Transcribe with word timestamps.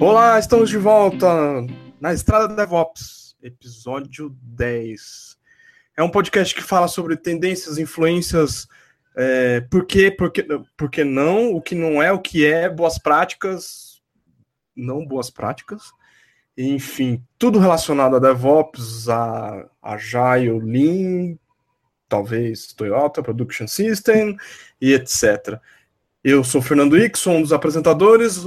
Olá, 0.00 0.38
estamos 0.38 0.70
de 0.70 0.78
volta 0.78 1.28
na 2.00 2.14
Estrada 2.14 2.48
DevOps, 2.56 3.36
episódio 3.42 4.34
10. 4.40 5.36
É 5.94 6.02
um 6.02 6.08
podcast 6.08 6.54
que 6.54 6.62
fala 6.62 6.88
sobre 6.88 7.18
tendências, 7.18 7.76
influências, 7.76 8.66
é, 9.14 9.60
por 9.60 9.84
quê, 9.84 10.10
por 10.10 10.32
que, 10.32 10.42
por 10.74 10.90
que 10.90 11.04
não, 11.04 11.54
o 11.54 11.60
que 11.60 11.74
não 11.74 12.02
é, 12.02 12.10
o 12.10 12.18
que 12.18 12.46
é, 12.46 12.66
boas 12.66 12.98
práticas, 12.98 14.00
não 14.74 15.04
boas 15.04 15.28
práticas, 15.28 15.92
enfim, 16.56 17.22
tudo 17.38 17.58
relacionado 17.58 18.16
a 18.16 18.20
DevOps, 18.20 19.06
a 19.10 19.68
Agile, 19.82 20.60
Lean, 20.60 21.36
talvez 22.08 22.72
Toyota, 22.72 23.22
Production 23.22 23.66
System 23.66 24.34
e 24.80 24.94
etc. 24.94 25.60
Eu 26.24 26.42
sou 26.42 26.62
Fernando 26.62 26.96
Ixon, 26.96 27.36
um 27.36 27.42
dos 27.42 27.52
apresentadores, 27.52 28.46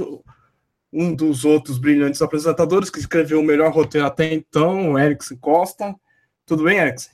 um 0.94 1.12
dos 1.12 1.44
outros 1.44 1.76
brilhantes 1.76 2.22
apresentadores 2.22 2.88
que 2.88 3.00
escreveu 3.00 3.40
o 3.40 3.44
melhor 3.44 3.72
roteiro 3.72 4.06
até 4.06 4.32
então, 4.32 4.92
o 4.92 4.98
Erickson 4.98 5.36
Costa. 5.36 5.92
Tudo 6.46 6.62
bem, 6.62 6.78
Erickson? 6.78 7.10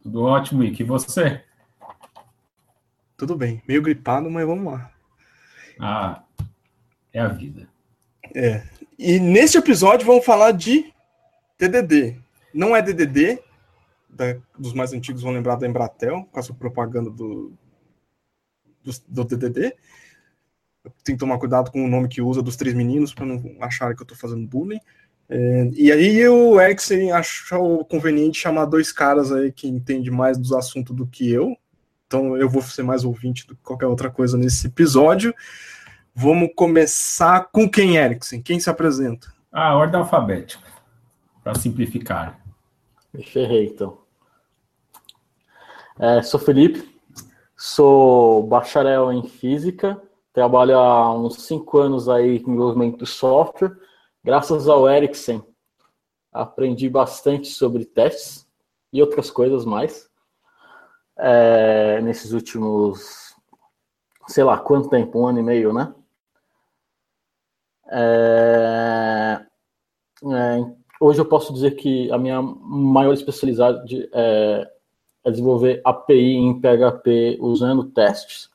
Tudo 0.00 0.22
ótimo. 0.22 0.62
E 0.62 0.84
você? 0.84 1.42
Tudo 3.16 3.36
bem. 3.36 3.60
Meio 3.66 3.82
gripado, 3.82 4.30
mas 4.30 4.46
vamos 4.46 4.72
lá. 4.72 4.92
Ah, 5.80 6.22
é 7.12 7.20
a 7.20 7.28
vida. 7.28 7.68
É. 8.32 8.62
E 8.96 9.18
neste 9.18 9.58
episódio 9.58 10.06
vamos 10.06 10.24
falar 10.24 10.52
de 10.52 10.92
TDD. 11.58 12.20
Não 12.54 12.76
é 12.76 12.80
DDD, 12.80 13.42
da, 14.08 14.36
dos 14.56 14.72
mais 14.72 14.92
antigos 14.92 15.22
vão 15.22 15.32
lembrar 15.32 15.56
da 15.56 15.66
Embratel, 15.66 16.28
com 16.30 16.38
a 16.38 16.42
sua 16.42 16.54
propaganda 16.54 17.10
do, 17.10 17.52
do, 18.84 18.92
do 19.08 19.24
DDD. 19.24 19.74
Tenho 21.04 21.16
que 21.16 21.20
tomar 21.20 21.38
cuidado 21.38 21.70
com 21.70 21.84
o 21.84 21.88
nome 21.88 22.08
que 22.08 22.20
usa 22.20 22.42
dos 22.42 22.56
três 22.56 22.74
meninos, 22.74 23.14
para 23.14 23.26
não 23.26 23.40
acharem 23.60 23.94
que 23.94 24.02
eu 24.02 24.04
estou 24.04 24.18
fazendo 24.18 24.46
bullying. 24.46 24.80
É, 25.28 25.70
e 25.72 25.90
aí 25.90 26.28
o 26.28 26.60
Erickson 26.60 27.12
achou 27.14 27.84
conveniente 27.84 28.38
chamar 28.38 28.66
dois 28.66 28.92
caras 28.92 29.32
aí 29.32 29.50
que 29.50 29.68
entendem 29.68 30.10
mais 30.10 30.36
dos 30.36 30.52
assuntos 30.52 30.94
do 30.94 31.06
que 31.06 31.30
eu. 31.30 31.56
Então 32.06 32.36
eu 32.36 32.48
vou 32.48 32.60
ser 32.60 32.82
mais 32.82 33.04
ouvinte 33.04 33.46
do 33.46 33.56
que 33.56 33.62
qualquer 33.62 33.86
outra 33.86 34.10
coisa 34.10 34.36
nesse 34.36 34.66
episódio. 34.66 35.34
Vamos 36.14 36.50
começar 36.54 37.48
com 37.50 37.66
quem, 37.68 37.96
Erickson? 37.96 38.42
Quem 38.42 38.60
se 38.60 38.68
apresenta? 38.68 39.32
A 39.50 39.74
ordem 39.74 39.98
alfabética, 39.98 40.66
para 41.42 41.54
simplificar. 41.54 42.38
Me 43.14 43.24
ferrei, 43.24 43.66
então. 43.66 43.98
É, 45.98 46.20
sou 46.22 46.40
Felipe, 46.40 46.86
sou 47.56 48.46
bacharel 48.46 49.12
em 49.12 49.26
física, 49.26 50.02
trabalho 50.32 50.78
há 50.78 51.14
uns 51.14 51.42
cinco 51.42 51.78
anos 51.78 52.08
aí 52.08 52.36
em 52.36 52.38
desenvolvimento 52.38 52.98
de 52.98 53.06
software. 53.06 53.76
Graças 54.24 54.68
ao 54.68 54.88
Ericsson, 54.88 55.42
aprendi 56.32 56.88
bastante 56.88 57.48
sobre 57.48 57.84
testes 57.84 58.48
e 58.92 59.00
outras 59.00 59.30
coisas 59.30 59.64
mais. 59.64 60.10
É, 61.16 62.00
nesses 62.00 62.32
últimos, 62.32 63.34
sei 64.28 64.44
lá, 64.44 64.58
quanto 64.58 64.88
tempo? 64.88 65.20
Um 65.20 65.26
ano 65.26 65.40
e 65.40 65.42
meio, 65.42 65.72
né? 65.72 65.94
É, 67.90 69.44
é, 70.24 70.74
hoje 71.00 71.20
eu 71.20 71.26
posso 71.26 71.52
dizer 71.52 71.72
que 71.72 72.10
a 72.10 72.16
minha 72.16 72.40
maior 72.40 73.12
especialidade 73.12 74.08
é 74.12 74.72
é 75.24 75.30
desenvolver 75.30 75.80
API 75.84 76.34
em 76.34 76.60
PHP 76.60 77.38
usando 77.40 77.84
testes. 77.84 78.50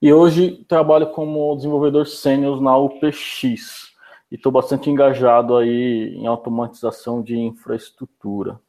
E 0.00 0.12
hoje 0.12 0.64
trabalho 0.68 1.10
como 1.10 1.56
desenvolvedor 1.56 2.06
sênior 2.06 2.60
na 2.60 2.76
UPX. 2.76 3.94
E 4.30 4.34
estou 4.34 4.52
bastante 4.52 4.90
engajado 4.90 5.56
aí 5.56 6.14
em 6.14 6.26
automatização 6.26 7.22
de 7.22 7.36
infraestrutura. 7.36 8.60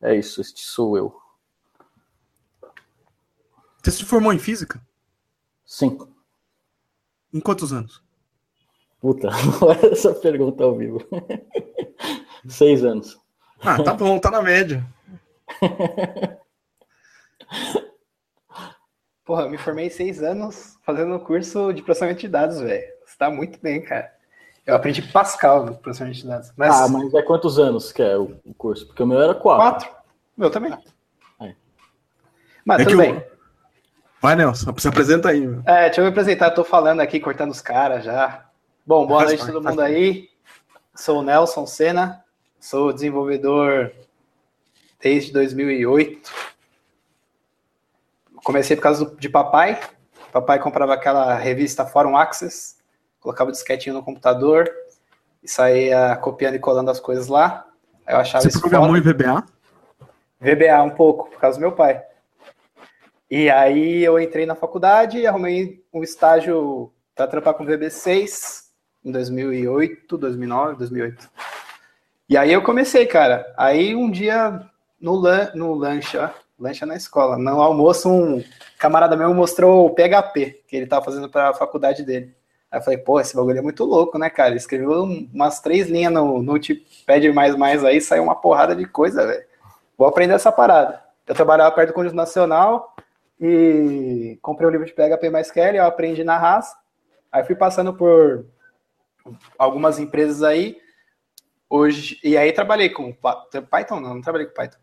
É 0.00 0.14
isso, 0.14 0.40
este 0.40 0.60
sou 0.62 0.96
eu. 0.96 1.16
Você 3.82 3.92
se 3.92 4.04
formou 4.04 4.32
em 4.32 4.38
física? 4.38 4.80
Sim. 5.64 5.98
Em 7.32 7.40
quantos 7.40 7.72
anos? 7.72 8.02
Puta, 9.00 9.28
olha 9.62 9.92
essa 9.92 10.14
pergunta 10.14 10.62
ao 10.62 10.76
vivo. 10.76 11.00
Seis 12.46 12.84
anos. 12.84 13.18
Ah, 13.60 13.82
tá 13.82 13.94
bom, 13.94 14.18
tá 14.18 14.30
na 14.30 14.42
média. 14.42 14.84
Porra, 19.24 19.42
eu 19.42 19.50
me 19.50 19.58
formei 19.58 19.88
seis 19.88 20.22
anos 20.22 20.76
fazendo 20.84 21.18
curso 21.20 21.72
de 21.72 21.82
processamento 21.82 22.20
de 22.20 22.28
dados, 22.28 22.60
velho. 22.60 22.92
Você 23.06 23.16
tá 23.16 23.30
muito 23.30 23.58
bem, 23.60 23.80
cara. 23.80 24.12
Eu 24.66 24.74
aprendi 24.74 25.00
Pascal 25.02 25.64
no 25.64 25.76
processamento 25.76 26.18
de 26.18 26.26
dados. 26.26 26.52
Mas... 26.56 26.74
Ah, 26.74 26.88
mas 26.88 27.14
é 27.14 27.22
quantos 27.22 27.58
anos 27.58 27.92
que 27.92 28.02
é 28.02 28.16
o 28.16 28.36
curso? 28.58 28.86
Porque 28.86 29.02
o 29.02 29.06
meu 29.06 29.20
era 29.20 29.34
quatro. 29.34 29.88
Quatro? 29.88 30.02
Meu 30.36 30.50
também. 30.50 30.72
É. 31.40 31.54
Mas 32.64 32.80
é 32.80 32.84
tudo 32.84 32.96
bem. 32.96 33.14
Eu... 33.14 33.32
Vai, 34.20 34.36
Nelson, 34.36 34.74
se 34.76 34.88
apresenta 34.88 35.28
aí. 35.28 35.46
Meu. 35.46 35.62
É, 35.66 35.86
deixa 35.86 36.00
eu 36.00 36.04
me 36.04 36.10
apresentar. 36.10 36.46
Eu 36.46 36.54
tô 36.54 36.64
falando 36.64 37.00
aqui, 37.00 37.20
cortando 37.20 37.50
os 37.50 37.60
caras 37.60 38.04
já. 38.04 38.44
Bom, 38.84 39.06
boa 39.06 39.24
noite 39.24 39.42
a 39.42 39.46
todo 39.46 39.62
mundo 39.62 39.80
aí. 39.80 40.28
Sou 40.94 41.20
o 41.20 41.22
Nelson 41.22 41.66
Sena, 41.66 42.24
sou 42.60 42.92
desenvolvedor 42.92 43.92
desde 45.00 45.32
2008 45.32 46.51
comecei 48.44 48.76
por 48.76 48.82
causa 48.82 49.14
de 49.18 49.28
papai. 49.28 49.80
Papai 50.32 50.58
comprava 50.58 50.94
aquela 50.94 51.34
revista 51.34 51.84
Forum 51.84 52.16
Access, 52.16 52.76
colocava 53.20 53.50
o 53.50 53.52
disquetinho 53.52 53.94
no 53.94 54.02
computador 54.02 54.70
e 55.42 55.48
saía 55.48 56.16
copiando 56.16 56.54
e 56.54 56.58
colando 56.58 56.90
as 56.90 57.00
coisas 57.00 57.28
lá. 57.28 57.66
Eu 58.06 58.16
achava 58.16 58.42
Você 58.42 58.58
programou 58.58 58.96
em 58.96 59.00
VBA? 59.00 59.44
VBA 60.40 60.82
um 60.82 60.90
pouco, 60.90 61.30
por 61.30 61.38
causa 61.38 61.58
do 61.58 61.60
meu 61.60 61.72
pai. 61.72 62.02
E 63.30 63.48
aí 63.48 64.02
eu 64.02 64.18
entrei 64.18 64.44
na 64.44 64.54
faculdade 64.54 65.18
e 65.18 65.26
arrumei 65.26 65.82
um 65.92 66.02
estágio 66.02 66.92
para 67.14 67.26
trampar 67.26 67.54
com 67.54 67.64
VB6 67.64 68.64
em 69.04 69.10
2008, 69.10 70.18
2009, 70.18 70.76
2008. 70.76 71.30
E 72.28 72.36
aí 72.36 72.52
eu 72.52 72.62
comecei, 72.62 73.06
cara. 73.06 73.52
Aí 73.56 73.94
um 73.94 74.10
dia 74.10 74.60
no, 75.00 75.14
lan 75.14 75.50
no 75.54 75.74
lanche, 75.74 76.16
ó, 76.18 76.28
lancha 76.62 76.86
na 76.86 76.96
escola. 76.96 77.36
No 77.36 77.60
almoço, 77.60 78.08
um 78.08 78.44
camarada 78.78 79.16
meu 79.16 79.34
mostrou 79.34 79.86
o 79.86 79.90
PHP 79.90 80.62
que 80.66 80.76
ele 80.76 80.86
tava 80.86 81.04
fazendo 81.04 81.28
para 81.28 81.50
a 81.50 81.54
faculdade 81.54 82.04
dele. 82.04 82.34
Aí 82.70 82.78
eu 82.78 82.82
falei, 82.82 82.98
pô, 82.98 83.20
esse 83.20 83.36
bagulho 83.36 83.58
é 83.58 83.62
muito 83.62 83.84
louco, 83.84 84.16
né, 84.16 84.30
cara? 84.30 84.50
Ele 84.50 84.58
escreveu 84.58 85.02
umas 85.02 85.60
três 85.60 85.88
linhas 85.88 86.12
no 86.12 86.42
Notepad 86.42 87.32
mais 87.34 87.54
mais 87.56 87.84
aí, 87.84 88.00
saiu 88.00 88.22
uma 88.22 88.36
porrada 88.36 88.74
de 88.74 88.86
coisa, 88.86 89.26
velho. 89.26 89.44
Vou 89.98 90.06
aprender 90.06 90.34
essa 90.34 90.52
parada. 90.52 91.02
Eu 91.26 91.34
trabalhava 91.34 91.74
perto 91.74 91.88
do 91.88 91.94
Conjunto 91.94 92.16
Nacional 92.16 92.94
e 93.40 94.38
comprei 94.40 94.66
o 94.66 94.70
um 94.70 94.72
livro 94.72 94.86
de 94.86 94.92
PHP 94.92 95.28
mais 95.30 95.50
Kelly, 95.50 95.78
eu 95.78 95.84
aprendi 95.84 96.24
na 96.24 96.38
raça. 96.38 96.76
Aí 97.30 97.44
fui 97.44 97.56
passando 97.56 97.92
por 97.92 98.46
algumas 99.58 99.98
empresas 99.98 100.42
aí. 100.42 100.80
Hoje, 101.68 102.20
e 102.22 102.36
aí 102.36 102.52
trabalhei 102.52 102.90
com 102.90 103.12
Python, 103.70 104.00
não, 104.00 104.14
não 104.14 104.20
trabalhei 104.20 104.46
com 104.46 104.54
Python. 104.54 104.81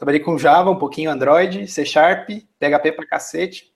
Trabalhei 0.00 0.20
com 0.20 0.38
Java, 0.38 0.70
um 0.70 0.78
pouquinho 0.78 1.10
Android, 1.10 1.68
C 1.68 1.84
Sharp, 1.84 2.30
PHP 2.58 2.92
pra 2.92 3.06
cacete. 3.06 3.70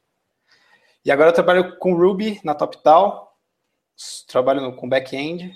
E 1.05 1.13
agora 1.13 1.29
eu 1.29 1.35
trabalho 1.35 1.77
com 1.77 1.95
Ruby 1.95 2.41
na 2.43 2.55
TopTal. 2.55 3.37
Trabalho 4.27 4.63
no, 4.63 4.75
com 4.75 4.89
back-end. 4.89 5.53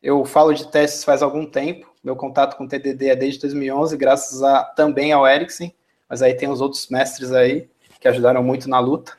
Eu 0.00 0.24
falo 0.24 0.54
de 0.54 0.70
testes 0.70 1.02
faz 1.02 1.24
algum 1.24 1.44
tempo. 1.44 1.92
Meu 2.04 2.14
contato 2.14 2.56
com 2.56 2.68
TDD 2.68 3.08
é 3.08 3.16
desde 3.16 3.40
2011, 3.40 3.96
graças 3.96 4.44
a, 4.44 4.62
também 4.62 5.10
ao 5.10 5.26
Ericsson. 5.26 5.72
Mas 6.08 6.22
aí 6.22 6.34
tem 6.34 6.48
os 6.48 6.60
outros 6.60 6.86
mestres 6.86 7.32
aí 7.32 7.68
que 7.98 8.06
ajudaram 8.06 8.44
muito 8.44 8.70
na 8.70 8.78
luta. 8.78 9.12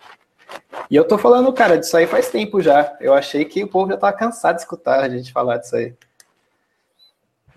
E 0.89 0.95
eu 0.95 1.05
tô 1.05 1.17
falando, 1.17 1.51
cara, 1.51 1.77
disso 1.77 1.97
aí 1.97 2.07
faz 2.07 2.29
tempo 2.29 2.61
já. 2.61 2.95
Eu 3.01 3.13
achei 3.13 3.43
que 3.43 3.61
o 3.61 3.67
povo 3.67 3.91
já 3.91 3.97
tava 3.97 4.15
cansado 4.15 4.55
de 4.55 4.61
escutar 4.61 5.01
a 5.01 5.09
gente 5.09 5.33
falar 5.33 5.57
disso 5.57 5.75
aí. 5.75 5.93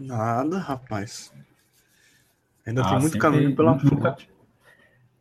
Nada, 0.01 0.59
rapaz. 0.59 1.33
Ainda 2.71 2.83
ah, 2.83 2.91
tem 2.91 3.01
muito 3.01 3.19
caminho 3.19 3.55
pela 3.55 3.75
nunca, 3.75 4.15
frente. 4.15 4.31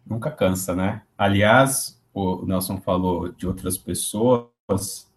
Nunca 0.06 0.30
cansa, 0.30 0.76
né? 0.76 1.02
Aliás, 1.18 2.00
o 2.14 2.46
Nelson 2.46 2.78
falou 2.78 3.32
de 3.32 3.48
outras 3.48 3.76
pessoas. 3.76 5.10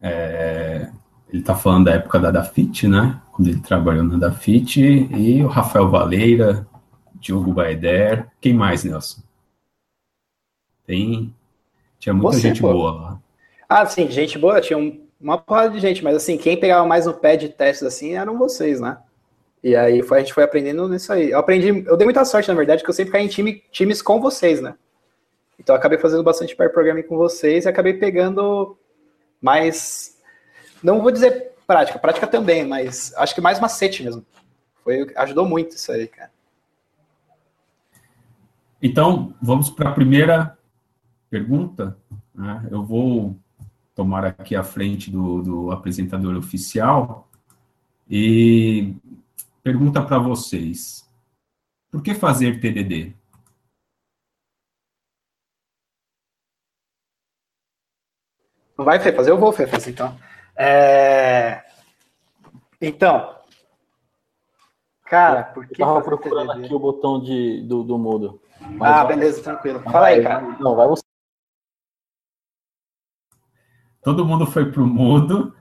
É, 0.00 0.90
ele 1.30 1.40
está 1.40 1.54
falando 1.54 1.86
da 1.86 1.92
época 1.92 2.20
da 2.20 2.30
Dafit, 2.30 2.86
né? 2.86 3.18
Quando 3.32 3.48
ele 3.48 3.60
trabalhou 3.60 4.04
na 4.04 4.18
Dafit. 4.18 4.78
E 4.78 5.42
o 5.42 5.48
Rafael 5.48 5.88
Valeira, 5.88 6.66
Diogo 7.14 7.50
Baeder. 7.50 8.26
Quem 8.42 8.52
mais, 8.52 8.84
Nelson? 8.84 9.22
Tem. 10.86 11.34
Tinha 11.98 12.12
muita 12.12 12.36
Você, 12.36 12.42
gente 12.42 12.60
pô. 12.60 12.72
boa 12.72 12.92
lá. 12.92 13.20
Ah, 13.66 13.86
sim, 13.86 14.10
gente 14.10 14.38
boa. 14.38 14.60
Tinha 14.60 14.78
uma 15.18 15.38
porrada 15.38 15.70
de 15.70 15.80
gente, 15.80 16.04
mas 16.04 16.14
assim, 16.14 16.36
quem 16.36 16.60
pegava 16.60 16.86
mais 16.86 17.06
no 17.06 17.14
pé 17.14 17.38
de 17.38 17.48
testes 17.48 17.86
assim 17.86 18.12
eram 18.12 18.36
vocês, 18.36 18.82
né? 18.82 18.98
E 19.64 19.74
aí 19.74 20.02
foi, 20.02 20.18
a 20.18 20.20
gente 20.20 20.34
foi 20.34 20.44
aprendendo 20.44 20.86
nisso 20.86 21.10
aí. 21.10 21.30
Eu 21.30 21.38
aprendi, 21.38 21.68
eu 21.86 21.96
dei 21.96 22.04
muita 22.04 22.22
sorte, 22.26 22.48
na 22.48 22.54
verdade, 22.54 22.84
que 22.84 22.90
eu 22.90 22.92
sempre 22.92 23.12
caí 23.12 23.24
em 23.24 23.28
time, 23.28 23.64
times 23.72 24.02
com 24.02 24.20
vocês, 24.20 24.60
né? 24.60 24.74
Então 25.58 25.74
acabei 25.74 25.96
fazendo 25.96 26.22
bastante 26.22 26.54
pair 26.54 26.68
programming 26.68 27.04
com 27.04 27.16
vocês 27.16 27.64
e 27.64 27.68
acabei 27.68 27.94
pegando 27.94 28.76
mais. 29.40 30.20
Não 30.82 31.00
vou 31.00 31.10
dizer 31.10 31.54
prática. 31.66 31.98
Prática 31.98 32.26
também, 32.26 32.66
mas 32.66 33.14
acho 33.16 33.34
que 33.34 33.40
mais 33.40 33.58
macete 33.58 34.02
mesmo. 34.02 34.22
Foi, 34.82 35.10
ajudou 35.16 35.48
muito 35.48 35.76
isso 35.76 35.90
aí, 35.90 36.08
cara. 36.08 36.30
Então, 38.82 39.32
vamos 39.40 39.70
para 39.70 39.88
a 39.88 39.94
primeira 39.94 40.58
pergunta. 41.30 41.96
Né? 42.34 42.68
Eu 42.70 42.84
vou 42.84 43.34
tomar 43.94 44.26
aqui 44.26 44.54
a 44.54 44.62
frente 44.62 45.10
do, 45.10 45.40
do 45.40 45.70
apresentador 45.70 46.36
oficial 46.36 47.26
e 48.10 48.94
pergunta 49.64 50.04
para 50.04 50.18
vocês: 50.18 51.10
por 51.90 52.02
que 52.02 52.14
fazer 52.14 52.60
TDD? 52.60 53.16
Não 58.76 58.84
vai, 58.84 59.00
Fê, 59.00 59.12
fazer? 59.12 59.30
Eu 59.30 59.38
vou, 59.38 59.52
Fê, 59.52 59.66
fazer 59.66 59.92
então. 59.92 60.16
É... 60.54 61.64
Então, 62.80 63.40
cara, 65.06 65.44
por 65.44 65.66
que 65.66 65.80
Eu 65.80 65.86
tava 65.86 66.02
procurando 66.02 66.48
TDD? 66.48 66.66
aqui 66.66 66.74
o 66.74 66.78
botão 66.78 67.20
de, 67.20 67.62
do, 67.62 67.82
do 67.82 67.96
mudo. 67.96 68.42
ah, 68.80 69.04
vai... 69.04 69.16
beleza, 69.16 69.42
tranquilo. 69.42 69.80
Fala 69.80 70.08
aí, 70.08 70.22
cara. 70.22 70.42
Não, 70.60 70.76
vai 70.76 70.86
você. 70.86 71.02
Todo 74.02 74.26
mundo 74.26 74.46
foi 74.46 74.70
pro 74.70 74.86
mudo. 74.86 75.56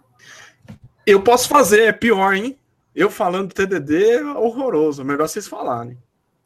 Eu 1.05 1.23
posso 1.23 1.47
fazer, 1.47 1.83
é 1.83 1.93
pior, 1.93 2.33
hein? 2.33 2.59
Eu 2.95 3.09
falando 3.09 3.53
TDD 3.53 4.17
é 4.17 4.23
horroroso. 4.23 5.03
Melhor 5.03 5.27
vocês 5.27 5.47
falarem. 5.47 5.97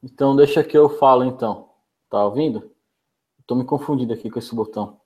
Então 0.01 0.35
deixa 0.35 0.63
que 0.63 0.77
eu 0.77 0.89
falo, 0.97 1.23
então. 1.23 1.69
Tá 2.09 2.23
ouvindo? 2.23 2.71
Tô 3.45 3.55
me 3.55 3.65
confundindo 3.65 4.13
aqui 4.13 4.29
com 4.29 4.39
esse 4.39 4.53
botão. 4.55 4.99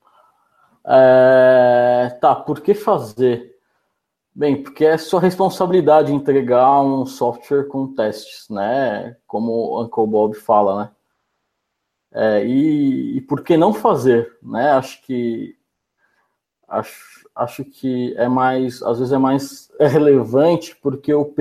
É... 0.86 2.18
Tá, 2.22 2.36
por 2.36 2.62
que 2.62 2.74
fazer? 2.74 3.52
Bem, 4.34 4.64
porque 4.64 4.86
é 4.86 4.98
sua 4.98 5.20
responsabilidade 5.20 6.14
entregar 6.14 6.82
um 6.82 7.06
software 7.06 7.66
com 7.66 7.94
testes, 7.94 8.48
né? 8.50 9.18
Como 9.28 9.52
o 9.52 9.84
Uncle 9.84 10.08
Bob 10.08 10.36
fala, 10.36 10.84
né? 10.84 10.92
É, 12.14 12.46
e, 12.46 13.18
e, 13.18 13.22
por 13.22 13.42
que 13.42 13.56
não 13.58 13.74
fazer, 13.74 14.38
né? 14.42 14.72
Acho 14.72 15.02
que 15.04 15.56
acho, 16.68 17.21
acho 17.36 17.64
que 17.66 18.14
é 18.18 18.28
mais, 18.28 18.82
às 18.84 19.00
vezes 19.00 19.14
é 19.14 19.18
mais 19.18 19.72
relevante 19.80 20.76
porque 20.76 21.14
o 21.14 21.34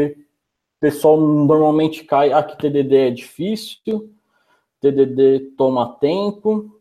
pessoal 0.79 1.21
normalmente 1.21 2.05
cai, 2.05 2.33
ah, 2.33 2.43
que 2.43 2.57
TDD 2.57 2.97
é 2.97 3.11
difícil, 3.11 4.13
TDD 4.81 5.53
toma 5.57 5.95
tempo, 5.99 6.81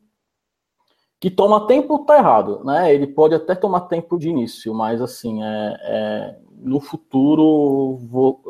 que 1.20 1.30
toma 1.30 1.68
tempo 1.68 2.06
tá 2.06 2.18
errado, 2.18 2.64
né? 2.64 2.94
Ele 2.94 3.08
pode 3.08 3.36
até 3.36 3.54
tomar 3.54 3.82
tempo 3.82 4.18
de 4.18 4.30
início, 4.30 4.74
mas 4.74 5.02
assim, 5.02 5.44
é, 5.44 5.78
é 5.82 6.40
no 6.60 6.80
futuro 6.80 7.98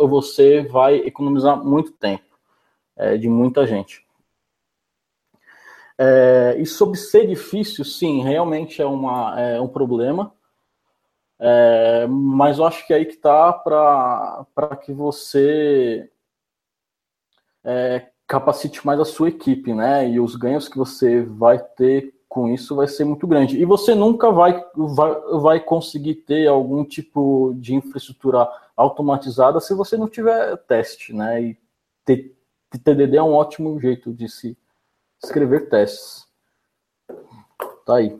você 0.07 0.63
vai 0.63 0.97
economizar 0.97 1.63
muito 1.63 1.91
tempo 1.91 2.23
é, 2.95 3.17
de 3.17 3.29
muita 3.29 3.65
gente. 3.65 4.05
É, 5.97 6.55
e 6.57 6.65
sobre 6.65 6.97
ser 6.97 7.27
difícil, 7.27 7.83
sim, 7.83 8.23
realmente 8.23 8.81
é, 8.81 8.85
uma, 8.85 9.39
é 9.39 9.59
um 9.59 9.67
problema. 9.67 10.33
É, 11.39 12.05
mas 12.07 12.57
eu 12.57 12.65
acho 12.65 12.85
que 12.85 12.93
é 12.93 12.97
aí 12.97 13.05
que 13.05 13.13
está 13.13 13.53
para 13.53 14.75
que 14.83 14.91
você 14.91 16.09
é, 17.63 18.09
capacite 18.27 18.85
mais 18.85 18.99
a 18.99 19.05
sua 19.05 19.29
equipe, 19.29 19.73
né? 19.73 20.09
E 20.09 20.19
os 20.19 20.35
ganhos 20.35 20.67
que 20.67 20.77
você 20.77 21.21
vai 21.23 21.57
ter 21.59 22.13
com 22.27 22.47
isso 22.47 22.75
vai 22.75 22.87
ser 22.87 23.05
muito 23.05 23.25
grande. 23.25 23.57
E 23.57 23.65
você 23.65 23.95
nunca 23.95 24.31
vai, 24.31 24.63
vai, 24.75 25.15
vai 25.41 25.59
conseguir 25.59 26.15
ter 26.15 26.47
algum 26.47 26.85
tipo 26.85 27.53
de 27.57 27.73
infraestrutura 27.73 28.47
automatizada 28.75 29.59
se 29.59 29.73
você 29.73 29.97
não 29.97 30.07
tiver 30.07 30.55
teste, 30.57 31.13
né? 31.13 31.41
E 31.41 31.57
TDD 32.05 33.17
é 33.17 33.23
um 33.23 33.33
ótimo 33.33 33.79
jeito 33.79 34.13
de 34.13 34.29
se 34.29 34.57
escrever 35.23 35.69
testes. 35.69 36.27
Tá 37.85 37.95
aí. 37.95 38.19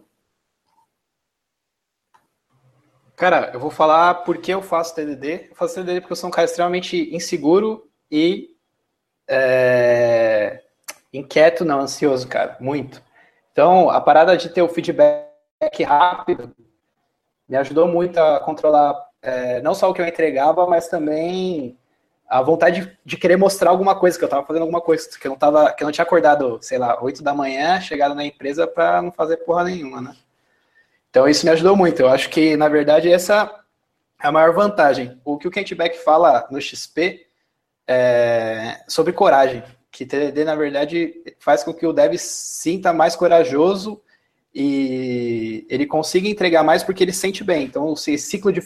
Cara, 3.20 3.52
eu 3.54 3.60
vou 3.60 3.70
falar 3.70 4.14
por 4.24 4.38
que 4.38 4.50
eu 4.50 4.62
faço 4.62 4.96
TDD. 4.96 5.50
Eu 5.50 5.56
faço 5.56 5.76
TDD 5.76 6.00
porque 6.00 6.14
eu 6.14 6.16
sou 6.16 6.30
um 6.30 6.32
cara 6.32 6.46
extremamente 6.46 7.14
inseguro 7.14 7.86
e 8.10 8.56
é, 9.28 10.64
inquieto, 11.12 11.66
não, 11.66 11.82
ansioso, 11.82 12.26
cara, 12.30 12.56
muito. 12.62 13.04
Então, 13.52 13.90
a 13.90 14.00
parada 14.00 14.38
de 14.38 14.48
ter 14.48 14.62
o 14.62 14.70
feedback 14.70 15.84
rápido 15.86 16.56
me 17.46 17.58
ajudou 17.58 17.90
muito 17.90 18.18
a 18.18 18.40
controlar 18.40 18.96
é, 19.22 19.62
não 19.62 19.76
só 19.76 19.90
o 19.90 19.94
que 19.94 20.02
eu 20.02 20.08
entregava, 20.08 20.66
mas 20.66 20.88
também 20.88 21.78
a 22.26 22.42
vontade 22.42 22.86
de, 22.86 22.98
de, 23.04 23.18
querer 23.18 23.36
mostrar 23.36 23.72
alguma 23.72 24.00
coisa, 24.00 24.18
que 24.18 24.24
eu 24.24 24.28
estava 24.28 24.48
fazendo 24.48 24.62
alguma 24.62 24.80
coisa, 24.80 25.10
que 25.20 25.28
eu 25.28 25.32
não 25.32 25.38
tava, 25.38 25.74
que 25.74 25.84
eu 25.84 25.86
não 25.88 25.92
tinha 25.92 26.06
acordado, 26.06 26.58
sei 26.62 26.78
lá, 26.78 27.04
8 27.04 27.22
da 27.22 27.34
manhã, 27.34 27.82
chegado 27.82 28.16
na 28.16 28.24
empresa 28.24 28.66
para 28.66 29.02
não 29.02 29.12
fazer 29.12 29.38
porra 29.38 29.66
nenhuma, 29.66 30.00
né? 30.00 30.16
Então 31.10 31.28
isso 31.28 31.46
me 31.46 31.52
ajudou 31.52 31.76
muito. 31.76 32.02
Eu 32.02 32.10
acho 32.10 32.30
que, 32.30 32.56
na 32.56 32.68
verdade, 32.68 33.12
essa 33.12 33.52
é 34.22 34.28
a 34.28 34.32
maior 34.32 34.54
vantagem. 34.54 35.20
O 35.26 35.38
que 35.38 35.48
o 35.48 35.52
Kent 35.52 35.74
Beck 35.74 35.98
fala 35.98 36.48
no 36.52 36.62
XP 36.62 37.26
é 37.88 38.82
sobre 38.88 39.14
coragem 39.14 39.64
que 39.92 40.06
TDD, 40.06 40.44
na 40.44 40.56
verdade, 40.56 41.14
faz 41.40 41.64
com 41.64 41.74
que 41.74 41.86
o 41.86 41.94
dev 41.94 42.16
sinta 42.18 42.94
mais 42.94 43.16
corajoso 43.16 44.02
e 44.54 45.66
ele 45.70 45.86
consiga 45.86 46.28
entregar 46.28 46.64
mais 46.64 46.84
porque 46.84 47.04
ele 47.04 47.14
sente 47.14 47.44
bem. 47.44 47.66
Então, 47.66 47.94
esse 47.94 48.18
ciclo 48.18 48.52
de 48.52 48.62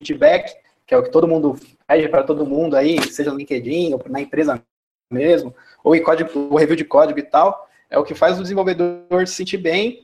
feedback, 0.00 0.54
que 0.86 0.94
é 0.94 0.98
o 0.98 1.02
que 1.02 1.10
todo 1.10 1.28
mundo 1.28 1.58
pede 1.86 2.08
para 2.08 2.22
todo 2.22 2.46
mundo 2.46 2.76
aí, 2.76 3.02
seja 3.10 3.30
no 3.30 3.38
LinkedIn 3.38 3.94
ou 3.94 4.02
na 4.08 4.20
empresa 4.20 4.62
mesmo, 5.10 5.54
ou 5.82 5.94
em 5.94 6.02
código, 6.02 6.30
o 6.38 6.56
review 6.56 6.76
de 6.76 6.84
código 6.84 7.18
e 7.18 7.22
tal, 7.22 7.68
é 7.88 7.98
o 7.98 8.04
que 8.04 8.14
faz 8.14 8.38
o 8.38 8.42
desenvolvedor 8.42 9.26
se 9.26 9.34
sentir 9.34 9.58
bem 9.58 10.03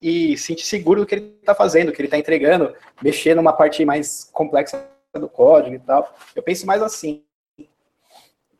e 0.00 0.36
se 0.36 0.44
sentir 0.44 0.66
seguro 0.66 1.00
do 1.00 1.06
que 1.06 1.14
ele 1.14 1.36
está 1.40 1.54
fazendo, 1.54 1.92
que 1.92 2.00
ele 2.00 2.06
está 2.06 2.18
entregando, 2.18 2.74
mexer 3.02 3.34
numa 3.34 3.52
parte 3.52 3.84
mais 3.84 4.24
complexa 4.32 4.88
do 5.14 5.28
código 5.28 5.74
e 5.74 5.80
tal. 5.80 6.14
Eu 6.34 6.42
penso 6.42 6.66
mais 6.66 6.82
assim. 6.82 7.22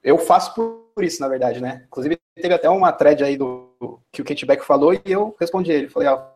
Eu 0.02 0.18
faço 0.18 0.54
por 0.54 0.80
por 1.00 1.04
isso, 1.04 1.23
na 1.23 1.28
verdade, 1.28 1.62
né? 1.62 1.85
Inclusive, 1.87 2.20
teve 2.35 2.52
até 2.52 2.68
uma 2.68 2.92
thread 2.92 3.25
aí 3.25 3.35
do 3.35 3.73
que 4.12 4.20
o 4.20 4.25
Kent 4.25 4.44
Beck 4.44 4.62
falou 4.62 4.92
e 4.92 5.00
eu 5.06 5.35
respondi 5.40 5.73
ele. 5.73 5.88
Falei, 5.88 6.09
ó, 6.09 6.26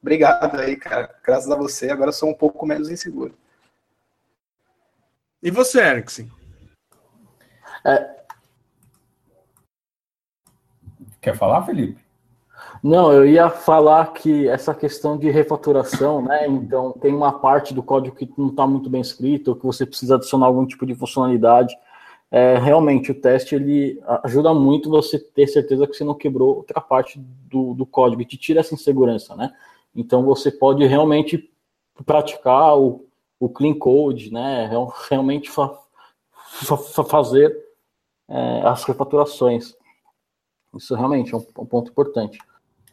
obrigado 0.00 0.58
aí, 0.58 0.74
cara. 0.74 1.14
Graças 1.22 1.50
a 1.50 1.54
você, 1.54 1.90
agora 1.90 2.12
sou 2.12 2.30
um 2.30 2.34
pouco 2.34 2.64
menos 2.64 2.88
inseguro. 2.88 3.36
E 5.42 5.50
você, 5.50 5.80
Erickson? 5.80 6.30
É... 7.84 8.16
Quer 11.20 11.36
falar, 11.36 11.66
Felipe? 11.66 12.05
Não, 12.82 13.12
eu 13.12 13.26
ia 13.26 13.50
falar 13.50 14.12
que 14.12 14.48
essa 14.48 14.74
questão 14.74 15.16
de 15.16 15.30
refatoração, 15.30 16.22
né? 16.22 16.46
Então, 16.46 16.92
tem 16.92 17.14
uma 17.14 17.32
parte 17.32 17.74
do 17.74 17.82
código 17.82 18.16
que 18.16 18.30
não 18.36 18.48
está 18.48 18.66
muito 18.66 18.88
bem 18.90 19.00
escrito, 19.00 19.56
que 19.56 19.66
você 19.66 19.84
precisa 19.84 20.16
adicionar 20.16 20.46
algum 20.46 20.66
tipo 20.66 20.86
de 20.86 20.94
funcionalidade 20.94 21.76
é, 22.30 22.58
realmente 22.58 23.12
o 23.12 23.14
teste 23.14 23.54
ele 23.54 24.02
ajuda 24.24 24.52
muito 24.52 24.90
você 24.90 25.18
ter 25.18 25.46
certeza 25.46 25.86
que 25.86 25.94
você 25.94 26.02
não 26.02 26.14
quebrou 26.14 26.56
outra 26.56 26.80
parte 26.80 27.18
do, 27.18 27.72
do 27.74 27.86
código 27.86 28.20
e 28.20 28.24
te 28.24 28.36
tira 28.36 28.60
essa 28.60 28.74
insegurança, 28.74 29.36
né? 29.36 29.54
Então 29.94 30.24
você 30.24 30.50
pode 30.50 30.84
realmente 30.84 31.50
praticar 32.04 32.76
o, 32.76 33.06
o 33.38 33.48
clean 33.48 33.74
code, 33.74 34.32
né? 34.32 34.68
Realmente 35.08 35.48
fa, 35.50 35.78
fa, 36.34 37.04
fazer 37.04 37.56
é, 38.28 38.62
as 38.64 38.82
refaturações. 38.84 39.76
Isso 40.74 40.94
realmente 40.96 41.32
é 41.32 41.36
um, 41.36 41.46
um, 41.58 41.66
ponto 41.66 41.90
importante. 41.90 42.38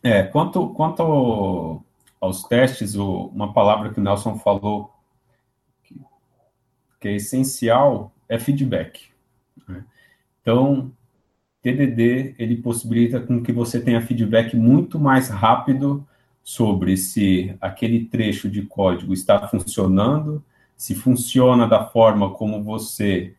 É, 0.03 0.22
quanto, 0.24 0.69
quanto 0.69 1.81
aos 2.19 2.43
testes, 2.43 2.95
o, 2.95 3.27
uma 3.27 3.53
palavra 3.53 3.93
que 3.93 4.00
o 4.00 4.03
Nelson 4.03 4.38
falou 4.38 4.93
que, 5.83 6.00
que 7.00 7.07
é 7.07 7.15
essencial 7.15 8.12
é 8.27 8.38
feedback. 8.38 9.10
Né? 9.67 9.86
Então, 10.41 10.91
TDD 11.62 12.36
ele 12.38 12.57
possibilita 12.57 13.22
com 13.22 13.41
que 13.41 13.53
você 13.53 13.79
tenha 13.79 14.01
feedback 14.01 14.57
muito 14.57 15.00
mais 15.00 15.29
rápido 15.29 16.05
sobre 16.43 16.98
se 16.98 17.55
aquele 17.62 18.03
trecho 18.05 18.50
de 18.50 18.63
código 18.63 19.13
está 19.13 19.48
funcionando, 19.48 20.43
se 20.75 20.93
funciona 20.93 21.65
da 21.65 21.86
forma 21.86 22.31
como 22.31 22.62
você 22.62 23.33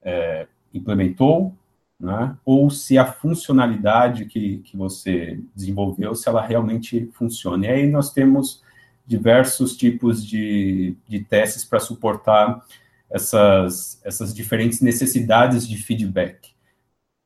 é, 0.00 0.46
implementou, 0.72 1.52
né? 1.98 2.36
ou 2.44 2.70
se 2.70 2.98
a 2.98 3.04
funcionalidade 3.04 4.26
que, 4.26 4.58
que 4.58 4.76
você 4.76 5.40
desenvolveu, 5.54 6.14
se 6.14 6.28
ela 6.28 6.44
realmente 6.44 7.08
funciona. 7.12 7.66
E 7.66 7.70
aí 7.70 7.86
nós 7.86 8.12
temos 8.12 8.62
diversos 9.06 9.76
tipos 9.76 10.24
de, 10.24 10.96
de 11.08 11.20
testes 11.20 11.64
para 11.64 11.80
suportar 11.80 12.64
essas, 13.08 14.00
essas 14.04 14.34
diferentes 14.34 14.80
necessidades 14.80 15.66
de 15.66 15.76
feedback. 15.76 16.54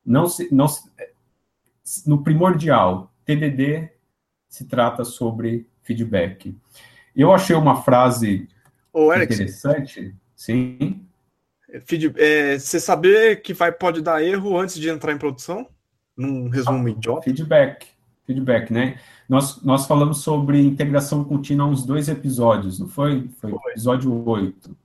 Não 0.05 0.27
se, 0.27 0.53
não 0.53 0.67
se, 0.67 0.89
no 2.05 2.23
primordial, 2.23 3.11
TDD 3.25 3.89
se 4.47 4.65
trata 4.65 5.03
sobre 5.03 5.67
feedback. 5.81 6.55
Eu 7.15 7.33
achei 7.33 7.55
uma 7.55 7.81
frase 7.81 8.47
Ô, 8.93 9.13
Interessante, 9.13 10.13
sim. 10.35 11.05
Feed- 11.79 12.13
é, 12.17 12.59
você 12.59 12.79
saber 12.79 13.41
que 13.41 13.53
vai, 13.53 13.71
pode 13.71 14.01
dar 14.01 14.21
erro 14.23 14.57
antes 14.59 14.75
de 14.75 14.89
entrar 14.89 15.13
em 15.13 15.17
produção? 15.17 15.67
Num 16.17 16.49
resumo 16.49 16.87
idiota? 16.89 17.23
Feedback, 17.23 17.87
feedback, 18.25 18.71
né? 18.71 18.99
Nós, 19.29 19.61
nós 19.63 19.87
falamos 19.87 20.19
sobre 20.19 20.59
integração 20.61 21.23
contínua 21.23 21.65
há 21.65 21.69
uns 21.69 21.85
dois 21.85 22.09
episódios, 22.09 22.79
não 22.79 22.87
foi? 22.87 23.29
Foi 23.39 23.51
Foi. 23.51 23.71
episódio 23.71 24.27
8. 24.27 24.75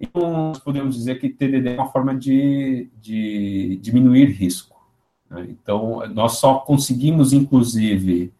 Então, 0.00 0.30
nós 0.30 0.58
podemos 0.58 0.94
dizer 0.94 1.18
que 1.18 1.28
TDD 1.30 1.70
é 1.70 1.74
uma 1.80 1.90
forma 1.90 2.14
de, 2.14 2.90
de 3.00 3.78
diminuir 3.80 4.26
risco. 4.26 4.76
né? 5.30 5.46
Então, 5.48 6.06
nós 6.08 6.38
só 6.38 6.58
conseguimos, 6.58 7.32
inclusive, 7.32 8.32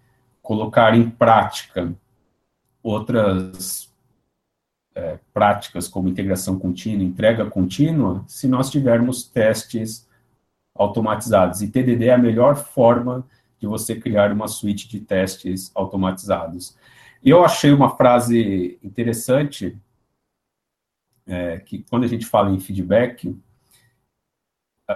colocar 0.42 0.94
em 0.94 1.08
prática 1.08 1.94
outras 2.82 3.85
é, 4.96 5.18
práticas 5.34 5.86
como 5.86 6.08
integração 6.08 6.58
contínua, 6.58 7.04
entrega 7.04 7.44
contínua, 7.50 8.24
se 8.26 8.48
nós 8.48 8.70
tivermos 8.70 9.24
testes 9.24 10.08
automatizados. 10.74 11.60
E 11.60 11.68
TDD 11.68 12.06
é 12.06 12.14
a 12.14 12.18
melhor 12.18 12.56
forma 12.56 13.26
de 13.60 13.66
você 13.66 13.94
criar 13.94 14.32
uma 14.32 14.48
suite 14.48 14.88
de 14.88 15.00
testes 15.00 15.70
automatizados. 15.74 16.76
Eu 17.22 17.44
achei 17.44 17.72
uma 17.72 17.94
frase 17.94 18.78
interessante, 18.82 19.76
é, 21.26 21.58
que 21.58 21.84
quando 21.90 22.04
a 22.04 22.08
gente 22.08 22.24
fala 22.24 22.50
em 22.50 22.60
feedback, 22.60 23.36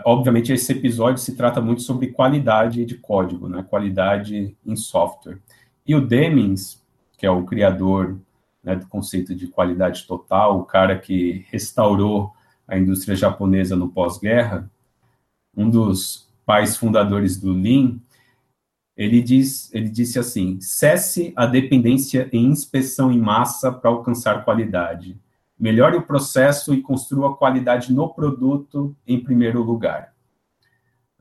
obviamente 0.04 0.50
esse 0.50 0.72
episódio 0.72 1.18
se 1.18 1.36
trata 1.36 1.60
muito 1.60 1.82
sobre 1.82 2.12
qualidade 2.12 2.86
de 2.86 2.96
código, 2.96 3.48
né, 3.48 3.62
qualidade 3.68 4.56
em 4.64 4.76
software. 4.76 5.38
E 5.86 5.94
o 5.94 6.06
Demings, 6.06 6.82
que 7.18 7.26
é 7.26 7.30
o 7.30 7.44
criador 7.44 8.18
né, 8.62 8.76
do 8.76 8.86
conceito 8.86 9.34
de 9.34 9.46
qualidade 9.46 10.06
total, 10.06 10.58
o 10.58 10.64
cara 10.64 10.98
que 10.98 11.44
restaurou 11.50 12.32
a 12.66 12.78
indústria 12.78 13.16
japonesa 13.16 13.74
no 13.74 13.88
pós-guerra, 13.88 14.70
um 15.56 15.68
dos 15.68 16.28
pais 16.46 16.76
fundadores 16.76 17.38
do 17.38 17.52
Lean, 17.52 17.98
ele, 18.96 19.22
diz, 19.22 19.72
ele 19.72 19.88
disse 19.88 20.18
assim: 20.18 20.60
cesse 20.60 21.32
a 21.34 21.46
dependência 21.46 22.28
em 22.32 22.46
inspeção 22.46 23.10
em 23.10 23.18
massa 23.18 23.72
para 23.72 23.90
alcançar 23.90 24.44
qualidade. 24.44 25.18
Melhore 25.58 25.96
o 25.96 26.02
processo 26.02 26.72
e 26.74 26.80
construa 26.80 27.36
qualidade 27.36 27.92
no 27.92 28.08
produto 28.08 28.96
em 29.06 29.18
primeiro 29.18 29.62
lugar. 29.62 30.14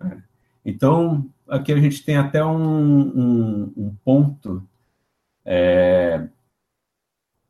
É. 0.02 0.18
Então, 0.66 1.30
aqui 1.48 1.72
a 1.72 1.78
gente 1.78 2.04
tem 2.04 2.18
até 2.18 2.44
um, 2.44 3.02
um, 3.02 3.74
um 3.76 3.96
ponto 4.04 4.64
é, 5.44 6.28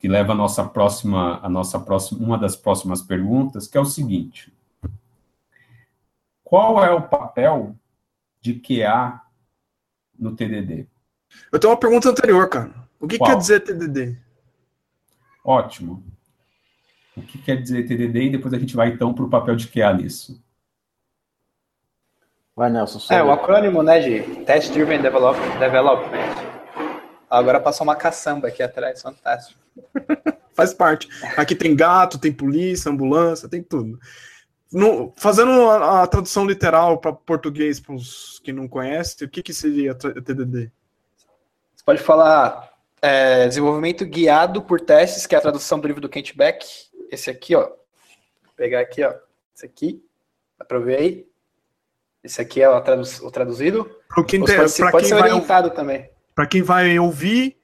que 0.00 0.08
leva 0.08 0.32
a 0.32 0.34
nossa 0.34 0.64
próxima, 0.64 1.38
a 1.42 1.48
nossa 1.48 1.78
próxima, 1.78 2.24
uma 2.24 2.38
das 2.38 2.56
próximas 2.56 3.02
perguntas, 3.02 3.68
que 3.68 3.76
é 3.76 3.80
o 3.80 3.84
seguinte: 3.84 4.52
qual 6.42 6.82
é 6.82 6.90
o 6.90 7.02
papel 7.02 7.76
de 8.40 8.54
QA 8.54 9.20
no 10.18 10.34
TDD? 10.34 10.86
Eu 11.52 11.60
tenho 11.60 11.72
uma 11.72 11.78
pergunta 11.78 12.08
anterior, 12.08 12.48
cara. 12.48 12.72
O 12.98 13.06
que 13.06 13.18
Qual? 13.18 13.30
quer 13.30 13.36
dizer 13.36 13.60
TDD? 13.60 14.16
Ótimo. 15.44 16.02
O 17.16 17.22
que 17.22 17.38
quer 17.38 17.56
dizer 17.60 17.86
TDD? 17.86 18.24
E 18.24 18.30
depois 18.30 18.52
a 18.54 18.58
gente 18.58 18.74
vai 18.74 18.88
então 18.88 19.12
para 19.12 19.24
o 19.24 19.30
papel 19.30 19.54
de 19.54 19.68
QA 19.68 19.92
nisso. 19.92 20.42
Vai, 22.56 22.70
Nelson. 22.70 23.14
É, 23.14 23.22
o 23.22 23.30
acrônimo, 23.30 23.82
né, 23.82 24.00
de 24.00 24.44
Test 24.44 24.72
Driven 24.72 25.00
Develop, 25.00 25.38
Development. 25.58 26.49
Agora 27.30 27.60
passou 27.60 27.84
uma 27.84 27.94
caçamba 27.94 28.48
aqui 28.48 28.62
atrás, 28.62 29.00
fantástico. 29.00 29.60
Faz 30.52 30.74
parte. 30.74 31.08
Aqui 31.36 31.54
tem 31.54 31.74
gato, 31.76 32.18
tem 32.18 32.32
polícia, 32.32 32.90
ambulância, 32.90 33.48
tem 33.48 33.62
tudo. 33.62 33.98
No- 34.72 35.12
fazendo 35.16 35.50
a, 35.70 36.02
a 36.02 36.06
tradução 36.06 36.44
literal 36.44 36.98
para 36.98 37.12
português, 37.12 37.78
para 37.80 37.94
os 37.94 38.40
que 38.40 38.52
não 38.52 38.66
conhecem, 38.68 39.26
o 39.26 39.30
que, 39.30 39.42
que 39.42 39.54
seria 39.54 39.94
TDD? 39.94 40.70
Você 41.74 41.84
pode 41.84 42.02
falar 42.02 42.68
é, 43.00 43.46
desenvolvimento 43.48 44.04
guiado 44.04 44.60
por 44.62 44.80
testes, 44.80 45.26
que 45.26 45.34
é 45.34 45.38
a 45.38 45.40
tradução 45.40 45.78
do 45.78 45.86
livro 45.86 46.00
do 46.02 46.08
Kent 46.08 46.34
Beck. 46.36 46.66
Esse 47.10 47.30
aqui, 47.30 47.54
ó. 47.54 47.62
Vou 47.62 48.52
pegar 48.56 48.80
aqui, 48.80 49.02
ó. 49.04 49.14
Esse 49.56 49.66
aqui. 49.66 50.04
Dá 50.58 50.64
pra 50.64 50.78
ver 50.78 50.98
aí? 50.98 51.26
Esse 52.22 52.40
aqui 52.42 52.60
é 52.60 52.68
o, 52.68 52.80
tradu- 52.82 53.26
o 53.26 53.30
traduzido. 53.30 53.90
Para 54.08 54.24
quem, 54.24 54.40
Ou 54.40 54.46
pode, 54.46 54.58
pode 54.58 54.96
quem 54.98 55.04
ser 55.04 55.14
vai, 55.14 55.30
orientado 55.30 55.70
também. 55.70 56.10
Pra 56.34 56.46
quem 56.46 56.62
vai 56.62 56.98
ouvir, 56.98 57.56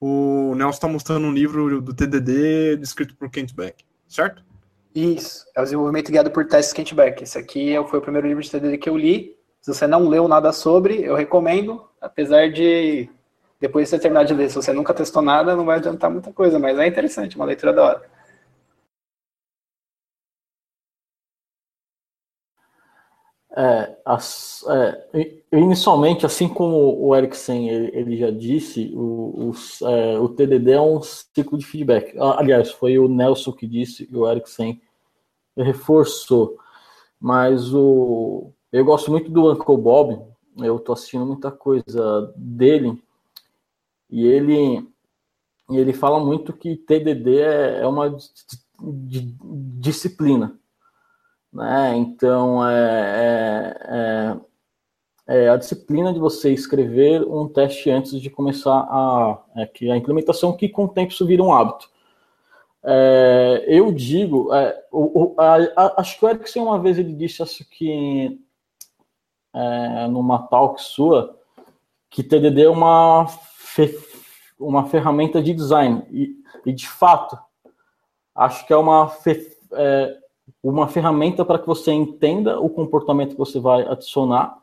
o 0.00 0.54
Nelson 0.54 0.76
está 0.76 0.88
mostrando 0.88 1.26
um 1.26 1.32
livro 1.32 1.80
do 1.80 1.94
TDD 1.94 2.78
escrito 2.80 3.16
por 3.16 3.30
Kent 3.30 3.54
Beck, 3.54 3.84
certo? 4.06 4.42
Isso. 4.94 5.44
É 5.54 5.60
o 5.60 5.64
desenvolvimento 5.64 6.10
guiado 6.10 6.30
por 6.30 6.46
testes 6.46 6.72
Kent 6.72 6.94
Beck. 6.94 7.22
Esse 7.22 7.38
aqui 7.38 7.74
é- 7.74 7.84
foi 7.84 7.98
o 7.98 8.02
primeiro 8.02 8.26
livro 8.26 8.42
de 8.42 8.50
TDD 8.50 8.78
que 8.78 8.88
eu 8.88 8.96
li. 8.96 9.36
Se 9.60 9.72
você 9.72 9.86
não 9.86 10.08
leu 10.08 10.26
nada 10.28 10.52
sobre, 10.52 11.02
eu 11.02 11.14
recomendo. 11.14 11.84
Apesar 12.00 12.50
de, 12.50 13.08
depois 13.60 13.86
de 13.86 13.90
você 13.90 13.98
terminar 13.98 14.24
de 14.24 14.34
ler, 14.34 14.48
se 14.48 14.54
você 14.54 14.72
nunca 14.72 14.94
testou 14.94 15.20
nada, 15.20 15.56
não 15.56 15.64
vai 15.64 15.78
adiantar 15.78 16.10
muita 16.10 16.32
coisa. 16.32 16.58
Mas 16.58 16.78
é 16.78 16.86
interessante, 16.86 17.36
uma 17.36 17.44
leitura 17.44 17.72
da 17.72 17.82
hora. 17.84 18.02
É, 23.60 23.96
as- 24.04 24.64
é, 24.68 25.32
inicialmente, 25.52 26.24
assim 26.24 26.48
como 26.48 26.96
o 27.04 27.16
Eriksen 27.16 27.68
ele, 27.68 27.90
ele 27.92 28.16
já 28.16 28.30
disse, 28.30 28.92
o, 28.94 29.48
os- 29.50 29.82
é, 29.82 30.16
o 30.16 30.28
TDD 30.28 30.70
é 30.72 30.80
um 30.80 31.02
ciclo 31.02 31.58
de 31.58 31.66
feedback. 31.66 32.16
Aliás, 32.20 32.70
foi 32.70 33.00
o 33.00 33.08
Nelson 33.08 33.50
que 33.52 33.66
disse 33.66 34.08
e 34.12 34.16
o 34.16 34.30
Eriksen 34.30 34.80
reforçou. 35.56 36.58
Mas 37.20 37.74
o, 37.74 38.52
eu 38.72 38.84
gosto 38.84 39.10
muito 39.10 39.30
do 39.30 39.52
Uncle 39.52 39.76
Bob, 39.78 40.20
eu 40.58 40.76
estou 40.76 40.92
assistindo 40.94 41.26
muita 41.26 41.50
coisa 41.50 42.32
dele, 42.36 43.02
e 44.10 44.26
ele, 44.26 44.86
ele 45.70 45.92
fala 45.92 46.24
muito 46.24 46.52
que 46.52 46.76
TDD 46.76 47.40
é, 47.40 47.80
é 47.82 47.86
uma 47.86 48.10
di- 48.10 48.20
di- 48.80 49.36
disciplina 49.80 50.58
né? 51.58 51.96
Então 51.96 52.66
é, 52.66 53.74
é, 53.90 54.36
é, 55.26 55.44
é 55.44 55.48
a 55.50 55.56
disciplina 55.56 56.12
de 56.12 56.20
você 56.20 56.52
escrever 56.52 57.22
um 57.26 57.48
teste 57.48 57.90
antes 57.90 58.20
de 58.20 58.30
começar 58.30 58.78
a, 58.78 59.42
é, 59.56 59.66
que 59.66 59.90
a 59.90 59.96
implementação, 59.96 60.56
que 60.56 60.68
com 60.68 60.84
o 60.84 60.88
tempo 60.88 61.12
isso 61.12 61.26
vira 61.26 61.42
um 61.42 61.52
hábito. 61.52 61.90
É, 62.84 63.64
eu 63.66 63.92
digo, 63.92 64.54
é, 64.54 64.84
o, 64.92 65.34
o, 65.34 65.34
a, 65.36 65.56
a, 65.76 66.00
acho 66.00 66.16
que 66.16 66.24
o 66.24 66.28
Erickson 66.28 66.62
uma 66.62 66.78
vez 66.80 66.96
ele 66.96 67.12
disse 67.12 67.42
isso 67.42 67.68
que 67.68 68.40
é, 69.52 70.06
numa 70.06 70.46
talk 70.46 70.80
sua, 70.80 71.36
que 72.08 72.22
TDD 72.22 72.62
é 72.62 72.70
uma, 72.70 73.26
fe, 73.26 73.98
uma 74.60 74.86
ferramenta 74.86 75.42
de 75.42 75.52
design 75.52 76.06
e, 76.10 76.36
e 76.64 76.72
de 76.72 76.88
fato 76.88 77.36
acho 78.32 78.64
que 78.64 78.72
é 78.72 78.76
uma 78.76 79.08
fe, 79.08 79.50
é, 79.72 80.16
uma 80.62 80.88
ferramenta 80.88 81.44
para 81.44 81.58
que 81.58 81.66
você 81.66 81.92
entenda 81.92 82.60
o 82.60 82.68
comportamento 82.68 83.32
que 83.32 83.38
você 83.38 83.60
vai 83.60 83.86
adicionar 83.86 84.58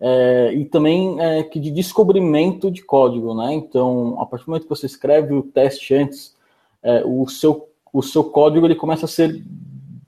é, 0.00 0.52
e 0.54 0.64
também 0.64 1.20
é, 1.20 1.42
que 1.42 1.60
de 1.60 1.70
descobrimento 1.70 2.70
de 2.70 2.82
código, 2.82 3.34
né? 3.34 3.52
Então, 3.52 4.20
a 4.20 4.26
partir 4.26 4.46
do 4.46 4.50
momento 4.50 4.64
que 4.64 4.68
você 4.68 4.86
escreve 4.86 5.34
o 5.34 5.42
teste 5.42 5.94
antes, 5.94 6.34
é, 6.82 7.02
o, 7.04 7.26
seu, 7.28 7.68
o 7.92 8.02
seu 8.02 8.24
código 8.24 8.66
ele 8.66 8.74
começa 8.74 9.04
a 9.04 9.08
ser 9.08 9.42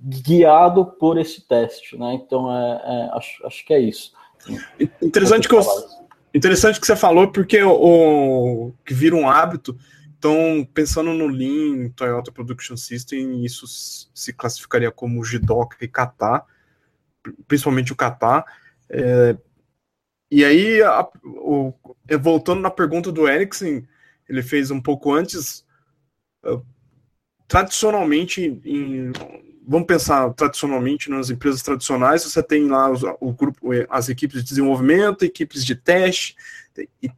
guiado 0.00 0.84
por 0.84 1.18
esse 1.18 1.46
teste, 1.46 1.96
né? 1.98 2.14
Então, 2.14 2.50
é, 2.52 2.82
é, 2.84 3.10
acho, 3.12 3.46
acho 3.46 3.66
que 3.66 3.74
é 3.74 3.80
isso. 3.80 4.12
Interessante 5.02 5.48
que, 5.48 5.54
eu, 5.54 5.62
interessante 6.34 6.80
que 6.80 6.86
você 6.86 6.96
falou, 6.96 7.28
porque 7.28 7.62
o, 7.62 8.68
o 8.68 8.72
que 8.84 8.94
vira 8.94 9.16
um 9.16 9.28
hábito 9.28 9.76
então, 10.18 10.66
pensando 10.72 11.12
no 11.12 11.26
Lean, 11.26 11.90
Toyota 11.90 12.32
Production 12.32 12.76
System, 12.76 13.44
isso 13.44 13.66
se 14.14 14.32
classificaria 14.32 14.90
como 14.90 15.22
JDoc 15.22 15.76
e 15.80 15.88
Kata, 15.88 16.42
principalmente 17.46 17.92
o 17.92 17.96
Kata. 17.96 18.44
É, 18.88 19.36
e 20.30 20.44
aí, 20.44 20.82
a, 20.82 21.06
o, 21.24 21.72
voltando 22.20 22.60
na 22.60 22.70
pergunta 22.70 23.12
do 23.12 23.28
Ericsson, 23.28 23.82
ele 24.28 24.42
fez 24.42 24.70
um 24.70 24.80
pouco 24.80 25.12
antes, 25.12 25.64
uh, 26.44 26.64
tradicionalmente, 27.46 28.60
em, 28.64 29.12
vamos 29.66 29.86
pensar 29.86 30.32
tradicionalmente 30.32 31.10
nas 31.10 31.28
empresas 31.30 31.62
tradicionais, 31.62 32.24
você 32.24 32.42
tem 32.42 32.68
lá 32.68 32.90
os, 32.90 33.02
o 33.20 33.32
grupo, 33.32 33.68
as 33.90 34.08
equipes 34.08 34.42
de 34.42 34.48
desenvolvimento, 34.48 35.24
equipes 35.24 35.64
de 35.64 35.76
teste, 35.76 36.34
e, 37.02 37.10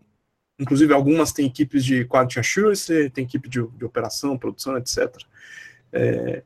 Inclusive, 0.58 0.92
algumas 0.92 1.32
têm 1.32 1.46
equipes 1.46 1.84
de 1.84 2.04
quality 2.04 2.40
assurance, 2.40 3.10
tem 3.10 3.24
equipe 3.24 3.48
de, 3.48 3.64
de 3.66 3.84
operação, 3.84 4.36
produção, 4.36 4.76
etc. 4.76 5.16
É, 5.92 6.42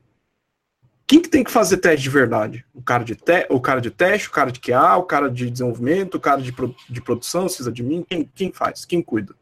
quem 1.05 1.21
que 1.21 1.29
tem 1.29 1.43
que 1.43 1.51
fazer 1.51 1.77
teste 1.77 2.03
de 2.03 2.09
verdade? 2.09 2.65
O 2.73 2.81
cara 2.81 3.03
de, 3.03 3.15
te, 3.15 3.45
o 3.49 3.59
cara 3.59 3.81
de 3.81 3.91
teste, 3.91 4.27
o 4.27 4.31
cara 4.31 4.51
de 4.51 4.59
QA, 4.59 4.97
o 4.97 5.03
cara 5.03 5.29
de 5.29 5.49
desenvolvimento, 5.49 6.15
o 6.15 6.19
cara 6.19 6.41
de, 6.41 6.51
pro, 6.51 6.75
de 6.89 7.01
produção, 7.01 7.45
precisa 7.45 7.71
de 7.71 7.83
mim? 7.83 8.05
Quem, 8.07 8.29
quem 8.33 8.51
faz? 8.51 8.85
Quem 8.85 9.01
cuida? 9.01 9.35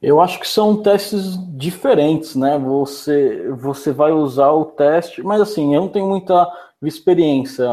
Eu 0.00 0.20
acho 0.20 0.38
que 0.38 0.46
são 0.46 0.82
testes 0.82 1.36
diferentes, 1.56 2.36
né? 2.36 2.58
Você, 2.58 3.48
você 3.52 3.92
vai 3.92 4.12
usar 4.12 4.52
o 4.52 4.66
teste, 4.66 5.22
mas 5.22 5.40
assim, 5.40 5.74
eu 5.74 5.82
não 5.82 5.88
tenho 5.88 6.06
muita 6.06 6.46
experiência, 6.82 7.66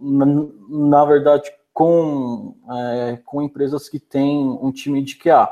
na, 0.00 0.26
na 0.68 1.04
verdade, 1.04 1.50
com, 1.78 2.56
é, 2.68 3.20
com 3.24 3.40
empresas 3.40 3.88
que 3.88 4.00
têm 4.00 4.36
um 4.36 4.72
time 4.72 5.00
de 5.00 5.14
QA. 5.14 5.48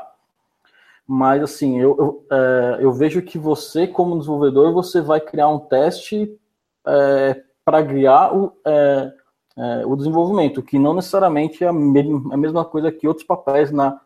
Mas 1.07 1.41
assim, 1.41 1.79
eu, 1.79 1.95
eu, 1.97 2.25
é, 2.29 2.83
eu, 2.83 2.91
vejo 2.91 3.21
que 3.21 3.37
você, 3.37 3.87
como 3.87 4.17
desenvolvedor, 4.19 4.73
você 4.73 4.99
vai 4.99 5.21
criar 5.21 5.47
um 5.47 5.57
teste 5.57 6.37
é, 6.85 7.43
para 7.63 7.81
guiar 7.81 8.35
o, 8.35 8.51
é, 8.65 9.13
é, 9.55 9.85
o 9.85 9.95
desenvolvimento, 9.95 10.61
que 10.61 10.77
não 10.77 10.93
necessariamente 10.93 11.63
é 11.63 11.67
a, 11.67 11.71
mesma, 11.71 12.33
a 12.33 12.35
mesma 12.35 12.65
coisa 12.65 12.91
que 12.91 13.07
outros 13.07 13.25
papéis 13.25 13.71
na 13.71 14.01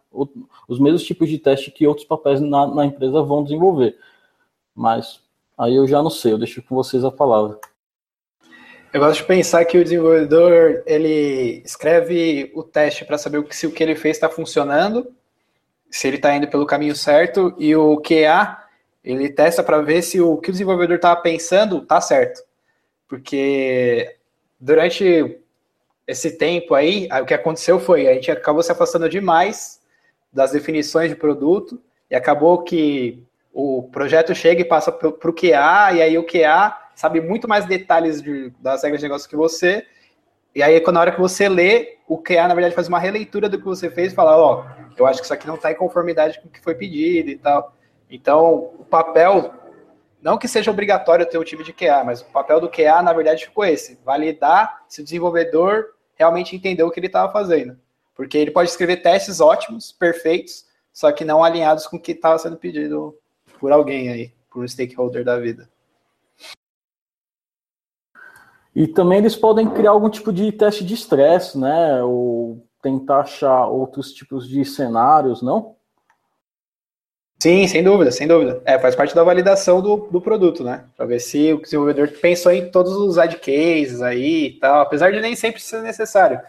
os 0.68 0.78
mesmos 0.78 1.04
tipos 1.04 1.28
de 1.28 1.40
teste 1.40 1.72
que 1.72 1.88
outros 1.88 2.06
papéis 2.06 2.40
na, 2.40 2.68
na 2.68 2.86
empresa 2.86 3.24
vão 3.24 3.44
desenvolver. 3.44 3.98
Mas 4.76 5.24
aí 5.58 5.74
eu 5.76 5.88
já 5.88 6.04
não 6.04 6.12
sei, 6.12 6.34
eu 6.34 6.38
deixo 6.38 6.62
com 6.62 6.76
vocês 6.76 7.04
a 7.04 7.10
palavra. 7.10 7.58
Eu 8.94 9.00
gosto 9.00 9.22
de 9.22 9.26
pensar 9.26 9.64
que 9.64 9.78
o 9.78 9.84
desenvolvedor 9.84 10.84
ele 10.86 11.62
escreve 11.64 12.52
o 12.54 12.62
teste 12.62 13.06
para 13.06 13.18
saber 13.18 13.46
se 13.52 13.66
o 13.66 13.72
que 13.72 13.82
ele 13.82 13.96
fez 13.96 14.18
está 14.18 14.28
funcionando, 14.28 15.10
se 15.90 16.10
ele 16.10 16.18
está 16.18 16.36
indo 16.36 16.50
pelo 16.50 16.66
caminho 16.66 16.94
certo, 16.94 17.56
e 17.58 17.74
o 17.74 18.02
QA 18.02 18.62
ele 19.02 19.30
testa 19.30 19.64
para 19.64 19.82
ver 19.82 20.02
se 20.02 20.20
o 20.20 20.36
que 20.38 20.50
o 20.50 20.52
desenvolvedor 20.52 20.98
estava 20.98 21.22
pensando 21.22 21.78
está 21.78 22.02
certo. 22.02 22.44
Porque 23.08 24.18
durante 24.60 25.40
esse 26.06 26.38
tempo 26.38 26.76
aí, 26.76 27.08
o 27.22 27.26
que 27.26 27.34
aconteceu 27.34 27.80
foi 27.80 28.10
a 28.10 28.14
gente 28.14 28.30
acabou 28.30 28.62
se 28.62 28.74
afastando 28.74 29.08
demais 29.08 29.80
das 30.34 30.52
definições 30.52 31.10
de 31.10 31.16
produto 31.16 31.82
e 32.10 32.16
acabou 32.16 32.62
que 32.62 33.24
o 33.54 33.84
projeto 33.84 34.36
chega 34.36 34.62
e 34.62 34.66
passa 34.66 34.92
para 34.92 35.08
o 35.08 35.34
QA, 35.34 35.94
e 35.94 36.02
aí 36.02 36.18
o 36.18 36.26
QA 36.26 36.81
sabe 37.02 37.20
muito 37.20 37.48
mais 37.48 37.66
detalhes 37.66 38.22
de, 38.22 38.54
das 38.60 38.84
regras 38.84 39.02
de 39.02 39.08
negócio 39.08 39.28
que 39.28 39.36
você, 39.36 39.88
e 40.54 40.62
aí 40.62 40.80
quando 40.82 40.96
na 40.96 41.02
hora 41.02 41.12
que 41.12 41.20
você 41.20 41.50
lê, 41.50 41.98
o 42.08 42.22
QA 42.22 42.48
na 42.48 42.54
verdade 42.54 42.76
faz 42.76 42.88
uma 42.88 43.00
releitura 43.00 43.50
do 43.50 43.58
que 43.58 43.66
você 43.66 43.90
fez 43.90 44.12
e 44.12 44.16
fala, 44.16 44.38
ó, 44.38 44.64
oh, 44.64 44.92
eu 44.96 45.08
acho 45.08 45.20
que 45.20 45.26
isso 45.26 45.34
aqui 45.34 45.48
não 45.48 45.56
está 45.56 45.72
em 45.72 45.76
conformidade 45.76 46.40
com 46.40 46.48
o 46.48 46.52
que 46.52 46.62
foi 46.62 46.76
pedido 46.76 47.32
e 47.32 47.38
tal. 47.38 47.76
Então, 48.08 48.72
o 48.78 48.86
papel, 48.86 49.52
não 50.22 50.38
que 50.38 50.48
seja 50.48 50.70
obrigatório 50.70 51.26
ter 51.26 51.40
um 51.40 51.44
time 51.44 51.64
de 51.64 51.74
QA, 51.74 52.04
mas 52.04 52.22
o 52.22 52.26
papel 52.26 52.62
do 52.62 52.70
QA, 52.70 53.02
na 53.02 53.14
verdade, 53.14 53.46
ficou 53.46 53.66
esse, 53.66 53.98
validar 54.06 54.84
se 54.88 55.02
o 55.02 55.04
desenvolvedor 55.04 55.86
realmente 56.14 56.56
entendeu 56.56 56.86
o 56.86 56.92
que 56.92 57.00
ele 57.00 57.08
estava 57.08 57.32
fazendo. 57.32 57.80
Porque 58.14 58.38
ele 58.38 58.52
pode 58.52 58.70
escrever 58.70 58.98
testes 58.98 59.42
ótimos, 59.42 59.92
perfeitos, 59.92 60.66
só 60.94 61.12
que 61.12 61.26
não 61.26 61.44
alinhados 61.44 61.88
com 61.88 61.98
o 61.98 62.00
que 62.00 62.12
estava 62.12 62.38
sendo 62.38 62.58
pedido 62.58 63.18
por 63.60 63.72
alguém 63.72 64.10
aí, 64.10 64.32
por 64.52 64.64
um 64.64 64.68
stakeholder 64.68 65.26
da 65.26 65.40
vida. 65.40 65.68
E 68.76 68.88
também 68.88 69.20
eles 69.20 69.36
podem 69.36 69.70
criar 69.70 69.92
algum 69.92 70.10
tipo 70.10 70.32
de 70.32 70.52
teste 70.52 70.86
de 70.86 70.94
estresse, 70.94 71.58
né? 71.58 72.02
Ou 72.04 72.66
tentar 72.82 73.22
achar 73.22 73.68
outros 73.68 74.12
tipos 74.14 74.48
de 74.48 74.64
cenários, 74.64 75.42
não? 75.42 75.76
Sim, 77.42 77.68
sem 77.68 77.84
dúvida, 77.84 78.12
sem 78.12 78.28
dúvida. 78.28 78.62
É, 78.64 78.78
faz 78.78 78.96
parte 78.96 79.16
da 79.16 79.24
validação 79.24 79.82
do, 79.82 79.98
do 80.12 80.22
produto, 80.22 80.64
né? 80.64 80.86
Para 80.96 81.08
ver 81.08 81.20
se 81.20 81.52
o 81.54 81.62
desenvolvedor 81.62 82.08
pensou 82.22 82.52
em 82.52 82.70
todos 82.70 82.94
os 82.94 83.18
ad 83.18 83.36
cases 83.38 84.02
aí 84.02 84.46
e 84.46 84.60
tal, 84.60 84.82
apesar 84.82 85.12
de 85.12 85.20
nem 85.20 85.36
sempre 85.36 85.60
ser 85.60 85.82
necessário. 85.82 86.40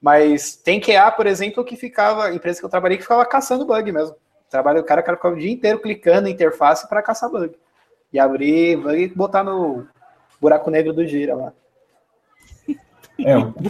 Mas 0.00 0.54
tem 0.54 0.80
QA, 0.80 1.10
por 1.10 1.26
exemplo, 1.26 1.64
que 1.64 1.76
ficava, 1.76 2.32
empresa 2.32 2.60
que 2.60 2.64
eu 2.64 2.70
trabalhei, 2.70 2.96
que 2.96 3.02
ficava 3.02 3.26
caçando 3.26 3.66
bug 3.66 3.90
mesmo. 3.92 4.14
Trabalho, 4.48 4.80
o 4.80 4.84
cara, 4.84 5.00
o 5.00 5.04
cara 5.04 5.16
ficava 5.16 5.34
o 5.34 5.38
dia 5.38 5.50
inteiro 5.50 5.80
clicando 5.80 6.28
em 6.28 6.32
interface 6.32 6.88
para 6.88 7.02
caçar 7.02 7.28
bug. 7.28 7.54
E 8.12 8.18
abrir 8.18 8.76
bug 8.76 9.02
e 9.02 9.08
botar 9.08 9.42
no 9.42 9.86
buraco 10.40 10.70
negro 10.70 10.92
do 10.92 11.04
gira 11.06 11.34
lá. 11.34 11.52
É, 13.18 13.36
o... 13.36 13.52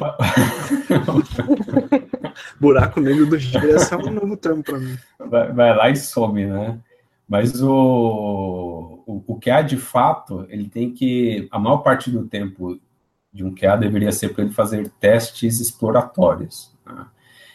buraco 2.60 3.00
negro 3.00 3.26
do 3.26 3.38
gira 3.38 3.72
é 3.72 3.96
um 3.96 4.10
novo 4.10 4.36
termo 4.36 4.62
para 4.62 4.78
mim. 4.78 4.96
Vai, 5.18 5.52
vai, 5.52 5.76
lá 5.76 5.90
e 5.90 5.96
some, 5.96 6.46
né? 6.46 6.78
Mas 7.28 7.60
o, 7.62 9.02
o, 9.06 9.24
o 9.26 9.40
QA, 9.40 9.62
de 9.62 9.76
fato, 9.76 10.46
ele 10.48 10.68
tem 10.68 10.92
que, 10.92 11.46
a 11.50 11.58
maior 11.60 11.78
parte 11.78 12.10
do 12.10 12.26
tempo 12.26 12.80
de 13.32 13.44
um 13.44 13.54
QA 13.54 13.76
deveria 13.76 14.10
ser 14.10 14.30
para 14.30 14.44
ele 14.44 14.52
fazer 14.52 14.90
testes 15.00 15.60
exploratórios. 15.60 16.74
Né? 16.84 17.06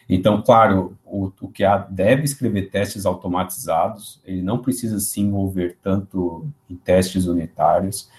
Então, 0.07 0.41
claro, 0.41 0.97
o, 1.03 1.25
o 1.25 1.51
QA 1.51 1.87
deve 1.89 2.23
escrever 2.23 2.69
testes 2.69 3.05
automatizados, 3.05 4.21
ele 4.23 4.41
não 4.41 4.59
precisa 4.59 4.99
se 4.99 5.19
envolver 5.19 5.77
tanto 5.81 6.47
em 6.69 6.75
testes 6.75 7.25
unitários, 7.25 8.09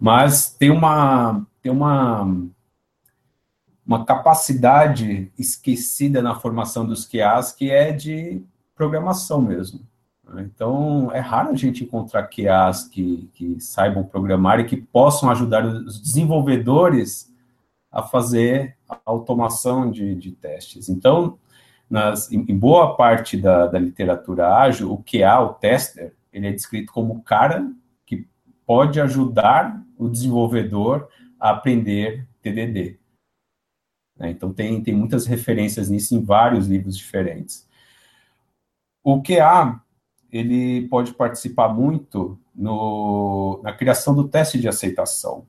mas 0.00 0.50
tem 0.54 0.70
uma, 0.70 1.46
tem 1.60 1.70
uma, 1.70 2.26
uma 3.86 4.04
capacidade 4.06 5.30
esquecida 5.38 6.22
na 6.22 6.34
formação 6.34 6.86
dos 6.86 7.06
QAs 7.06 7.52
que 7.52 7.70
é 7.70 7.92
de 7.92 8.42
programação 8.74 9.42
mesmo. 9.42 9.80
Então, 10.38 11.10
é 11.12 11.18
raro 11.18 11.50
a 11.50 11.56
gente 11.56 11.84
encontrar 11.84 12.28
QAs 12.28 12.84
que, 12.84 13.28
que 13.34 13.60
saibam 13.60 14.04
programar 14.04 14.60
e 14.60 14.64
que 14.64 14.76
possam 14.76 15.28
ajudar 15.28 15.66
os 15.66 16.00
desenvolvedores 16.00 17.30
a 17.90 18.02
fazer 18.02 18.76
a 18.88 18.96
automação 19.04 19.90
de, 19.90 20.14
de 20.14 20.30
testes. 20.30 20.88
Então, 20.88 21.36
nas, 21.90 22.30
em, 22.30 22.44
em, 22.48 22.56
boa 22.56 22.96
parte 22.96 23.36
da, 23.36 23.66
da, 23.66 23.78
literatura 23.78 24.54
ágil, 24.54 24.92
o 24.92 25.02
QA, 25.02 25.40
o 25.40 25.54
tester, 25.54 26.14
ele 26.32 26.46
é 26.46 26.52
descrito 26.52 26.92
como 26.92 27.14
o 27.14 27.22
cara 27.22 27.68
que 28.06 28.28
pode 28.64 29.00
ajudar 29.00 29.82
o 30.00 30.08
desenvolvedor 30.08 31.08
a 31.38 31.50
aprender 31.50 32.26
TDD. 32.40 32.98
Né? 34.16 34.30
Então, 34.30 34.52
tem, 34.52 34.82
tem 34.82 34.94
muitas 34.94 35.26
referências 35.26 35.90
nisso 35.90 36.14
em 36.14 36.24
vários 36.24 36.66
livros 36.66 36.96
diferentes. 36.96 37.68
O 39.04 39.22
QA 39.22 39.80
ele 40.32 40.86
pode 40.88 41.12
participar 41.14 41.68
muito 41.68 42.38
no, 42.54 43.60
na 43.62 43.72
criação 43.72 44.14
do 44.14 44.28
teste 44.28 44.58
de 44.58 44.68
aceitação, 44.68 45.46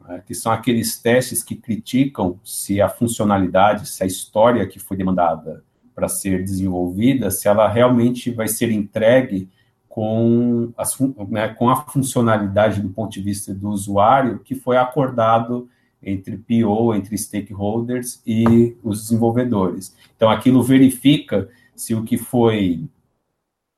né, 0.00 0.22
que 0.26 0.34
são 0.34 0.50
aqueles 0.50 1.00
testes 1.00 1.42
que 1.42 1.54
criticam 1.54 2.40
se 2.44 2.80
a 2.80 2.88
funcionalidade, 2.88 3.88
se 3.88 4.02
a 4.02 4.06
história 4.06 4.66
que 4.66 4.78
foi 4.78 4.96
demandada 4.96 5.64
para 5.94 6.08
ser 6.08 6.42
desenvolvida, 6.42 7.30
se 7.30 7.46
ela 7.46 7.68
realmente 7.68 8.30
vai 8.30 8.48
ser 8.48 8.70
entregue 8.70 9.48
com, 9.92 10.72
as, 10.74 10.98
né, 11.28 11.48
com 11.48 11.68
a 11.68 11.76
funcionalidade 11.76 12.80
do 12.80 12.88
ponto 12.88 13.12
de 13.12 13.20
vista 13.20 13.52
do 13.52 13.68
usuário 13.68 14.38
que 14.38 14.54
foi 14.54 14.78
acordado 14.78 15.68
entre 16.02 16.38
PO, 16.38 16.94
entre 16.94 17.16
stakeholders 17.18 18.22
e 18.26 18.74
os 18.82 19.02
desenvolvedores. 19.02 19.94
Então, 20.16 20.30
aquilo 20.30 20.62
verifica 20.62 21.46
se 21.76 21.94
o 21.94 22.04
que 22.04 22.16
foi 22.16 22.88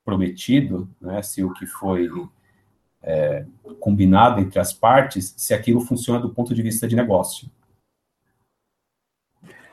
prometido, 0.05 0.89
né, 1.01 1.21
se 1.21 1.43
o 1.43 1.51
que 1.53 1.65
foi 1.65 2.09
é, 3.03 3.45
combinado 3.81 4.39
entre 4.39 4.57
as 4.57 4.71
partes, 4.71 5.33
se 5.35 5.53
aquilo 5.53 5.81
funciona 5.81 6.21
do 6.21 6.29
ponto 6.29 6.55
de 6.55 6.61
vista 6.61 6.87
de 6.87 6.95
negócio. 6.95 7.49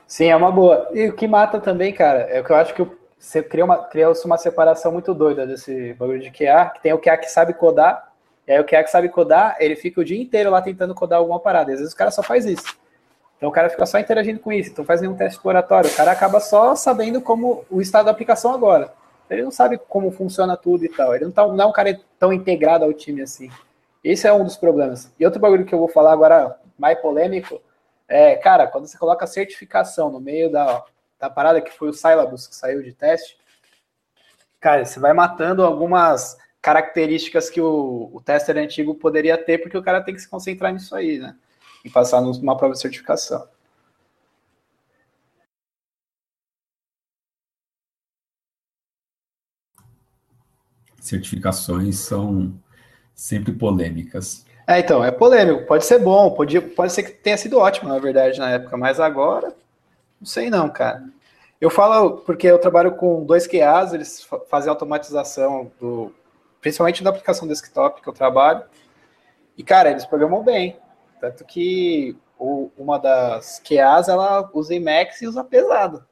Sim, 0.09 0.25
é 0.25 0.35
uma 0.35 0.51
boa. 0.51 0.91
E 0.93 1.09
o 1.09 1.15
que 1.15 1.29
mata 1.29 1.61
também, 1.61 1.95
cara, 1.95 2.23
é 2.23 2.41
o 2.41 2.45
que 2.45 2.51
eu 2.51 2.57
acho 2.57 2.75
que 2.75 2.83
você 3.23 3.41
cria 3.41 3.65
uma, 3.65 3.79
criou 3.79 4.13
uma 4.25 4.37
separação 4.37 4.91
muito 4.91 5.15
doida 5.15 5.47
desse 5.47 5.95
bagulho 5.95 6.19
de 6.19 6.31
QA, 6.31 6.71
que 6.75 6.83
tem 6.83 6.93
o 6.93 6.99
QA 6.99 7.17
que 7.17 7.31
sabe 7.31 7.55
codar, 7.55 8.13
e 8.49 8.53
aí 8.53 8.61
o 8.61 8.65
QA 8.65 8.83
que 8.83 8.91
sabe 8.91 9.09
codar, 9.09 9.57
ele 9.61 9.77
fica 9.77 10.01
o 10.01 10.05
dia 10.05 10.21
inteiro 10.21 10.51
lá 10.51 10.61
tentando 10.61 10.93
codar 10.93 11.21
alguma 11.21 11.39
parada, 11.39 11.71
e 11.71 11.75
às 11.75 11.79
vezes 11.79 11.95
o 11.95 11.97
cara 11.97 12.11
só 12.11 12.21
faz 12.21 12.45
isso. 12.45 12.77
Então 13.37 13.49
o 13.49 13.53
cara 13.53 13.71
fica 13.71 13.87
só 13.87 14.01
interagindo 14.01 14.41
com 14.41 14.53
isso, 14.53 14.71
então 14.71 14.85
faz 14.85 15.01
nenhum 15.01 15.15
teste 15.15 15.37
exploratório, 15.37 15.89
o 15.89 15.95
cara 15.95 16.11
acaba 16.11 16.41
só 16.41 16.75
sabendo 16.75 17.21
como 17.21 17.65
o 17.71 17.81
estado 17.81 18.07
da 18.07 18.11
aplicação 18.11 18.53
agora. 18.53 18.93
Ele 19.31 19.43
não 19.45 19.53
sabe 19.53 19.79
como 19.89 20.11
funciona 20.11 20.57
tudo 20.57 20.85
e 20.85 20.89
tal. 20.89 21.15
Ele 21.15 21.25
não, 21.25 21.33
tá, 21.33 21.47
não 21.47 21.65
é 21.65 21.67
um 21.67 21.73
cara 21.73 21.99
tão 22.19 22.33
integrado 22.33 22.85
ao 22.85 22.93
time 22.93 23.23
assim. 23.23 23.51
Esse 24.05 24.27
é 24.27 24.33
um 24.33 24.45
dos 24.45 24.57
problemas. 24.57 25.11
E 25.19 25.25
outro 25.25 25.41
bagulho 25.41 25.65
que 25.65 25.75
eu 25.75 25.79
vou 25.79 25.89
falar 25.89 26.13
agora, 26.13 26.59
mais 26.77 26.99
polêmico, 26.99 27.61
é, 28.07 28.35
cara, 28.37 28.67
quando 28.67 28.87
você 28.87 28.99
coloca 28.99 29.27
certificação 29.27 30.11
no 30.11 30.21
meio 30.21 30.51
da, 30.51 30.85
da 31.23 31.31
parada, 31.31 31.61
que 31.61 31.71
foi 31.71 31.89
o 31.89 31.93
Syllabus 31.93 32.49
que 32.49 32.57
saiu 32.57 32.83
de 32.83 32.93
teste, 32.93 33.39
cara, 34.59 34.85
você 34.85 34.99
vai 34.99 35.13
matando 35.13 35.63
algumas 35.63 36.37
características 36.61 37.49
que 37.49 37.61
o, 37.61 38.11
o 38.13 38.21
tester 38.21 38.57
antigo 38.57 38.97
poderia 38.97 39.39
ter, 39.39 39.59
porque 39.59 39.79
o 39.79 39.83
cara 39.83 40.03
tem 40.03 40.15
que 40.15 40.21
se 40.21 40.29
concentrar 40.29 40.73
nisso 40.73 40.97
aí, 40.97 41.19
né? 41.19 41.37
E 41.85 41.91
passar 41.91 42.21
numa 42.21 42.57
prova 42.57 42.75
de 42.75 42.81
certificação. 42.81 43.49
certificações 51.01 51.99
são 51.99 52.55
sempre 53.13 53.53
polêmicas. 53.53 54.47
É, 54.69 54.79
então, 54.79 55.05
é 55.05 55.11
polêmico. 55.11 55.67
Pode 55.67 55.85
ser 55.85 55.99
bom, 55.99 56.31
pode, 56.31 56.61
pode 56.61 56.93
ser 56.93 57.03
que 57.03 57.11
tenha 57.11 57.37
sido 57.37 57.59
ótimo, 57.59 57.89
na 57.89 57.99
verdade, 57.99 58.39
na 58.39 58.51
época, 58.51 58.77
mas 58.77 59.01
agora, 59.01 59.53
não 60.23 60.27
sei 60.27 60.49
não, 60.49 60.69
cara. 60.69 61.03
Eu 61.61 61.69
falo 61.69 62.19
porque 62.19 62.47
eu 62.47 62.61
trabalho 62.61 62.93
com 62.93 63.25
dois 63.25 63.47
QAs, 63.47 63.93
eles 63.93 64.25
fazem 64.49 64.71
automatização 64.71 65.71
do, 65.81 66.15
principalmente 66.61 67.03
da 67.03 67.11
aplicação 67.11 67.47
desktop 67.47 68.01
que 68.01 68.09
eu 68.09 68.13
trabalho. 68.13 68.63
E 69.59 69.65
cara, 69.65 69.91
eles 69.91 70.07
programam 70.07 70.45
bem, 70.45 70.79
tanto 71.21 71.45
que 71.45 72.17
o, 72.39 72.71
uma 72.79 72.99
das 72.99 73.61
QAs 73.61 74.09
ela 74.09 74.49
usa 74.55 74.77
Emacs 74.77 75.21
e 75.23 75.27
usa 75.27 75.43
pesado. 75.43 76.05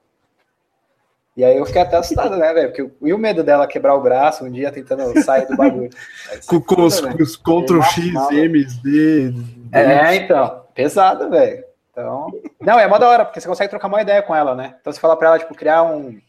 E 1.36 1.44
aí 1.44 1.56
eu 1.56 1.64
fiquei 1.64 1.82
até 1.82 1.96
assustado, 1.96 2.36
né, 2.36 2.52
velho? 2.52 2.72
Porque 2.72 3.06
e 3.08 3.12
o 3.12 3.18
medo 3.18 3.44
dela 3.44 3.66
quebrar 3.68 3.94
o 3.94 4.02
braço 4.02 4.44
um 4.44 4.50
dia 4.50 4.72
tentando 4.72 5.22
sair 5.22 5.46
do 5.46 5.56
bagulho. 5.56 5.90
com, 6.46 6.60
com 6.60 6.82
os, 6.82 7.00
Ctrl 7.36 7.80
X, 7.80 8.12
M's, 8.32 8.76
D. 8.82 9.32
É, 9.72 10.16
então, 10.16 10.64
pesado, 10.74 11.30
velho. 11.30 11.69
Então, 12.00 12.30
não, 12.60 12.78
é 12.78 12.86
uma 12.86 12.98
da 12.98 13.08
hora, 13.08 13.24
porque 13.24 13.40
você 13.40 13.48
consegue 13.48 13.70
trocar 13.70 13.88
uma 13.88 14.02
ideia 14.02 14.22
com 14.22 14.34
ela, 14.34 14.54
né? 14.54 14.76
Então 14.80 14.92
você 14.92 15.00
fala 15.00 15.16
para 15.16 15.28
ela, 15.28 15.38
tipo, 15.38 15.54
criar 15.54 15.82
um, 15.82 16.20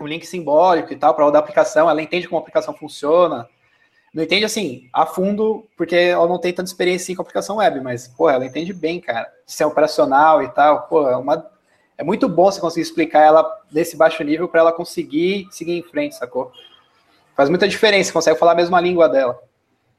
um 0.00 0.06
link 0.06 0.26
simbólico 0.26 0.92
e 0.92 0.96
tal 0.96 1.14
para 1.14 1.24
rodar 1.24 1.40
a 1.40 1.44
aplicação, 1.44 1.88
ela 1.88 2.02
entende 2.02 2.28
como 2.28 2.38
a 2.38 2.40
aplicação 2.40 2.74
funciona. 2.74 3.48
Não 4.12 4.22
entende 4.22 4.44
assim, 4.44 4.88
a 4.92 5.04
fundo, 5.06 5.66
porque 5.76 5.96
ela 5.96 6.28
não 6.28 6.38
tem 6.38 6.52
tanta 6.52 6.70
experiência 6.70 7.04
assim, 7.04 7.14
com 7.14 7.22
a 7.22 7.24
aplicação 7.24 7.56
web, 7.56 7.80
mas, 7.80 8.06
pô, 8.06 8.30
ela 8.30 8.46
entende 8.46 8.72
bem, 8.72 9.00
cara. 9.00 9.28
Sistema 9.44 9.70
operacional 9.70 10.42
e 10.42 10.48
tal, 10.48 10.82
pô, 10.82 11.08
é 11.08 11.16
uma 11.16 11.52
é 11.96 12.02
muito 12.02 12.28
bom 12.28 12.50
você 12.50 12.60
conseguir 12.60 12.82
explicar 12.82 13.20
ela 13.20 13.62
nesse 13.70 13.96
baixo 13.96 14.22
nível 14.24 14.48
para 14.48 14.60
ela 14.60 14.72
conseguir 14.72 15.46
seguir 15.50 15.78
em 15.78 15.82
frente, 15.82 16.16
sacou? 16.16 16.52
Faz 17.36 17.48
muita 17.48 17.68
diferença, 17.68 18.12
consegue 18.12 18.38
falar 18.38 18.52
a 18.52 18.56
mesma 18.56 18.80
língua 18.80 19.08
dela. 19.08 19.40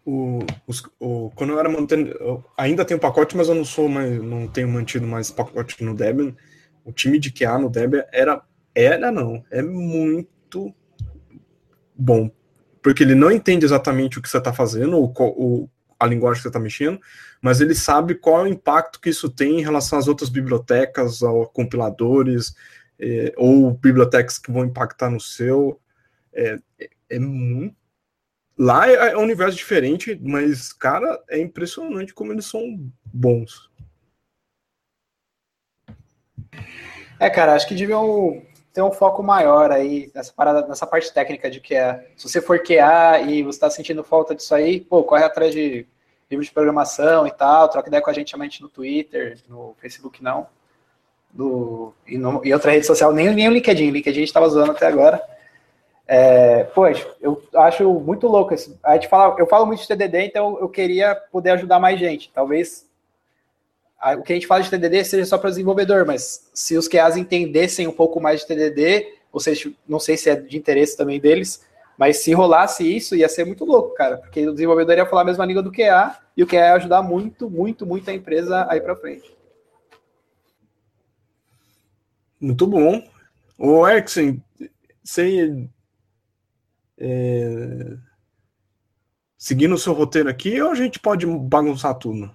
O, 0.05 0.39
os, 0.67 0.83
o, 0.99 1.31
quando 1.35 1.53
eu 1.53 1.59
era 1.59 1.67
mantendo, 1.67 2.11
eu 2.11 2.45
ainda 2.55 2.85
tenho 2.85 2.99
pacote, 2.99 3.35
mas 3.35 3.49
eu 3.49 3.55
não 3.55 3.65
sou 3.65 3.89
mais, 3.89 4.21
não 4.21 4.47
tenho 4.47 4.67
mantido 4.67 5.07
mais 5.07 5.31
pacote 5.31 5.83
no 5.83 5.95
Debian. 5.95 6.35
O 6.83 6.91
time 6.91 7.17
de 7.17 7.31
QA 7.31 7.57
no 7.57 7.69
Debian 7.69 8.05
era, 8.11 8.41
era 8.75 9.11
não, 9.11 9.43
é 9.49 9.63
muito 9.63 10.73
bom, 11.95 12.29
porque 12.83 13.01
ele 13.01 13.15
não 13.15 13.31
entende 13.31 13.65
exatamente 13.65 14.19
o 14.19 14.21
que 14.21 14.29
você 14.29 14.37
está 14.37 14.53
fazendo, 14.53 14.95
ou, 14.95 15.11
ou 15.17 15.69
a 15.99 16.05
linguagem 16.05 16.37
que 16.37 16.43
você 16.43 16.49
está 16.49 16.59
mexendo, 16.59 16.99
mas 17.41 17.61
ele 17.61 17.73
sabe 17.73 18.15
qual 18.15 18.41
é 18.41 18.43
o 18.43 18.51
impacto 18.51 18.99
que 18.99 19.09
isso 19.09 19.29
tem 19.29 19.59
em 19.59 19.63
relação 19.63 19.97
às 19.97 20.07
outras 20.07 20.29
bibliotecas, 20.29 21.21
ou 21.21 21.47
compiladores, 21.47 22.53
é, 22.99 23.33
ou 23.37 23.71
bibliotecas 23.71 24.37
que 24.37 24.51
vão 24.51 24.65
impactar 24.65 25.09
no 25.09 25.19
seu. 25.19 25.79
É, 26.33 26.57
é, 26.79 26.89
é 27.09 27.19
muito. 27.19 27.75
Lá 28.57 28.89
é, 28.89 29.11
é 29.11 29.17
um 29.17 29.23
universo 29.23 29.57
diferente, 29.57 30.17
mas, 30.23 30.71
cara, 30.71 31.21
é 31.29 31.39
impressionante 31.39 32.13
como 32.13 32.31
eles 32.31 32.45
são 32.45 32.61
bons. 33.05 33.69
É, 37.19 37.29
cara, 37.29 37.53
acho 37.53 37.67
que 37.67 37.75
deviam 37.75 38.41
ter 38.73 38.81
um 38.81 38.91
foco 38.91 39.23
maior 39.23 39.71
aí 39.71 40.11
nessa 40.13 40.33
parada, 40.33 40.67
nessa 40.67 40.85
parte 40.85 41.13
técnica 41.13 41.49
de 41.49 41.59
que 41.59 41.75
é. 41.75 42.07
Se 42.15 42.29
você 42.29 42.41
for 42.41 42.59
QA 42.59 43.21
e 43.25 43.43
você 43.43 43.57
está 43.57 43.69
sentindo 43.69 44.03
falta 44.03 44.35
disso 44.35 44.53
aí, 44.53 44.81
pô, 44.81 45.03
corre 45.03 45.23
atrás 45.23 45.53
de 45.53 45.85
livro 46.29 46.45
de 46.45 46.51
programação 46.51 47.25
e 47.27 47.31
tal, 47.31 47.69
troca 47.69 47.87
ideia 47.87 48.01
com 48.01 48.09
a 48.09 48.13
gente 48.13 48.31
somente 48.31 48.61
no 48.61 48.69
Twitter, 48.69 49.37
no 49.47 49.75
Facebook 49.79 50.23
não. 50.23 50.47
Do, 51.31 51.93
e, 52.07 52.17
no, 52.17 52.45
e 52.45 52.53
outra 52.53 52.71
rede 52.71 52.85
social, 52.85 53.11
nem, 53.13 53.33
nem 53.33 53.49
o 53.49 53.51
LinkedIn, 53.51 53.91
LinkedIn 53.91 54.17
a 54.17 54.21
gente 54.21 54.29
estava 54.29 54.45
usando 54.45 54.71
até 54.71 54.87
agora. 54.87 55.21
É, 56.07 56.65
pois, 56.65 57.05
eu 57.19 57.41
acho 57.55 57.89
muito 57.99 58.27
louco. 58.27 58.53
Esse, 58.53 58.77
a 58.83 58.93
gente 58.93 59.07
fala, 59.07 59.35
eu 59.39 59.47
falo 59.47 59.65
muito 59.65 59.81
de 59.81 59.87
TDD, 59.87 60.25
então 60.25 60.59
eu 60.59 60.69
queria 60.69 61.15
poder 61.15 61.51
ajudar 61.51 61.79
mais 61.79 61.99
gente. 61.99 62.31
Talvez 62.33 62.85
o 64.13 64.21
que 64.21 64.33
a 64.33 64.35
gente 64.35 64.45
fala 64.45 64.61
de 64.61 64.69
TDD 64.69 65.03
seja 65.03 65.25
só 65.25 65.37
para 65.37 65.49
desenvolvedor, 65.49 66.05
mas 66.05 66.49
se 66.53 66.77
os 66.77 66.87
QAs 66.87 67.17
entendessem 67.17 67.87
um 67.87 67.91
pouco 67.91 68.21
mais 68.21 68.41
de 68.41 68.47
TDD, 68.47 69.15
ou 69.31 69.39
seja, 69.39 69.71
não 69.87 69.99
sei 69.99 70.15
se 70.15 70.29
é 70.29 70.35
de 70.35 70.57
interesse 70.57 70.95
também 70.95 71.19
deles, 71.19 71.65
mas 71.97 72.17
se 72.17 72.33
rolasse 72.33 72.83
isso, 72.83 73.15
ia 73.15 73.27
ser 73.27 73.45
muito 73.45 73.65
louco, 73.65 73.95
cara, 73.95 74.17
porque 74.17 74.47
o 74.47 74.51
desenvolvedor 74.51 74.95
ia 74.95 75.05
falar 75.05 75.21
a 75.21 75.25
mesma 75.25 75.45
língua 75.45 75.63
do 75.63 75.71
QA 75.71 76.15
e 76.37 76.43
o 76.43 76.47
QA 76.47 76.57
ia 76.57 76.73
ajudar 76.73 77.01
muito, 77.01 77.49
muito, 77.49 77.85
muito 77.85 78.09
a 78.09 78.13
empresa 78.13 78.67
a 78.69 78.75
ir 78.75 78.81
para 78.81 78.95
frente. 78.95 79.35
Muito 82.39 82.67
bom. 82.67 83.01
O 83.57 83.87
Eriksen, 83.87 84.43
você 85.03 85.67
é, 86.97 87.97
seguindo 89.37 89.75
o 89.75 89.77
seu 89.77 89.93
roteiro 89.93 90.29
aqui 90.29 90.61
ou 90.61 90.71
a 90.71 90.75
gente 90.75 90.99
pode 90.99 91.25
bagunçar 91.25 91.95
tudo? 91.95 92.31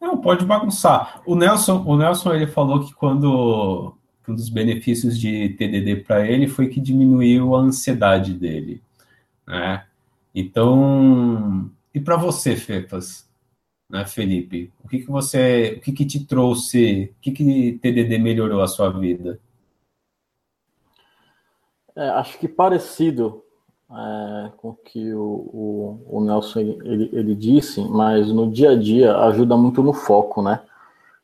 Não, 0.00 0.20
pode 0.20 0.44
bagunçar. 0.44 1.22
O 1.24 1.36
Nelson, 1.36 1.84
o 1.86 1.96
Nelson 1.96 2.34
ele 2.34 2.46
falou 2.46 2.84
que 2.84 2.92
quando 2.92 3.96
um 4.28 4.34
dos 4.34 4.48
benefícios 4.48 5.18
de 5.18 5.50
TDD 5.50 5.96
para 5.96 6.26
ele 6.26 6.48
foi 6.48 6.68
que 6.68 6.80
diminuiu 6.80 7.54
a 7.54 7.60
ansiedade 7.60 8.34
dele, 8.34 8.82
né? 9.46 9.86
Então, 10.34 11.70
e 11.94 12.00
para 12.00 12.16
você, 12.16 12.56
Fepas, 12.56 13.28
né, 13.90 14.06
Felipe? 14.06 14.72
O 14.82 14.88
que 14.88 15.00
que 15.00 15.10
você, 15.10 15.74
o 15.78 15.80
que 15.80 15.92
que 15.92 16.06
te 16.06 16.24
trouxe, 16.24 17.12
o 17.18 17.20
que 17.20 17.32
que 17.32 17.78
TDD 17.82 18.18
melhorou 18.18 18.62
a 18.62 18.68
sua 18.68 18.90
vida? 18.90 19.38
É, 21.96 22.08
acho 22.10 22.38
que 22.38 22.48
parecido 22.48 23.42
é, 23.90 24.52
com 24.56 24.70
o 24.70 24.74
que 24.74 25.12
o, 25.12 25.20
o, 25.22 26.18
o 26.18 26.24
Nelson 26.24 26.60
ele, 26.60 27.10
ele, 27.12 27.34
disse, 27.34 27.80
mas 27.82 28.32
no 28.32 28.50
dia 28.50 28.70
a 28.70 28.76
dia 28.76 29.16
ajuda 29.16 29.56
muito 29.56 29.82
no 29.82 29.92
foco, 29.92 30.42
né? 30.42 30.62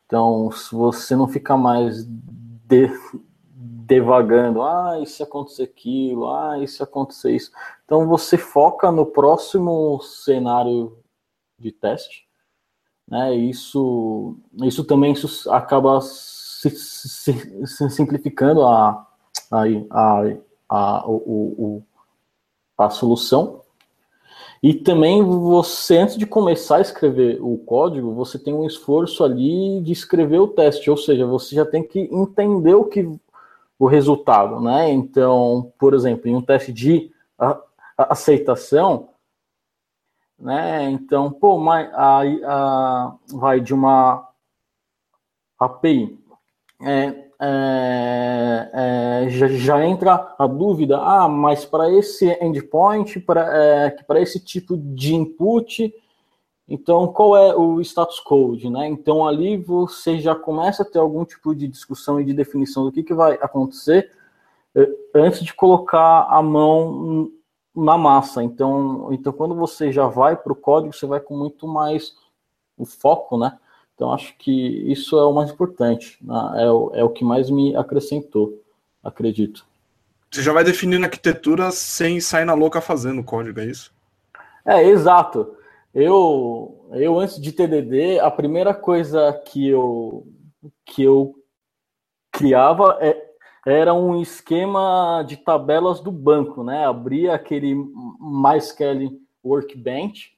Então, 0.07 0.51
se 0.53 0.75
você 0.75 1.17
não 1.17 1.29
fica 1.29 1.57
mais 1.57 2.05
de, 2.05 2.91
devagando, 3.89 4.63
ah, 4.63 5.01
e 5.03 5.07
se 5.07 5.23
acontecer 5.23 5.63
aquilo, 5.63 6.29
ah, 6.29 6.59
e 6.59 6.69
se 6.69 6.83
acontecer 6.83 7.35
isso. 7.35 7.51
Então 7.85 8.07
você 8.07 8.37
foca 8.37 8.93
no 8.93 9.07
próximo 9.07 9.99
cenário 10.03 10.99
de 11.59 11.73
teste, 11.73 12.29
né? 13.09 13.35
Isso, 13.35 14.37
isso 14.63 14.85
também 14.85 15.13
isso 15.13 15.51
acaba 15.51 16.01
se, 16.03 16.69
se, 16.71 17.67
se 17.67 17.91
simplificando 17.91 18.67
a, 18.67 19.07
a, 19.51 19.63
a, 19.91 20.37
a, 20.69 21.07
o, 21.09 21.15
o, 21.17 21.83
a 22.77 22.91
solução. 22.91 23.63
E 24.63 24.75
também 24.75 25.23
você, 25.23 25.99
antes 25.99 26.17
de 26.17 26.27
começar 26.27 26.77
a 26.77 26.81
escrever 26.81 27.39
o 27.41 27.57
código, 27.59 28.13
você 28.13 28.39
tem 28.39 28.53
um 28.53 28.67
esforço 28.67 29.23
ali 29.23 29.81
de 29.81 29.93
escrever 29.93 30.41
o 30.41 30.49
teste, 30.49 30.91
ou 30.91 30.97
seja, 30.97 31.25
você 31.25 31.55
já 31.55 31.65
tem 31.65 31.83
que 31.83 32.01
entender 32.13 32.75
o 32.75 32.85
que 32.85 33.09
o 33.79 33.87
resultado, 33.87 34.61
né? 34.61 34.91
Então, 34.91 35.73
por 35.79 35.95
exemplo, 35.95 36.29
em 36.29 36.35
um 36.35 36.43
teste 36.43 36.73
de 36.73 37.13
aceitação, 37.97 39.11
né? 40.37 40.91
Então, 40.91 41.31
pô, 41.31 41.59
mas 41.59 41.89
a, 41.95 42.23
a, 42.23 43.15
vai 43.33 43.61
de 43.61 43.73
uma 43.73 44.29
API. 45.59 46.19
É, 46.81 47.28
é, 47.41 48.71
é, 48.73 49.31
já, 49.31 49.47
já, 49.49 49.87
entra 49.87 50.35
a 50.39 50.47
dúvida, 50.47 50.99
ah, 50.99 51.29
mas 51.29 51.65
para 51.65 51.91
esse 51.91 52.27
endpoint, 52.41 53.21
para 53.21 53.47
é, 53.57 53.97
esse 54.17 54.41
tipo 54.41 54.77
de 54.77 55.15
input, 55.15 55.95
então 56.69 57.07
qual 57.09 57.37
é 57.37 57.55
o 57.55 57.81
status 57.81 58.19
code, 58.21 58.69
né? 58.69 58.89
Então 58.89 59.27
ali 59.27 59.57
você 59.57 60.19
já 60.19 60.35
começa 60.35 60.83
a 60.83 60.87
ter 60.87 60.99
algum 60.99 61.25
tipo 61.25 61.55
de 61.55 61.69
discussão 61.69 62.21
e 62.21 62.25
de 62.25 62.35
definição 62.35 62.85
do 62.85 62.93
que, 62.93 63.03
que 63.03 63.15
vai 63.15 63.35
acontecer 63.35 64.11
antes 65.15 65.45
de 65.45 65.55
colocar 65.55 66.27
a 66.29 66.43
mão 66.43 67.31
na 67.75 67.97
massa. 67.97 68.43
Então, 68.43 69.09
então 69.13 69.33
quando 69.33 69.55
você 69.55 69.93
já 69.93 70.07
vai 70.07 70.37
para 70.37 70.53
o 70.53 70.57
código, 70.57 70.93
você 70.93 71.07
vai 71.07 71.21
com 71.21 71.37
muito 71.37 71.67
mais 71.67 72.15
o 72.77 72.85
foco, 72.85 73.39
né? 73.39 73.59
Então, 73.99 74.13
acho 74.13 74.33
que 74.39 74.53
isso 74.93 75.19
é 75.19 75.25
o 75.25 75.33
mais 75.33 75.51
importante, 75.51 76.17
né? 76.23 76.63
é, 76.63 76.71
o, 76.71 76.93
é 76.95 77.03
o 77.03 77.11
que 77.11 77.25
mais 77.25 77.51
me 77.51 77.75
acrescentou, 77.75 78.63
acredito. 79.03 79.67
Você 80.31 80.41
já 80.41 80.53
vai 80.53 80.63
definindo 80.63 81.05
arquitetura 81.05 81.73
sem 81.73 82.21
sair 82.21 82.45
na 82.45 82.55
louca 82.55 82.81
fazendo 82.81 83.23
o 83.23 83.25
código, 83.25 83.59
é 83.59 83.65
isso? 83.65 83.93
É, 84.65 84.85
exato. 84.85 85.53
Eu, 85.93 86.87
eu 86.93 87.19
antes 87.19 87.41
de 87.41 87.51
TDD, 87.51 88.21
a 88.21 88.31
primeira 88.31 88.73
coisa 88.73 89.33
que 89.33 89.69
eu, 89.69 90.25
que 90.87 91.03
eu 91.03 91.35
criava 92.31 92.99
é, 93.01 93.21
era 93.67 93.93
um 93.93 94.23
esquema 94.23 95.25
de 95.27 95.39
tabelas 95.39 95.99
do 95.99 96.13
banco, 96.13 96.63
né? 96.63 96.87
Abria 96.87 97.35
aquele 97.35 97.75
MySQL 98.21 99.19
Workbench 99.45 100.38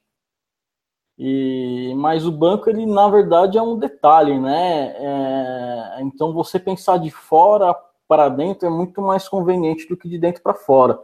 e, 1.17 1.93
mas 1.97 2.25
o 2.25 2.31
banco, 2.31 2.69
ele 2.69 2.85
na 2.85 3.07
verdade 3.07 3.57
é 3.57 3.61
um 3.61 3.77
detalhe, 3.77 4.39
né? 4.39 4.93
É, 4.97 6.01
então 6.01 6.33
você 6.33 6.59
pensar 6.59 6.97
de 6.97 7.11
fora 7.11 7.75
para 8.07 8.27
dentro 8.29 8.67
é 8.67 8.71
muito 8.71 9.01
mais 9.01 9.27
conveniente 9.27 9.87
do 9.87 9.95
que 9.95 10.09
de 10.09 10.17
dentro 10.17 10.41
para 10.41 10.53
fora, 10.53 10.99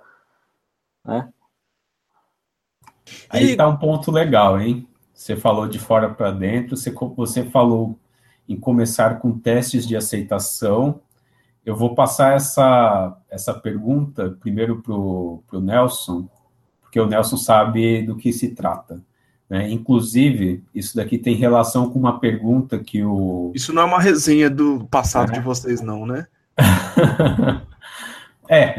né? 1.06 1.32
Aí 3.30 3.52
está 3.52 3.68
um 3.68 3.78
ponto 3.78 4.12
legal, 4.12 4.60
hein? 4.60 4.88
Você 5.14 5.36
falou 5.36 5.68
de 5.68 5.80
fora 5.80 6.14
para 6.14 6.32
dentro, 6.32 6.76
você, 6.76 6.92
você 7.16 7.44
falou 7.46 7.98
em 8.48 8.60
começar 8.60 9.20
com 9.20 9.38
testes 9.38 9.88
de 9.88 9.96
aceitação. 9.96 11.02
eu 11.66 11.76
vou 11.76 11.96
passar 11.96 12.36
essa, 12.36 13.18
essa 13.30 13.54
pergunta 13.54 14.38
primeiro 14.40 14.82
para 14.82 14.94
o 14.94 15.62
Nelson, 15.62 16.30
porque 16.82 17.00
o 17.00 17.06
Nelson 17.06 17.38
sabe 17.38 18.04
do 18.04 18.16
que 18.16 18.32
se 18.32 18.56
trata. 18.56 19.02
Né? 19.50 19.72
Inclusive, 19.72 20.64
isso 20.76 20.96
daqui 20.96 21.18
tem 21.18 21.36
relação 21.36 21.90
com 21.90 21.98
uma 21.98 22.20
pergunta 22.20 22.78
que 22.80 23.04
o. 23.04 23.52
Isso 23.56 23.72
não 23.72 23.84
é 23.84 23.86
uma 23.86 24.02
resenha 24.02 24.50
do 24.50 24.86
passado 24.92 25.32
é. 25.32 25.36
de 25.36 25.40
vocês, 25.40 25.82
não, 25.82 26.06
né? 26.06 26.28
é. 28.50 28.76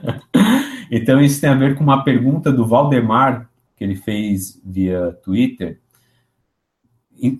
então, 0.90 1.20
isso 1.20 1.40
tem 1.40 1.50
a 1.50 1.54
ver 1.54 1.76
com 1.76 1.84
uma 1.84 2.04
pergunta 2.04 2.52
do 2.52 2.66
Valdemar, 2.66 3.48
que 3.74 3.82
ele 3.82 3.96
fez 3.96 4.60
via 4.62 5.18
Twitter. 5.22 5.80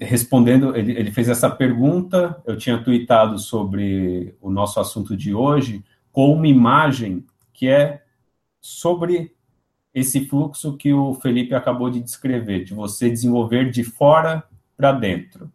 Respondendo, 0.00 0.76
ele, 0.76 0.92
ele 0.92 1.10
fez 1.10 1.28
essa 1.28 1.48
pergunta, 1.48 2.40
eu 2.46 2.56
tinha 2.56 2.82
tweetado 2.82 3.38
sobre 3.38 4.34
o 4.40 4.50
nosso 4.50 4.78
assunto 4.80 5.16
de 5.16 5.34
hoje, 5.34 5.82
com 6.12 6.34
uma 6.34 6.46
imagem 6.46 7.24
que 7.52 7.68
é 7.68 8.02
sobre 8.60 9.34
esse 9.94 10.26
fluxo 10.26 10.76
que 10.76 10.92
o 10.92 11.14
Felipe 11.14 11.54
acabou 11.54 11.90
de 11.90 12.00
descrever, 12.00 12.64
de 12.64 12.74
você 12.74 13.10
desenvolver 13.10 13.70
de 13.70 13.82
fora 13.82 14.44
para 14.76 14.92
dentro. 14.92 15.50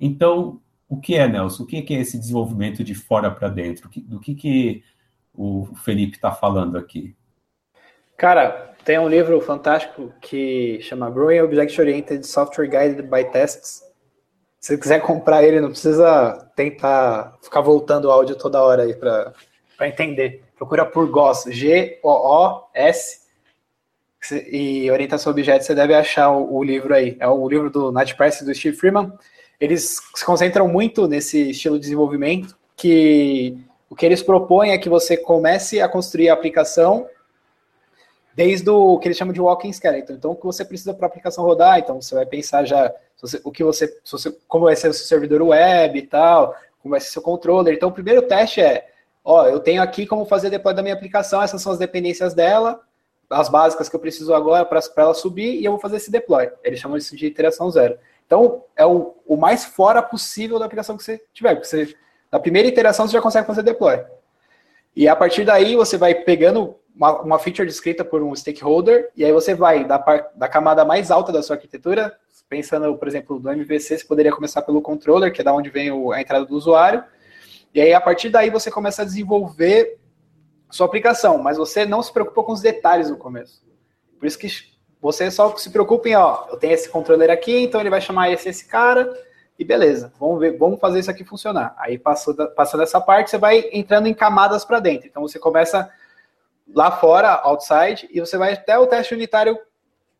Então, 0.00 0.60
o 0.88 1.00
que 1.00 1.16
é, 1.16 1.28
Nelson? 1.28 1.64
O 1.64 1.66
que 1.66 1.84
é 1.94 2.00
esse 2.00 2.18
desenvolvimento 2.18 2.82
de 2.82 2.94
fora 2.94 3.30
para 3.30 3.48
dentro? 3.48 3.90
Do 3.96 4.18
que, 4.20 4.34
que 4.34 4.84
o 5.34 5.68
Felipe 5.84 6.16
está 6.16 6.32
falando 6.32 6.78
aqui? 6.78 7.14
Cara, 8.16 8.74
tem 8.84 8.98
um 8.98 9.08
livro 9.08 9.40
fantástico 9.40 10.12
que 10.20 10.78
chama 10.82 11.10
Growing 11.10 11.40
Object 11.40 11.80
Oriented 11.80 12.26
Software 12.26 12.68
Guided 12.68 13.02
by 13.02 13.24
Tests. 13.30 13.82
Se 14.60 14.68
você 14.68 14.78
quiser 14.78 15.00
comprar 15.00 15.42
ele, 15.42 15.60
não 15.60 15.70
precisa 15.70 16.50
tentar 16.54 17.36
ficar 17.42 17.60
voltando 17.60 18.06
o 18.06 18.10
áudio 18.10 18.36
toda 18.36 18.62
hora 18.62 18.84
aí 18.84 18.94
para 18.94 19.34
entender 19.82 20.43
procura 20.64 20.84
por 20.86 21.08
GOS, 21.08 21.44
G-O-O-S, 21.48 23.24
e 24.50 24.90
orientação 24.90 25.30
a 25.30 25.32
objetos, 25.32 25.66
você 25.66 25.74
deve 25.74 25.94
achar 25.94 26.30
o, 26.30 26.56
o, 26.56 26.64
livro 26.64 26.94
aí. 26.94 27.14
É 27.20 27.28
o 27.28 27.46
livro 27.46 27.68
do 27.68 27.92
Nat 27.92 28.14
Price 28.14 28.42
e 28.42 28.46
do 28.46 28.54
Steve 28.54 28.74
Freeman. 28.74 29.12
Eles 29.60 30.00
se 30.14 30.24
concentram 30.24 30.66
muito 30.66 31.06
nesse 31.06 31.50
estilo 31.50 31.76
de 31.76 31.82
desenvolvimento, 31.82 32.56
que 32.74 33.58
o 33.88 33.94
que 33.94 34.06
eles 34.06 34.22
propõem 34.22 34.72
é 34.72 34.78
que 34.78 34.88
você 34.88 35.14
comece 35.16 35.80
a 35.80 35.88
construir 35.88 36.30
a 36.30 36.32
aplicação 36.32 37.06
desde 38.34 38.68
o 38.70 38.98
que 38.98 39.08
eles 39.08 39.18
chamam 39.18 39.34
de 39.34 39.40
walking 39.42 39.70
skeleton. 39.70 40.14
Então, 40.14 40.30
o 40.32 40.36
que 40.36 40.46
você 40.46 40.64
precisa 40.64 40.94
para 40.94 41.06
a 41.06 41.08
aplicação 41.08 41.44
rodar, 41.44 41.78
então 41.78 42.00
você 42.00 42.14
vai 42.14 42.24
pensar 42.24 42.64
já 42.64 42.90
você, 43.20 43.40
o 43.44 43.52
que 43.52 43.62
você, 43.62 43.94
você, 44.10 44.34
como 44.48 44.64
vai 44.64 44.74
ser 44.74 44.88
o 44.88 44.94
seu 44.94 45.06
servidor 45.06 45.42
web 45.42 45.98
e 45.98 46.02
tal, 46.02 46.56
como 46.82 46.92
vai 46.92 47.00
ser 47.00 47.10
seu 47.10 47.22
controller. 47.22 47.74
Então, 47.74 47.90
o 47.90 47.92
primeiro 47.92 48.22
teste 48.22 48.62
é 48.62 48.93
ó, 49.24 49.46
eu 49.46 49.58
tenho 49.58 49.82
aqui 49.82 50.06
como 50.06 50.26
fazer 50.26 50.50
deploy 50.50 50.74
da 50.74 50.82
minha 50.82 50.94
aplicação, 50.94 51.42
essas 51.42 51.62
são 51.62 51.72
as 51.72 51.78
dependências 51.78 52.34
dela, 52.34 52.80
as 53.30 53.48
básicas 53.48 53.88
que 53.88 53.96
eu 53.96 54.00
preciso 54.00 54.34
agora 54.34 54.64
para 54.64 54.82
ela 54.98 55.14
subir, 55.14 55.58
e 55.60 55.64
eu 55.64 55.72
vou 55.72 55.80
fazer 55.80 55.96
esse 55.96 56.10
deploy. 56.10 56.50
Eles 56.62 56.78
chamam 56.78 56.98
isso 56.98 57.16
de 57.16 57.26
iteração 57.26 57.70
zero. 57.70 57.98
Então, 58.26 58.62
é 58.76 58.84
o, 58.84 59.14
o 59.26 59.36
mais 59.36 59.64
fora 59.64 60.02
possível 60.02 60.58
da 60.58 60.66
aplicação 60.66 60.96
que 60.96 61.02
você 61.02 61.22
tiver, 61.32 61.54
porque 61.54 61.66
você, 61.66 61.94
na 62.30 62.38
primeira 62.38 62.68
iteração 62.68 63.06
você 63.06 63.14
já 63.14 63.22
consegue 63.22 63.46
fazer 63.46 63.62
deploy. 63.62 64.04
E 64.94 65.08
a 65.08 65.16
partir 65.16 65.44
daí 65.44 65.74
você 65.74 65.96
vai 65.96 66.14
pegando 66.14 66.76
uma, 66.94 67.22
uma 67.22 67.38
feature 67.38 67.66
descrita 67.66 68.04
por 68.04 68.22
um 68.22 68.34
stakeholder, 68.36 69.10
e 69.16 69.24
aí 69.24 69.32
você 69.32 69.54
vai 69.54 69.84
da, 69.84 69.98
da 70.34 70.48
camada 70.48 70.84
mais 70.84 71.10
alta 71.10 71.32
da 71.32 71.42
sua 71.42 71.56
arquitetura, 71.56 72.16
pensando, 72.48 72.96
por 72.96 73.08
exemplo, 73.08 73.40
do 73.40 73.50
MVC, 73.50 73.98
você 73.98 74.04
poderia 74.04 74.32
começar 74.32 74.62
pelo 74.62 74.82
controller, 74.82 75.32
que 75.32 75.40
é 75.40 75.44
da 75.44 75.52
onde 75.52 75.70
vem 75.70 75.90
o, 75.90 76.12
a 76.12 76.20
entrada 76.20 76.44
do 76.44 76.54
usuário, 76.54 77.02
e 77.74 77.80
aí, 77.80 77.92
a 77.92 78.00
partir 78.00 78.30
daí, 78.30 78.50
você 78.50 78.70
começa 78.70 79.02
a 79.02 79.04
desenvolver 79.04 79.98
sua 80.70 80.86
aplicação, 80.86 81.38
mas 81.38 81.56
você 81.56 81.84
não 81.84 82.00
se 82.00 82.12
preocupa 82.12 82.44
com 82.44 82.52
os 82.52 82.60
detalhes 82.60 83.10
no 83.10 83.16
começo. 83.16 83.64
Por 84.18 84.26
isso 84.26 84.38
que 84.38 84.48
você 85.00 85.30
só 85.30 85.56
se 85.56 85.70
preocupa 85.70 86.08
em, 86.08 86.14
ó, 86.14 86.46
eu 86.50 86.56
tenho 86.56 86.72
esse 86.72 86.88
controller 86.88 87.30
aqui, 87.30 87.64
então 87.64 87.80
ele 87.80 87.90
vai 87.90 88.00
chamar 88.00 88.30
esse, 88.30 88.48
esse 88.48 88.66
cara, 88.66 89.12
e 89.58 89.64
beleza, 89.64 90.12
vamos 90.18 90.38
ver, 90.38 90.56
vamos 90.56 90.80
fazer 90.80 91.00
isso 91.00 91.10
aqui 91.10 91.24
funcionar. 91.24 91.74
Aí, 91.78 91.98
passou, 91.98 92.34
passando 92.50 92.84
essa 92.84 93.00
parte, 93.00 93.30
você 93.30 93.38
vai 93.38 93.68
entrando 93.72 94.06
em 94.06 94.14
camadas 94.14 94.64
para 94.64 94.80
dentro. 94.80 95.08
Então, 95.08 95.22
você 95.22 95.38
começa 95.38 95.90
lá 96.72 96.92
fora, 96.92 97.32
outside, 97.42 98.08
e 98.12 98.20
você 98.20 98.38
vai 98.38 98.52
até 98.52 98.78
o 98.78 98.86
teste 98.86 99.14
unitário 99.14 99.58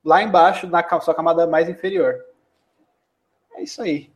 lá 0.04 0.22
embaixo, 0.22 0.66
na 0.66 0.84
sua 1.00 1.14
camada 1.14 1.46
mais 1.46 1.68
inferior. 1.68 2.16
É 3.56 3.62
isso 3.62 3.80
aí. 3.80 4.13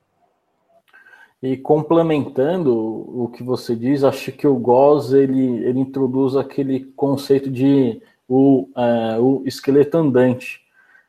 E 1.40 1.56
complementando 1.56 2.74
o 2.74 3.28
que 3.28 3.44
você 3.44 3.76
diz, 3.76 4.02
acho 4.02 4.32
que 4.32 4.46
o 4.46 4.56
Goss 4.56 5.12
ele, 5.12 5.64
ele 5.64 5.78
introduz 5.78 6.34
aquele 6.34 6.84
conceito 6.96 7.48
de 7.48 8.02
o, 8.28 8.68
é, 8.76 9.18
o 9.18 9.42
esqueleto 9.46 9.96
andante. 9.98 10.60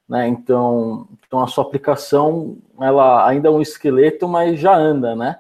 Né? 0.08 0.28
Então, 0.28 1.08
então, 1.26 1.42
a 1.42 1.48
sua 1.48 1.64
aplicação 1.64 2.58
ela 2.80 3.28
ainda 3.28 3.48
é 3.48 3.52
um 3.52 3.62
esqueleto, 3.62 4.28
mas 4.28 4.60
já 4.60 4.76
anda. 4.76 5.16
Né? 5.16 5.40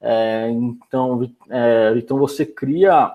É, 0.00 0.50
então, 0.50 1.30
é, 1.48 1.94
então, 1.96 2.18
você 2.18 2.44
cria 2.44 3.14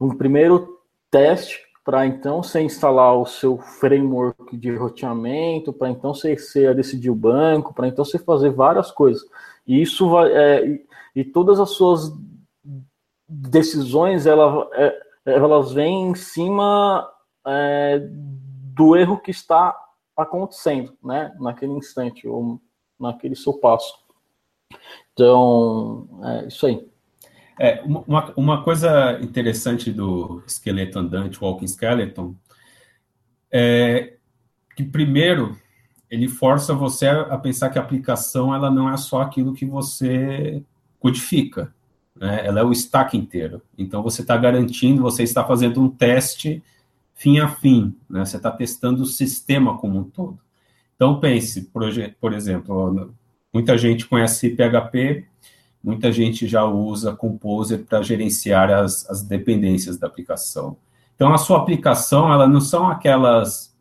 um 0.00 0.16
primeiro 0.16 0.80
teste 1.10 1.67
para 1.88 2.06
então 2.06 2.42
você 2.42 2.60
instalar 2.60 3.16
o 3.16 3.24
seu 3.24 3.56
framework 3.56 4.54
de 4.58 4.76
roteamento, 4.76 5.72
para 5.72 5.88
então 5.88 6.12
você, 6.12 6.36
você 6.36 6.74
decidir 6.74 7.08
o 7.08 7.14
banco, 7.14 7.72
para 7.72 7.88
então 7.88 8.04
você 8.04 8.18
fazer 8.18 8.50
várias 8.50 8.90
coisas. 8.90 9.26
E 9.66 9.80
isso 9.80 10.10
vai 10.10 10.30
é, 10.30 10.68
e, 10.68 10.86
e, 11.16 11.24
todas 11.24 11.58
as 11.58 11.70
suas 11.70 12.12
decisões 13.26 14.26
ela, 14.26 14.68
é, 14.74 15.02
elas 15.24 15.72
vêm 15.72 16.10
em 16.10 16.14
cima 16.14 17.10
é, 17.46 18.06
do 18.74 18.94
erro 18.94 19.18
que 19.18 19.30
está 19.30 19.74
acontecendo, 20.14 20.92
né, 21.02 21.34
naquele 21.40 21.72
instante 21.72 22.28
ou 22.28 22.60
naquele 23.00 23.34
seu 23.34 23.54
passo. 23.54 23.98
Então, 25.14 26.06
é 26.22 26.48
isso 26.48 26.66
aí. 26.66 26.86
É, 27.58 27.82
uma, 27.82 28.32
uma 28.36 28.62
coisa 28.62 29.18
interessante 29.20 29.90
do 29.90 30.42
esqueleto 30.46 30.98
andante, 30.98 31.42
walking 31.42 31.66
skeleton, 31.66 32.34
é 33.50 34.14
que 34.76 34.84
primeiro 34.84 35.58
ele 36.10 36.28
força 36.28 36.72
você 36.72 37.06
a 37.06 37.36
pensar 37.36 37.68
que 37.70 37.78
a 37.78 37.82
aplicação 37.82 38.54
ela 38.54 38.70
não 38.70 38.90
é 38.90 38.96
só 38.96 39.22
aquilo 39.22 39.52
que 39.52 39.66
você 39.66 40.62
codifica, 40.98 41.74
né? 42.14 42.46
ela 42.46 42.60
é 42.60 42.64
o 42.64 42.72
stack 42.72 43.16
inteiro. 43.16 43.60
Então 43.76 44.02
você 44.02 44.22
está 44.22 44.36
garantindo, 44.36 45.02
você 45.02 45.22
está 45.22 45.44
fazendo 45.44 45.82
um 45.82 45.88
teste 45.88 46.62
fim 47.14 47.40
a 47.40 47.48
fim, 47.48 47.94
né? 48.08 48.24
você 48.24 48.36
está 48.36 48.50
testando 48.50 49.02
o 49.02 49.06
sistema 49.06 49.76
como 49.76 49.98
um 49.98 50.04
todo. 50.04 50.38
Então 50.94 51.20
pense, 51.20 51.62
por, 51.62 51.82
por 52.20 52.32
exemplo, 52.32 53.12
muita 53.52 53.76
gente 53.76 54.06
conhece 54.06 54.50
PHP 54.50 55.26
muita 55.88 56.12
gente 56.12 56.46
já 56.46 56.66
usa 56.66 57.16
Composer 57.16 57.82
para 57.82 58.02
gerenciar 58.02 58.70
as, 58.70 59.08
as 59.08 59.22
dependências 59.22 59.96
da 59.96 60.06
aplicação. 60.06 60.76
Então, 61.14 61.32
a 61.32 61.38
sua 61.38 61.56
aplicação, 61.56 62.30
ela 62.30 62.46
não 62.46 62.60
são 62.60 62.88
aquelas 62.88 63.74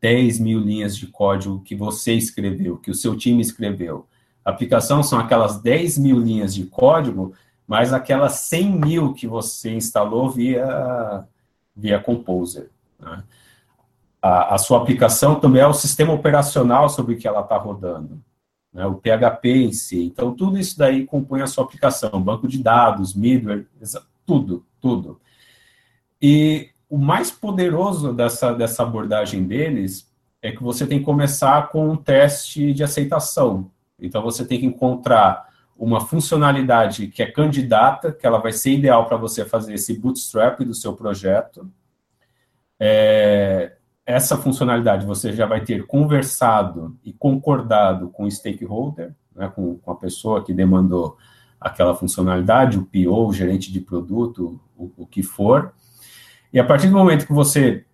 10 0.00 0.38
mil 0.38 0.60
linhas 0.60 0.96
de 0.96 1.08
código 1.08 1.60
que 1.64 1.74
você 1.74 2.14
escreveu, 2.14 2.76
que 2.76 2.92
o 2.92 2.94
seu 2.94 3.16
time 3.16 3.42
escreveu. 3.42 4.06
A 4.44 4.50
aplicação 4.50 5.02
são 5.02 5.18
aquelas 5.18 5.60
10 5.60 5.98
mil 5.98 6.20
linhas 6.20 6.54
de 6.54 6.64
código, 6.66 7.34
mais 7.66 7.92
aquelas 7.92 8.34
100 8.34 8.70
mil 8.78 9.12
que 9.12 9.26
você 9.26 9.74
instalou 9.74 10.30
via, 10.30 11.24
via 11.74 11.98
Composer. 11.98 12.70
Né? 13.00 13.24
A, 14.22 14.54
a 14.54 14.58
sua 14.58 14.78
aplicação 14.78 15.40
também 15.40 15.60
é 15.60 15.66
o 15.66 15.74
sistema 15.74 16.12
operacional 16.12 16.88
sobre 16.88 17.14
o 17.14 17.18
que 17.18 17.26
ela 17.26 17.40
está 17.40 17.56
rodando 17.56 18.22
né, 18.72 18.86
o 18.86 18.94
PHP 18.94 19.48
em 19.48 19.72
si. 19.72 20.04
Então, 20.04 20.34
tudo 20.34 20.58
isso 20.58 20.78
daí 20.78 21.04
compõe 21.04 21.42
a 21.42 21.46
sua 21.46 21.64
aplicação, 21.64 22.22
banco 22.22 22.48
de 22.48 22.62
dados, 22.62 23.14
middleware, 23.14 23.66
tudo, 24.24 24.64
tudo. 24.80 25.20
E 26.20 26.70
o 26.88 26.96
mais 26.96 27.30
poderoso 27.30 28.12
dessa, 28.12 28.52
dessa 28.52 28.82
abordagem 28.82 29.44
deles 29.44 30.10
é 30.40 30.50
que 30.52 30.62
você 30.62 30.86
tem 30.86 30.98
que 30.98 31.04
começar 31.04 31.68
com 31.68 31.90
um 31.90 31.96
teste 31.96 32.72
de 32.72 32.82
aceitação. 32.82 33.70
Então, 33.98 34.22
você 34.22 34.44
tem 34.44 34.58
que 34.58 34.66
encontrar 34.66 35.52
uma 35.76 36.00
funcionalidade 36.00 37.08
que 37.08 37.22
é 37.22 37.30
candidata, 37.30 38.12
que 38.12 38.26
ela 38.26 38.38
vai 38.38 38.52
ser 38.52 38.72
ideal 38.72 39.06
para 39.06 39.16
você 39.16 39.44
fazer 39.44 39.74
esse 39.74 39.98
bootstrap 39.98 40.60
do 40.64 40.74
seu 40.74 40.94
projeto. 40.94 41.70
É, 42.78 43.76
essa 44.04 44.36
funcionalidade 44.36 45.06
você 45.06 45.32
já 45.32 45.46
vai 45.46 45.62
ter 45.62 45.86
conversado 45.86 46.96
e 47.04 47.12
concordado 47.12 48.08
com 48.10 48.24
o 48.24 48.30
stakeholder, 48.30 49.14
né, 49.34 49.50
com, 49.54 49.78
com, 49.78 49.90
a 49.90 49.96
pessoa 49.96 50.44
que 50.44 50.52
demandou 50.52 51.16
aquela 51.60 51.94
funcionalidade, 51.94 52.78
o 52.78 52.84
PO, 52.84 53.28
o 53.28 53.32
gerente 53.32 53.72
de 53.72 53.80
produto, 53.80 54.60
o, 54.76 54.90
o 54.96 55.06
que 55.06 55.22
for. 55.22 55.72
E 56.52 56.58
a 56.58 56.64
partir 56.64 56.88
do 56.88 56.96
momento 56.96 57.26
que 57.26 57.32
você 57.32 57.84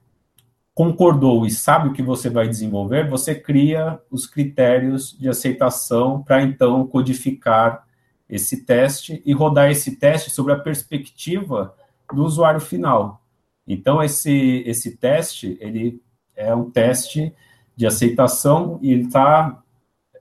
concordou 0.74 1.44
e 1.44 1.50
sabe 1.50 1.88
o 1.88 1.92
que 1.92 2.02
você 2.02 2.30
vai 2.30 2.48
desenvolver, 2.48 3.08
você 3.08 3.34
cria 3.34 4.00
os 4.10 4.26
critérios 4.26 5.16
de 5.18 5.28
aceitação 5.28 6.22
para 6.22 6.42
então 6.42 6.86
codificar 6.86 7.84
esse 8.28 8.64
teste 8.64 9.22
e 9.24 9.32
rodar 9.32 9.70
esse 9.70 9.96
teste 9.96 10.30
sobre 10.30 10.52
a 10.52 10.58
perspectiva 10.58 11.74
do 12.12 12.24
usuário 12.24 12.60
final. 12.60 13.22
Então, 13.68 14.02
esse, 14.02 14.62
esse 14.66 14.96
teste, 14.96 15.58
ele 15.60 16.00
é 16.34 16.54
um 16.54 16.70
teste 16.70 17.34
de 17.76 17.86
aceitação 17.86 18.78
e 18.80 18.90
ele 18.90 19.04
está 19.04 19.62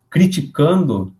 criticando 0.09 1.15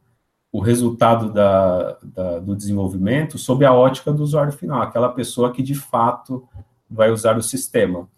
o 0.52 0.60
resultado 0.60 1.32
da, 1.32 1.98
da, 2.04 2.40
do 2.40 2.56
desenvolvimento 2.56 3.38
sob 3.38 3.66
a 3.66 3.74
ótica 3.74 4.12
do 4.12 4.24
usuário 4.24 4.52
final, 4.52 4.82
aquela 4.82 5.10
pessoa 5.10 5.54
que 5.54 5.64
de 5.64 5.76
fato 5.76 6.48
vai 6.90 7.12
usar 7.12 7.38
o 7.38 7.44
sistema. 7.44 8.10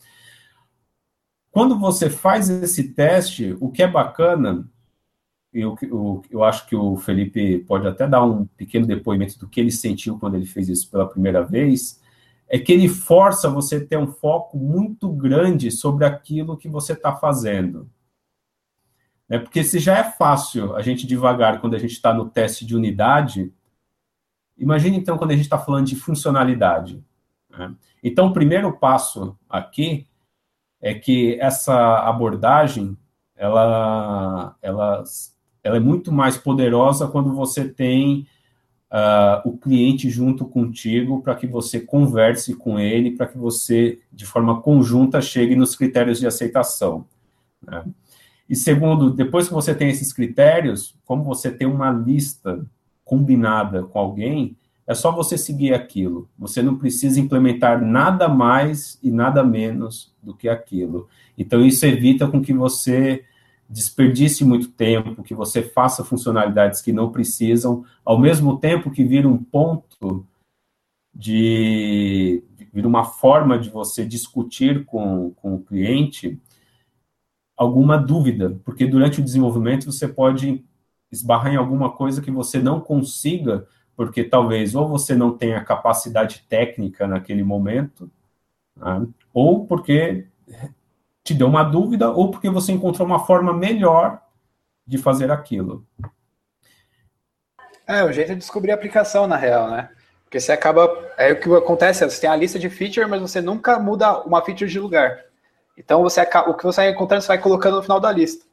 Quando 1.51 1.77
você 1.77 2.09
faz 2.09 2.49
esse 2.49 2.93
teste, 2.93 3.55
o 3.59 3.69
que 3.69 3.83
é 3.83 3.87
bacana, 3.87 4.67
eu, 5.51 5.75
eu, 5.81 6.21
eu 6.29 6.43
acho 6.43 6.67
que 6.67 6.75
o 6.75 6.95
Felipe 6.95 7.59
pode 7.59 7.87
até 7.87 8.07
dar 8.07 8.23
um 8.23 8.45
pequeno 8.45 8.85
depoimento 8.85 9.37
do 9.39 9.47
que 9.47 9.59
ele 9.59 9.71
sentiu 9.71 10.17
quando 10.17 10.35
ele 10.35 10.45
fez 10.45 10.69
isso 10.69 10.89
pela 10.89 11.09
primeira 11.09 11.43
vez, 11.43 11.98
é 12.49 12.57
que 12.57 12.73
ele 12.73 12.89
força 12.89 13.47
você 13.47 13.79
ter 13.79 13.97
um 13.97 14.07
foco 14.07 14.57
muito 14.57 15.07
grande 15.11 15.69
sobre 15.69 16.03
aquilo 16.03 16.57
que 16.57 16.67
você 16.67 16.93
está 16.93 17.15
fazendo. 17.15 17.87
É 19.29 19.37
porque 19.37 19.63
se 19.63 19.77
já 19.77 19.99
é 19.99 20.03
fácil 20.03 20.75
a 20.75 20.81
gente 20.81 21.05
devagar 21.05 21.61
quando 21.61 21.75
a 21.75 21.77
gente 21.77 21.91
está 21.91 22.11
no 22.11 22.27
teste 22.27 22.65
de 22.65 22.75
unidade, 22.75 23.53
imagine 24.57 24.97
então 24.97 25.15
quando 25.17 25.29
a 25.29 25.35
gente 25.35 25.43
está 25.43 25.59
falando 25.59 25.85
de 25.85 25.95
funcionalidade. 25.95 27.03
Né? 27.51 27.75
Então, 28.03 28.27
o 28.27 28.33
primeiro 28.33 28.75
passo 28.75 29.37
aqui 29.47 30.07
é 30.81 30.95
que 30.95 31.39
essa 31.39 31.99
abordagem 31.99 32.97
ela, 33.35 34.55
ela, 34.61 35.03
ela 35.63 35.77
é 35.77 35.79
muito 35.79 36.11
mais 36.11 36.35
poderosa 36.35 37.07
quando 37.07 37.33
você 37.33 37.69
tem 37.69 38.27
uh, 38.91 39.47
o 39.47 39.57
cliente 39.57 40.09
junto 40.09 40.45
contigo 40.45 41.21
para 41.21 41.35
que 41.35 41.47
você 41.47 41.79
converse 41.79 42.55
com 42.55 42.79
ele, 42.79 43.11
para 43.11 43.27
que 43.27 43.37
você, 43.37 43.99
de 44.11 44.25
forma 44.25 44.61
conjunta, 44.61 45.21
chegue 45.21 45.55
nos 45.55 45.75
critérios 45.75 46.19
de 46.19 46.27
aceitação. 46.27 47.05
Né? 47.61 47.83
E 48.49 48.55
segundo, 48.55 49.11
depois 49.11 49.47
que 49.47 49.53
você 49.53 49.75
tem 49.75 49.89
esses 49.89 50.11
critérios, 50.11 50.95
como 51.05 51.23
você 51.23 51.51
tem 51.51 51.67
uma 51.67 51.91
lista 51.91 52.65
combinada 53.05 53.83
com 53.83 53.99
alguém, 53.99 54.55
é 54.87 54.95
só 54.95 55.11
você 55.11 55.37
seguir 55.37 55.71
aquilo. 55.71 56.27
Você 56.37 56.63
não 56.63 56.75
precisa 56.75 57.19
implementar 57.19 57.79
nada 57.79 58.27
mais 58.27 58.97
e 59.03 59.11
nada 59.11 59.43
menos 59.43 60.11
do 60.21 60.33
que 60.33 60.49
aquilo. 60.49 61.07
Então, 61.37 61.63
isso 61.63 61.85
evita 61.85 62.27
com 62.27 62.41
que 62.41 62.51
você 62.51 63.23
desperdice 63.69 64.43
muito 64.43 64.69
tempo, 64.69 65.23
que 65.23 65.35
você 65.35 65.61
faça 65.61 66.03
funcionalidades 66.03 66.81
que 66.81 66.91
não 66.91 67.11
precisam, 67.11 67.85
ao 68.03 68.19
mesmo 68.19 68.57
tempo 68.57 68.89
que 68.89 69.03
vira 69.03 69.27
um 69.27 69.37
ponto 69.37 70.25
de. 71.13 72.43
vira 72.73 72.87
uma 72.87 73.03
forma 73.03 73.59
de 73.59 73.69
você 73.69 74.05
discutir 74.05 74.85
com, 74.85 75.31
com 75.31 75.55
o 75.55 75.63
cliente 75.63 76.39
alguma 77.55 77.97
dúvida, 77.97 78.57
porque 78.63 78.87
durante 78.87 79.19
o 79.19 79.23
desenvolvimento 79.23 79.91
você 79.91 80.07
pode 80.07 80.63
esbarrar 81.11 81.53
em 81.53 81.57
alguma 81.57 81.91
coisa 81.91 82.21
que 82.21 82.31
você 82.31 82.59
não 82.59 82.79
consiga 82.79 83.67
porque 83.99 84.23
talvez 84.23 84.75
ou 84.75 84.87
você 84.87 85.13
não 85.13 85.37
tenha 85.37 85.61
capacidade 85.61 86.45
técnica 86.47 87.05
naquele 87.05 87.43
momento, 87.43 88.09
né? 88.73 89.05
ou 89.33 89.65
porque 89.67 90.25
te 91.23 91.33
deu 91.33 91.47
uma 91.47 91.63
dúvida, 91.63 92.09
ou 92.09 92.31
porque 92.31 92.49
você 92.49 92.71
encontrou 92.71 93.05
uma 93.05 93.25
forma 93.25 93.53
melhor 93.53 94.21
de 94.85 94.97
fazer 94.97 95.31
aquilo. 95.31 95.85
É, 97.87 98.03
o 98.03 98.11
jeito 98.11 98.29
de 98.29 98.35
descobrir 98.35 98.71
a 98.71 98.75
aplicação, 98.75 99.27
na 99.27 99.35
real, 99.35 99.69
né? 99.69 99.89
Porque 100.23 100.39
você 100.39 100.51
acaba. 100.51 100.87
É 101.17 101.31
o 101.31 101.39
que 101.39 101.51
acontece, 101.55 102.07
você 102.07 102.21
tem 102.21 102.29
a 102.29 102.35
lista 102.35 102.59
de 102.59 102.69
feature, 102.69 103.07
mas 103.07 103.19
você 103.19 103.41
nunca 103.41 103.79
muda 103.79 104.21
uma 104.21 104.43
feature 104.43 104.69
de 104.69 104.79
lugar. 104.79 105.25
Então 105.75 106.03
você 106.03 106.21
o 106.21 106.53
que 106.53 106.63
você 106.63 106.81
vai 106.81 106.91
encontrando, 106.91 107.23
você 107.23 107.29
vai 107.29 107.39
colocando 107.39 107.77
no 107.77 107.81
final 107.81 107.99
da 107.99 108.11
lista. 108.11 108.45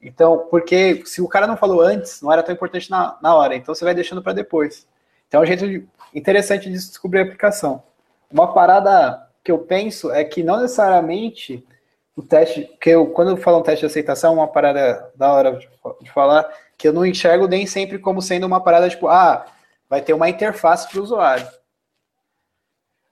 Então, 0.00 0.48
porque 0.50 1.02
se 1.06 1.22
o 1.22 1.28
cara 1.28 1.46
não 1.46 1.56
falou 1.56 1.80
antes, 1.80 2.20
não 2.20 2.32
era 2.32 2.42
tão 2.42 2.54
importante 2.54 2.90
na, 2.90 3.16
na 3.22 3.34
hora, 3.34 3.54
então 3.54 3.74
você 3.74 3.84
vai 3.84 3.94
deixando 3.94 4.20
para 4.20 4.32
depois. 4.32 4.86
Então 5.28 5.40
é 5.40 5.44
um 5.44 5.46
jeito 5.46 5.88
interessante 6.12 6.64
de 6.68 6.72
descobrir 6.72 7.20
a 7.20 7.22
aplicação. 7.22 7.82
Uma 8.30 8.52
parada 8.52 9.26
que 9.44 9.52
eu 9.52 9.58
penso 9.58 10.10
é 10.10 10.24
que 10.24 10.42
não 10.42 10.60
necessariamente 10.60 11.64
o 12.16 12.22
teste, 12.22 12.68
que 12.80 12.90
eu, 12.90 13.06
quando 13.06 13.30
eu 13.30 13.36
falo 13.36 13.58
um 13.58 13.62
teste 13.62 13.80
de 13.80 13.86
aceitação, 13.86 14.34
uma 14.34 14.48
parada 14.48 15.10
da 15.14 15.32
hora 15.32 15.58
de, 16.00 16.10
falar, 16.10 16.48
que 16.76 16.86
eu 16.86 16.92
não 16.92 17.06
enxergo 17.06 17.46
nem 17.46 17.66
sempre 17.66 17.98
como 17.98 18.20
sendo 18.20 18.46
uma 18.46 18.62
parada 18.62 18.88
tipo, 18.88 19.08
ah, 19.08 19.46
vai 19.88 20.02
ter 20.02 20.12
uma 20.12 20.28
interface 20.28 20.88
para 20.88 21.00
o 21.00 21.02
usuário. 21.02 21.48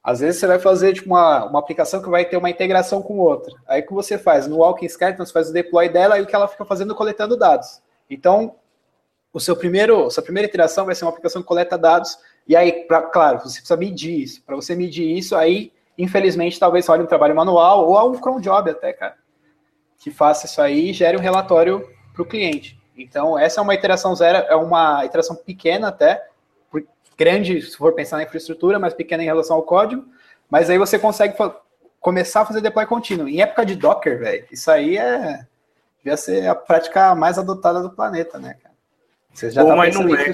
Às 0.03 0.21
vezes 0.21 0.41
você 0.41 0.47
vai 0.47 0.59
fazer 0.59 0.95
tipo, 0.95 1.09
uma, 1.09 1.45
uma 1.45 1.59
aplicação 1.59 2.03
que 2.03 2.09
vai 2.09 2.25
ter 2.25 2.37
uma 2.37 2.51
integração 2.51 3.03
com 3.03 3.19
outra. 3.19 3.55
Aí 3.67 3.83
o 3.83 3.87
que 3.87 3.93
você 3.93 4.17
faz? 4.17 4.47
No 4.47 4.59
Walking 4.59 4.87
Skeleton, 4.87 5.25
você 5.25 5.33
faz 5.33 5.51
o 5.51 5.53
deploy 5.53 5.89
dela 5.89 6.19
e 6.19 6.23
o 6.23 6.27
que 6.27 6.35
ela 6.35 6.49
fica 6.49 6.65
fazendo 6.65 6.95
coletando 6.95 7.37
dados. 7.37 7.83
Então, 8.09 8.57
o 9.33 9.39
seu 9.39 9.57
primeiro, 9.57 10.11
sua 10.11 10.23
primeira 10.23 10.49
iteração 10.49 10.87
vai 10.87 10.95
ser 10.95 11.05
uma 11.05 11.11
aplicação 11.11 11.43
que 11.43 11.49
coleta 11.49 11.79
dados, 11.79 12.19
e 12.47 12.57
aí, 12.57 12.85
pra, 12.85 13.03
claro, 13.03 13.39
você 13.39 13.59
precisa 13.59 13.77
medir 13.77 14.23
isso. 14.23 14.43
Para 14.43 14.57
você 14.57 14.75
medir 14.75 15.17
isso, 15.17 15.37
aí, 15.37 15.73
infelizmente, 15.97 16.59
talvez 16.59 16.89
olhe 16.89 17.03
um 17.03 17.07
trabalho 17.07 17.35
manual 17.35 17.89
ou 17.89 18.13
um 18.13 18.19
cron 18.19 18.41
job 18.41 18.71
até, 18.71 18.93
cara, 18.93 19.17
que 19.99 20.11
faça 20.11 20.47
isso 20.47 20.61
aí 20.61 20.91
e 20.91 20.93
gere 20.93 21.17
um 21.17 21.21
relatório 21.21 21.87
para 22.13 22.23
o 22.23 22.27
cliente. 22.27 22.81
Então, 22.97 23.39
essa 23.39 23.61
é 23.61 23.63
uma 23.63 23.75
iteração 23.75 24.15
zero, 24.15 24.39
é 24.49 24.57
uma 24.57 25.05
iteração 25.05 25.37
pequena 25.37 25.89
até, 25.89 26.27
grande 27.17 27.61
se 27.61 27.77
for 27.77 27.93
pensar 27.93 28.17
na 28.17 28.23
infraestrutura, 28.23 28.79
mas 28.79 28.95
pequena 28.95 29.23
em 29.23 29.27
relação 29.27 29.57
ao 29.57 29.63
código, 29.63 30.07
mas 30.49 30.71
aí 30.71 30.79
você 30.79 30.99
consegue 30.99 31.35
começar 32.01 32.41
a 32.41 32.47
fazer 32.47 32.63
deploy 32.63 32.87
contínuo. 32.87 33.29
Em 33.29 33.43
época 33.43 33.67
de 33.67 33.77
Docker, 33.77 34.19
velho, 34.19 34.47
isso 34.51 34.71
aí 34.71 34.97
é 34.97 35.47
devia 35.99 36.17
ser 36.17 36.49
a 36.49 36.55
prática 36.55 37.15
mais 37.15 37.39
adotada 37.39 37.83
do 37.83 37.91
planeta, 37.91 38.39
né, 38.39 38.57
cara? 38.63 38.75
Você 39.35 39.51
já 39.51 39.63
Bom, 39.63 39.69
tá 39.69 39.77
mas 39.77 39.95
não 39.95 40.17
é, 40.17 40.33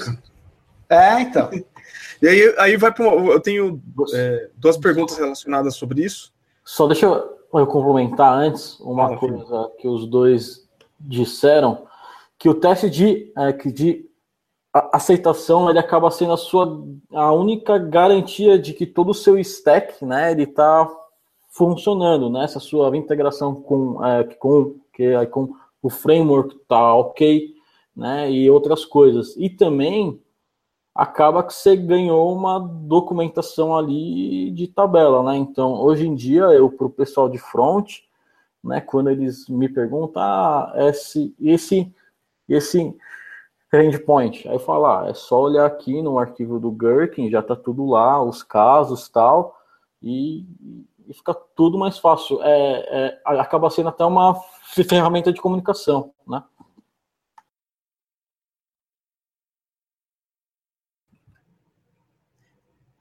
É, 0.89 1.21
então. 1.21 1.51
E 2.23 2.29
aí, 2.29 2.55
aí 2.59 2.77
vai 2.77 2.93
para 2.93 3.05
Eu 3.05 3.41
tenho 3.41 3.81
é, 4.15 4.51
duas 4.57 4.77
perguntas 4.77 5.17
relacionadas 5.17 5.77
sobre 5.77 6.05
isso. 6.05 6.33
Só 6.65 6.87
deixa 6.87 7.07
eu, 7.07 7.39
eu 7.53 7.67
complementar 7.67 8.33
antes 8.33 8.79
uma 8.81 9.15
ah, 9.15 9.17
coisa 9.17 9.45
filho. 9.45 9.71
que 9.79 9.89
os 9.89 10.07
dois 10.07 10.67
disseram, 10.99 11.87
que 12.39 12.49
o 12.49 12.55
teste 12.55 12.91
de, 12.91 13.33
é, 13.37 13.53
que 13.53 13.71
de 13.71 14.07
aceitação 14.93 15.71
ele 15.71 15.79
acaba 15.79 16.11
sendo 16.11 16.33
a 16.33 16.37
sua 16.37 16.85
a 17.13 17.33
única 17.33 17.79
garantia 17.79 18.59
de 18.59 18.75
que 18.75 18.85
todo 18.85 19.11
o 19.11 19.15
seu 19.15 19.39
stack, 19.39 20.05
né, 20.05 20.33
ele 20.33 20.43
está 20.43 20.89
funcionando, 21.49 22.29
né? 22.29 22.45
Essa 22.45 22.61
sua 22.61 22.95
integração 22.97 23.55
com 23.55 24.05
é, 24.05 24.25
com 24.25 24.75
que 24.93 25.27
com 25.31 25.55
o 25.83 25.89
framework 25.89 26.57
tá 26.69 26.95
ok, 26.95 27.55
né, 27.95 28.31
e 28.31 28.51
outras 28.51 28.85
coisas. 28.85 29.35
E 29.37 29.49
também 29.49 30.21
acaba 30.97 31.45
que 31.45 31.53
você 31.53 31.77
ganhou 31.77 32.35
uma 32.35 32.59
documentação 32.59 33.77
ali 33.77 34.51
de 34.51 34.67
tabela, 34.67 35.23
né? 35.23 35.37
Então, 35.37 35.75
hoje 35.75 36.07
em 36.07 36.15
dia, 36.15 36.45
eu 36.45 36.71
para 36.71 36.87
o 36.87 36.91
pessoal 36.91 37.29
de 37.29 37.39
front, 37.39 37.99
né, 38.65 38.81
quando 38.81 39.11
eles 39.11 39.49
me 39.49 39.69
perguntam, 39.69 40.23
ah, 40.23 40.73
esse, 40.77 41.35
esse, 41.41 41.95
esse 42.49 42.97
endpoint, 43.73 44.49
aí 44.49 44.55
eu 44.55 44.61
falo, 44.61 44.87
ah, 44.87 45.07
é 45.09 45.15
só 45.15 45.43
olhar 45.43 45.67
aqui 45.67 46.01
no 46.01 46.19
arquivo 46.19 46.59
do 46.59 46.71
Gherkin, 46.71 47.31
já 47.31 47.43
tá 47.43 47.55
tudo 47.55 47.87
lá, 47.87 48.23
os 48.23 48.43
casos 48.43 49.09
tal, 49.09 49.57
e, 50.03 50.47
e 51.07 51.13
fica 51.13 51.35
tudo 51.35 51.79
mais 51.79 51.99
fácil. 51.99 52.43
É, 52.43 53.21
é, 53.27 53.41
acaba 53.41 53.71
sendo 53.71 53.91
até 53.91 54.05
uma 54.05 54.35
ferramenta 54.89 55.33
de 55.33 55.41
comunicação, 55.41 56.13
né? 56.27 56.43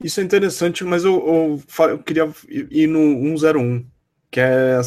Isso 0.02 0.20
é 0.20 0.22
interessante, 0.22 0.84
mas 0.84 1.04
eu, 1.04 1.62
eu, 1.78 1.88
eu, 1.88 1.98
queria 1.98 2.30
ir 2.48 2.86
no 2.86 3.38
101, 3.38 3.86
que 4.30 4.40
é. 4.40 4.80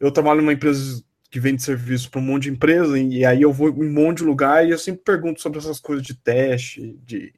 Eu 0.00 0.10
trabalho 0.10 0.40
numa 0.40 0.52
empresa 0.52 1.02
que 1.30 1.38
vende 1.38 1.62
serviço 1.62 2.10
para 2.10 2.20
um 2.20 2.24
monte 2.24 2.44
de 2.44 2.50
empresa, 2.50 2.98
e 2.98 3.24
aí 3.24 3.40
eu 3.40 3.52
vou 3.52 3.68
em 3.68 3.88
um 3.88 3.92
monte 3.92 4.18
de 4.18 4.24
lugar 4.24 4.66
e 4.66 4.70
eu 4.70 4.78
sempre 4.78 5.02
pergunto 5.02 5.40
sobre 5.40 5.58
essas 5.58 5.80
coisas 5.80 6.04
de 6.04 6.14
teste, 6.14 6.98
de, 7.04 7.32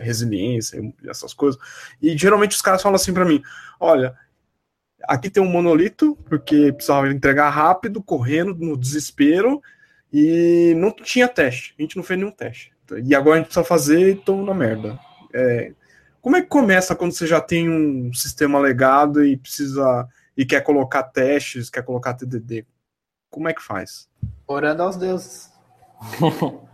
resiliência, 0.00 0.80
essas 1.08 1.32
coisas. 1.32 1.60
E 2.02 2.16
geralmente 2.16 2.56
os 2.56 2.62
caras 2.62 2.82
falam 2.82 2.96
assim 2.96 3.12
para 3.12 3.24
mim: 3.24 3.42
olha, 3.78 4.16
aqui 5.04 5.30
tem 5.30 5.42
um 5.42 5.48
monolito, 5.48 6.16
porque 6.28 6.72
precisava 6.72 7.08
entregar 7.08 7.50
rápido, 7.50 8.02
correndo, 8.02 8.54
no 8.54 8.76
desespero, 8.76 9.62
e 10.12 10.74
não 10.76 10.90
tinha 10.90 11.28
teste. 11.28 11.74
A 11.78 11.82
gente 11.82 11.96
não 11.96 12.02
fez 12.02 12.18
nenhum 12.18 12.32
teste. 12.32 12.72
E 13.04 13.14
agora 13.14 13.36
a 13.36 13.38
gente 13.38 13.46
precisa 13.46 13.64
fazer 13.64 14.08
e 14.08 14.18
estamos 14.18 14.46
na 14.46 14.54
merda. 14.54 14.98
É, 15.32 15.72
como 16.26 16.34
é 16.34 16.42
que 16.42 16.48
começa 16.48 16.96
quando 16.96 17.12
você 17.12 17.24
já 17.24 17.40
tem 17.40 17.70
um 17.70 18.12
sistema 18.12 18.58
legado 18.58 19.24
e 19.24 19.36
precisa 19.36 20.08
e 20.36 20.44
quer 20.44 20.60
colocar 20.60 21.04
testes, 21.04 21.70
quer 21.70 21.84
colocar 21.84 22.14
TDD? 22.14 22.66
Como 23.30 23.48
é 23.48 23.54
que 23.54 23.62
faz? 23.62 24.10
Orando 24.44 24.82
aos 24.82 24.96
deuses. 24.96 25.52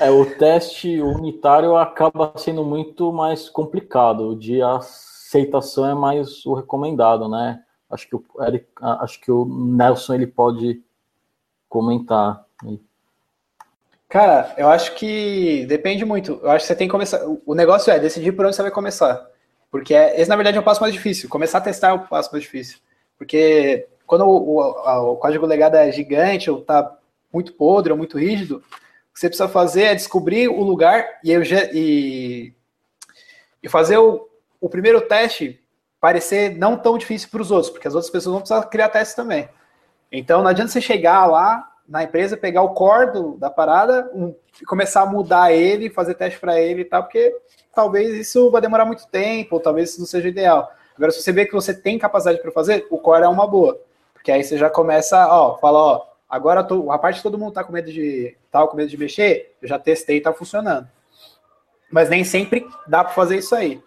É, 0.00 0.10
o 0.10 0.24
teste 0.24 1.02
unitário 1.02 1.76
acaba 1.76 2.32
sendo 2.38 2.64
muito 2.64 3.12
mais 3.12 3.50
complicado. 3.50 4.28
O 4.28 4.38
de 4.38 4.62
aceitação 4.62 5.84
é 5.84 5.94
mais 5.94 6.46
o 6.46 6.54
recomendado, 6.54 7.28
né? 7.28 7.62
Acho 7.90 8.08
que 8.08 8.16
o, 8.16 8.24
Eric, 8.40 8.66
acho 8.80 9.20
que 9.20 9.30
o 9.30 9.44
Nelson 9.44 10.14
ele 10.14 10.26
pode 10.26 10.82
comentar. 11.68 12.46
Cara, 14.12 14.52
eu 14.58 14.68
acho 14.68 14.94
que 14.94 15.64
depende 15.64 16.04
muito. 16.04 16.38
Eu 16.42 16.50
acho 16.50 16.64
que 16.64 16.66
você 16.66 16.76
tem 16.76 16.86
que 16.86 16.92
começar. 16.92 17.18
O 17.46 17.54
negócio 17.54 17.90
é 17.90 17.98
decidir 17.98 18.32
por 18.32 18.44
onde 18.44 18.54
você 18.54 18.60
vai 18.60 18.70
começar. 18.70 19.26
Porque 19.70 19.94
é, 19.94 20.20
esse, 20.20 20.28
na 20.28 20.36
verdade, 20.36 20.58
é 20.58 20.60
o 20.60 20.62
passo 20.62 20.82
mais 20.82 20.92
difícil. 20.92 21.30
Começar 21.30 21.56
a 21.56 21.60
testar 21.62 21.88
é 21.88 21.92
o 21.94 22.00
passo 22.00 22.30
mais 22.30 22.44
difícil. 22.44 22.76
Porque 23.16 23.88
quando 24.06 24.26
o, 24.26 24.58
o, 24.60 25.12
o 25.12 25.16
código 25.16 25.46
legado 25.46 25.76
é 25.76 25.90
gigante 25.90 26.50
ou 26.50 26.58
está 26.58 26.94
muito 27.32 27.54
podre 27.54 27.90
ou 27.90 27.96
muito 27.96 28.18
rígido, 28.18 28.56
o 28.56 29.14
que 29.14 29.18
você 29.18 29.28
precisa 29.28 29.48
fazer 29.48 29.84
é 29.84 29.94
descobrir 29.94 30.46
o 30.46 30.62
lugar 30.62 31.08
e, 31.24 31.32
e, 31.72 32.54
e 33.62 33.68
fazer 33.70 33.96
o, 33.96 34.28
o 34.60 34.68
primeiro 34.68 35.00
teste 35.00 35.58
parecer 35.98 36.54
não 36.58 36.76
tão 36.76 36.98
difícil 36.98 37.30
para 37.30 37.40
os 37.40 37.50
outros, 37.50 37.70
porque 37.70 37.88
as 37.88 37.94
outras 37.94 38.12
pessoas 38.12 38.34
vão 38.34 38.42
precisar 38.42 38.62
criar 38.66 38.90
testes 38.90 39.16
também. 39.16 39.48
Então 40.10 40.42
não 40.42 40.50
adianta 40.50 40.70
você 40.70 40.82
chegar 40.82 41.24
lá 41.24 41.71
na 41.92 42.04
empresa, 42.04 42.38
pegar 42.38 42.62
o 42.62 42.70
core 42.70 43.12
do, 43.12 43.36
da 43.36 43.50
parada 43.50 44.10
um, 44.14 44.34
começar 44.66 45.02
a 45.02 45.06
mudar 45.06 45.52
ele, 45.52 45.90
fazer 45.90 46.14
teste 46.14 46.40
para 46.40 46.58
ele 46.58 46.80
e 46.80 46.84
tal, 46.86 47.02
porque 47.02 47.36
talvez 47.74 48.14
isso 48.16 48.50
vai 48.50 48.62
demorar 48.62 48.86
muito 48.86 49.06
tempo, 49.08 49.56
ou 49.56 49.60
talvez 49.60 49.90
isso 49.90 50.00
não 50.00 50.06
seja 50.06 50.26
ideal. 50.26 50.72
Agora, 50.96 51.12
se 51.12 51.20
você 51.20 51.30
vê 51.32 51.44
que 51.44 51.52
você 51.52 51.74
tem 51.74 51.98
capacidade 51.98 52.40
para 52.40 52.50
fazer, 52.50 52.86
o 52.88 52.98
core 52.98 53.24
é 53.24 53.28
uma 53.28 53.46
boa. 53.46 53.78
Porque 54.14 54.32
aí 54.32 54.42
você 54.42 54.56
já 54.56 54.70
começa, 54.70 55.28
ó, 55.28 55.58
fala, 55.58 55.78
ó, 55.78 56.06
agora 56.30 56.64
tô, 56.64 56.90
a 56.90 56.98
parte 56.98 57.18
que 57.18 57.22
todo 57.22 57.38
mundo 57.38 57.52
tá 57.52 57.62
com 57.62 57.72
medo 57.74 57.92
de 57.92 58.38
tá 58.50 58.66
com 58.66 58.74
medo 58.74 58.88
de 58.88 58.96
mexer, 58.96 59.54
eu 59.60 59.68
já 59.68 59.78
testei 59.78 60.16
e 60.16 60.22
tá 60.22 60.32
funcionando. 60.32 60.88
Mas 61.90 62.08
nem 62.08 62.24
sempre 62.24 62.66
dá 62.86 63.04
para 63.04 63.12
fazer 63.12 63.36
isso 63.36 63.54
aí. 63.54 63.82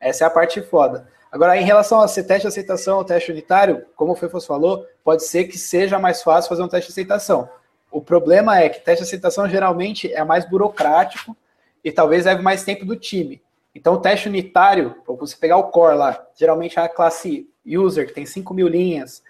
Essa 0.00 0.24
é 0.24 0.26
a 0.26 0.30
parte 0.30 0.62
foda. 0.62 1.06
Agora, 1.30 1.56
em 1.56 1.64
relação 1.64 2.00
a 2.00 2.08
ser 2.08 2.24
teste 2.24 2.42
de 2.42 2.48
aceitação 2.48 2.98
ou 2.98 3.04
teste 3.04 3.30
unitário, 3.30 3.86
como 3.94 4.12
o 4.12 4.16
Fefos 4.16 4.44
falou, 4.44 4.84
pode 5.04 5.24
ser 5.24 5.44
que 5.44 5.56
seja 5.56 5.98
mais 5.98 6.22
fácil 6.22 6.48
fazer 6.48 6.62
um 6.62 6.68
teste 6.68 6.88
de 6.88 6.92
aceitação. 6.92 7.48
O 7.90 8.00
problema 8.00 8.58
é 8.58 8.68
que 8.68 8.80
teste 8.80 9.04
de 9.04 9.08
aceitação 9.08 9.48
geralmente 9.48 10.12
é 10.12 10.24
mais 10.24 10.48
burocrático 10.48 11.36
e 11.84 11.92
talvez 11.92 12.24
leve 12.24 12.42
mais 12.42 12.64
tempo 12.64 12.84
do 12.84 12.96
time. 12.96 13.40
Então, 13.72 13.94
o 13.94 14.00
teste 14.00 14.28
unitário, 14.28 14.96
você 15.06 15.36
pegar 15.36 15.56
o 15.56 15.70
core 15.70 15.96
lá, 15.96 16.26
geralmente 16.34 16.78
é 16.78 16.82
a 16.82 16.88
classe 16.88 17.48
user, 17.64 18.06
que 18.06 18.12
tem 18.12 18.26
5 18.26 18.52
mil 18.52 18.66
linhas, 18.66 19.22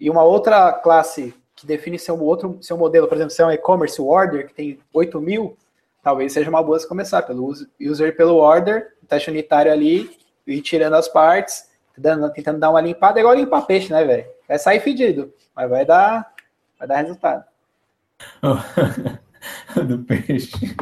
e 0.00 0.08
uma 0.08 0.24
outra 0.24 0.72
classe 0.72 1.34
que 1.54 1.66
define 1.66 1.98
seu, 1.98 2.18
outro, 2.18 2.56
seu 2.62 2.78
modelo, 2.78 3.06
por 3.06 3.16
exemplo, 3.16 3.30
se 3.30 3.42
é 3.42 3.46
um 3.46 3.52
e-commerce 3.52 4.00
order, 4.00 4.48
que 4.48 4.54
tem 4.54 4.78
8 4.94 5.20
mil, 5.20 5.56
talvez 6.02 6.32
seja 6.32 6.48
uma 6.48 6.62
boa 6.62 6.78
se 6.78 6.88
começar 6.88 7.22
pelo 7.22 7.52
user 7.78 8.08
e 8.08 8.12
pelo 8.12 8.36
order, 8.36 8.94
teste 9.06 9.30
unitário 9.30 9.70
ali, 9.70 10.10
ir 10.46 10.60
tirando 10.62 10.94
as 10.94 11.08
partes, 11.08 11.68
tentando 12.34 12.58
dar 12.58 12.70
uma 12.70 12.80
limpada, 12.80 13.18
é 13.18 13.22
igual 13.22 13.34
limpar 13.34 13.62
peixe, 13.62 13.92
né, 13.92 14.04
velho? 14.04 14.26
Vai 14.48 14.58
sair 14.58 14.80
fedido, 14.80 15.32
mas 15.54 15.68
vai 15.68 15.84
dar, 15.84 16.32
vai 16.78 16.88
dar 16.88 16.98
resultado. 16.98 17.44
Do 19.86 19.98
peixe. 20.04 20.76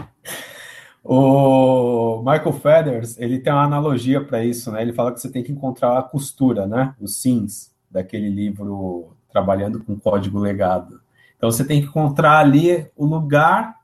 O 1.02 2.18
Michael 2.18 2.52
Feathers, 2.52 3.18
ele 3.18 3.38
tem 3.38 3.52
uma 3.52 3.64
analogia 3.64 4.22
para 4.22 4.44
isso, 4.44 4.70
né? 4.70 4.82
Ele 4.82 4.92
fala 4.92 5.12
que 5.12 5.20
você 5.20 5.30
tem 5.30 5.42
que 5.42 5.52
encontrar 5.52 5.98
a 5.98 6.02
costura, 6.02 6.66
né? 6.66 6.94
Os 7.00 7.22
sims 7.22 7.74
daquele 7.90 8.28
livro 8.28 9.16
Trabalhando 9.32 9.82
com 9.82 9.98
Código 9.98 10.38
Legado. 10.38 11.00
Então 11.36 11.50
você 11.50 11.64
tem 11.64 11.80
que 11.80 11.88
encontrar 11.88 12.38
ali 12.38 12.90
o 12.94 13.06
lugar 13.06 13.76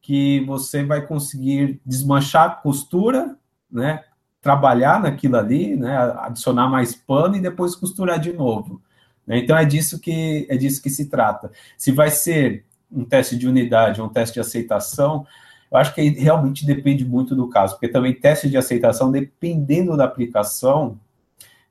que 0.00 0.44
você 0.46 0.84
vai 0.84 1.04
conseguir 1.04 1.80
desmanchar 1.84 2.44
a 2.44 2.54
costura, 2.54 3.36
né? 3.70 4.04
Trabalhar 4.46 5.00
naquilo 5.00 5.36
ali, 5.36 5.74
né? 5.74 5.96
Adicionar 6.20 6.68
mais 6.68 6.94
pano 6.94 7.34
e 7.34 7.40
depois 7.40 7.74
costurar 7.74 8.20
de 8.20 8.32
novo. 8.32 8.80
Né? 9.26 9.38
Então 9.38 9.58
é 9.58 9.64
disso 9.64 9.98
que 9.98 10.46
é 10.48 10.56
disso 10.56 10.80
que 10.80 10.88
se 10.88 11.06
trata. 11.06 11.50
Se 11.76 11.90
vai 11.90 12.10
ser 12.10 12.64
um 12.92 13.04
teste 13.04 13.36
de 13.36 13.48
unidade, 13.48 14.00
um 14.00 14.08
teste 14.08 14.34
de 14.34 14.40
aceitação, 14.40 15.26
eu 15.68 15.78
acho 15.78 15.92
que 15.92 16.00
realmente 16.10 16.64
depende 16.64 17.04
muito 17.04 17.34
do 17.34 17.48
caso, 17.48 17.74
porque 17.74 17.88
também 17.88 18.14
teste 18.14 18.48
de 18.48 18.56
aceitação, 18.56 19.10
dependendo 19.10 19.96
da 19.96 20.04
aplicação, 20.04 20.96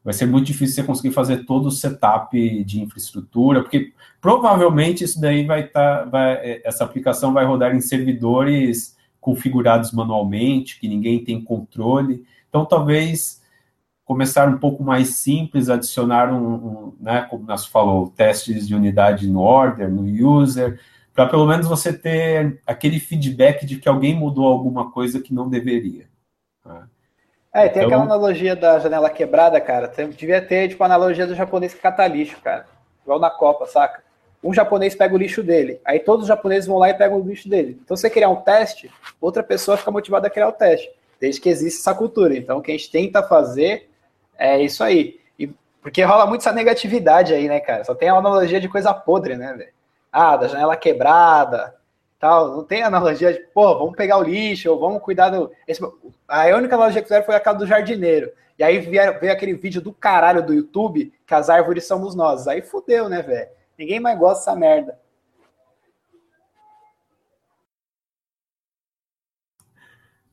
vai 0.04 0.14
ser 0.14 0.26
muito 0.26 0.48
difícil 0.48 0.76
você 0.76 0.84
conseguir 0.84 1.12
fazer 1.14 1.46
todo 1.46 1.68
o 1.68 1.72
setup 1.72 2.64
de 2.66 2.82
infraestrutura, 2.82 3.62
porque 3.62 3.94
provavelmente 4.20 5.06
isso 5.06 5.22
daí 5.22 5.46
vai 5.46 5.62
estar, 5.62 6.08
tá, 6.08 6.20
é, 6.22 6.62
essa 6.66 6.84
aplicação 6.84 7.32
vai 7.32 7.46
rodar 7.46 7.74
em 7.74 7.80
servidores 7.80 8.98
configurados 9.22 9.92
manualmente, 9.92 10.78
que 10.78 10.90
ninguém 10.90 11.24
tem 11.24 11.42
controle. 11.42 12.24
Então, 12.56 12.66
talvez 12.66 13.42
começar 14.06 14.48
um 14.48 14.58
pouco 14.58 14.82
mais 14.82 15.18
simples, 15.18 15.68
adicionar 15.68 16.32
um, 16.32 16.54
um 16.54 16.94
né, 17.02 17.28
como 17.30 17.46
nós 17.46 17.66
falou, 17.66 18.14
testes 18.16 18.66
de 18.66 18.74
unidade 18.74 19.28
no 19.28 19.42
order, 19.42 19.90
no 19.90 20.04
user, 20.04 20.80
para 21.14 21.28
pelo 21.28 21.46
menos 21.46 21.68
você 21.68 21.92
ter 21.92 22.62
aquele 22.66 22.98
feedback 22.98 23.66
de 23.66 23.76
que 23.76 23.90
alguém 23.90 24.16
mudou 24.16 24.46
alguma 24.46 24.90
coisa 24.90 25.20
que 25.20 25.34
não 25.34 25.50
deveria. 25.50 26.06
Né? 26.66 26.84
É, 27.54 27.68
tem 27.68 27.84
então... 27.84 27.88
aquela 27.88 28.04
analogia 28.04 28.56
da 28.56 28.80
janela 28.80 29.10
quebrada, 29.10 29.60
cara. 29.60 29.90
Tem, 29.90 30.10
devia 30.10 30.42
ter, 30.42 30.70
tipo, 30.70 30.82
a 30.82 30.86
analogia 30.86 31.28
do 31.28 31.36
japonês 31.36 31.74
que 31.74 31.82
cata 31.82 32.08
lixo, 32.08 32.40
cara. 32.42 32.66
Igual 33.04 33.20
na 33.20 33.30
Copa, 33.30 33.66
saca? 33.66 34.02
Um 34.42 34.54
japonês 34.54 34.96
pega 34.96 35.14
o 35.14 35.18
lixo 35.18 35.44
dele, 35.44 35.82
aí 35.84 36.00
todos 36.00 36.22
os 36.22 36.28
japoneses 36.30 36.68
vão 36.68 36.78
lá 36.78 36.90
e 36.90 36.94
pegam 36.94 37.20
o 37.20 37.28
lixo 37.28 37.50
dele. 37.50 37.78
Então, 37.84 37.98
se 37.98 38.04
você 38.04 38.10
criar 38.10 38.30
um 38.30 38.38
teste, 38.38 38.90
outra 39.20 39.44
pessoa 39.44 39.76
fica 39.76 39.92
motivada 39.92 40.28
a 40.28 40.30
criar 40.30 40.48
o 40.48 40.54
teste, 40.54 40.90
desde 41.20 41.42
que 41.42 41.50
existe 41.50 41.80
essa 41.80 41.94
cultura. 41.94 42.36
Então, 42.36 42.58
o 42.58 42.62
que 42.62 42.72
a 42.72 42.78
gente 42.78 42.92
tenta 42.92 43.24
fazer 43.24 43.90
é 44.38 44.62
isso 44.62 44.84
aí. 44.84 45.20
E, 45.40 45.50
porque 45.82 46.04
rola 46.04 46.26
muito 46.26 46.42
essa 46.42 46.52
negatividade 46.52 47.34
aí, 47.34 47.48
né, 47.48 47.60
cara? 47.60 47.84
Só 47.84 47.96
tem 47.96 48.10
a 48.10 48.16
analogia 48.16 48.60
de 48.60 48.70
coisa 48.70 48.94
podre, 48.94 49.36
né, 49.36 49.54
velho? 49.54 49.76
ah, 50.16 50.38
da 50.38 50.48
janela 50.48 50.78
quebrada, 50.78 51.76
tal. 52.18 52.56
Não 52.56 52.64
tem 52.64 52.82
analogia 52.82 53.34
de, 53.34 53.40
pô, 53.54 53.78
vamos 53.78 53.98
pegar 53.98 54.18
o 54.18 54.24
lixo, 54.24 54.72
ou 54.72 54.80
vamos 54.80 55.02
cuidar 55.02 55.30
do. 55.30 55.52
Esse... 55.68 55.82
A 56.26 56.46
única 56.56 56.76
analogia 56.76 57.02
que 57.02 57.08
fizeram 57.08 57.26
foi 57.26 57.36
aquela 57.36 57.58
do 57.58 57.68
jardineiro. 57.68 58.32
E 58.58 58.64
aí 58.64 58.80
veio 58.80 59.32
aquele 59.32 59.54
vídeo 59.54 59.82
do 59.82 59.92
caralho 59.92 60.42
do 60.42 60.54
YouTube, 60.54 61.12
que 61.28 61.34
as 61.34 61.50
árvores 61.50 61.86
somos 61.86 62.16
nós. 62.16 62.48
Aí 62.48 62.62
fudeu, 62.62 63.10
né, 63.10 63.22
velho? 63.22 63.50
Ninguém 63.78 64.00
mais 64.00 64.18
gosta 64.18 64.46
dessa 64.46 64.56
merda. 64.58 64.98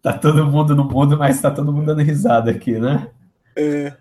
Tá 0.03 0.13
todo 0.13 0.45
mundo 0.45 0.75
no 0.75 0.85
mundo, 0.85 1.17
mas 1.17 1.41
tá 1.41 1.49
todo 1.49 1.73
mundo 1.73 1.87
dando 1.87 2.03
risada 2.03 2.51
aqui, 2.51 2.77
né? 2.77 3.09
É. 3.55 3.93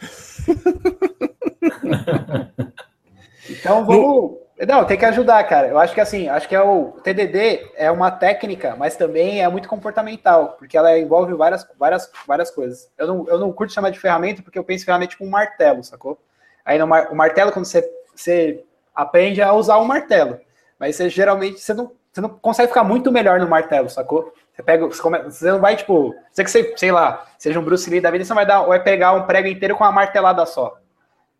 então 3.50 3.84
vamos. 3.84 4.38
Não, 4.66 4.86
tem 4.86 4.96
que 4.96 5.04
ajudar, 5.04 5.44
cara. 5.44 5.68
Eu 5.68 5.78
acho 5.78 5.94
que 5.94 6.00
assim, 6.00 6.28
acho 6.28 6.48
que 6.48 6.56
é 6.56 6.62
o 6.62 6.92
TDD 7.04 7.72
é 7.76 7.90
uma 7.90 8.10
técnica, 8.10 8.74
mas 8.74 8.96
também 8.96 9.42
é 9.42 9.48
muito 9.48 9.68
comportamental, 9.68 10.56
porque 10.58 10.78
ela 10.78 10.98
envolve 10.98 11.34
várias, 11.34 11.68
várias, 11.78 12.10
várias 12.26 12.50
coisas. 12.50 12.90
Eu 12.96 13.06
não, 13.06 13.28
eu 13.28 13.38
não 13.38 13.52
curto 13.52 13.74
chamar 13.74 13.90
de 13.90 14.00
ferramenta 14.00 14.42
porque 14.42 14.58
eu 14.58 14.64
penso 14.64 14.82
em 14.82 14.86
ferramenta 14.86 15.10
tipo 15.10 15.26
um 15.26 15.30
martelo, 15.30 15.84
sacou? 15.84 16.18
Aí 16.64 16.78
no 16.78 16.86
mar, 16.86 17.12
o 17.12 17.14
martelo, 17.14 17.52
quando 17.52 17.66
você, 17.66 17.86
você 18.16 18.64
aprende 18.94 19.42
a 19.42 19.52
usar 19.52 19.76
o 19.76 19.84
martelo, 19.84 20.40
mas 20.80 20.96
você 20.96 21.10
geralmente 21.10 21.60
você 21.60 21.74
não, 21.74 21.92
você 22.10 22.20
não 22.20 22.30
consegue 22.30 22.68
ficar 22.68 22.82
muito 22.82 23.12
melhor 23.12 23.38
no 23.38 23.48
martelo, 23.48 23.90
sacou? 23.90 24.32
Você 24.58 24.62
pega, 24.64 24.86
você, 24.86 25.00
come, 25.00 25.18
você 25.22 25.52
não 25.52 25.60
vai 25.60 25.76
tipo, 25.76 26.16
você 26.32 26.42
que 26.42 26.50
você, 26.50 26.74
sei 26.76 26.90
lá, 26.90 27.24
seja 27.38 27.60
um 27.60 27.64
Bruce 27.64 27.88
Lee 27.88 28.00
da 28.00 28.10
vida, 28.10 28.24
você 28.24 28.34
vai 28.34 28.44
dar, 28.44 28.62
vai 28.62 28.82
pegar 28.82 29.12
um 29.12 29.22
prego 29.22 29.46
inteiro 29.46 29.76
com 29.76 29.84
uma 29.84 29.92
martelada 29.92 30.44
só. 30.46 30.76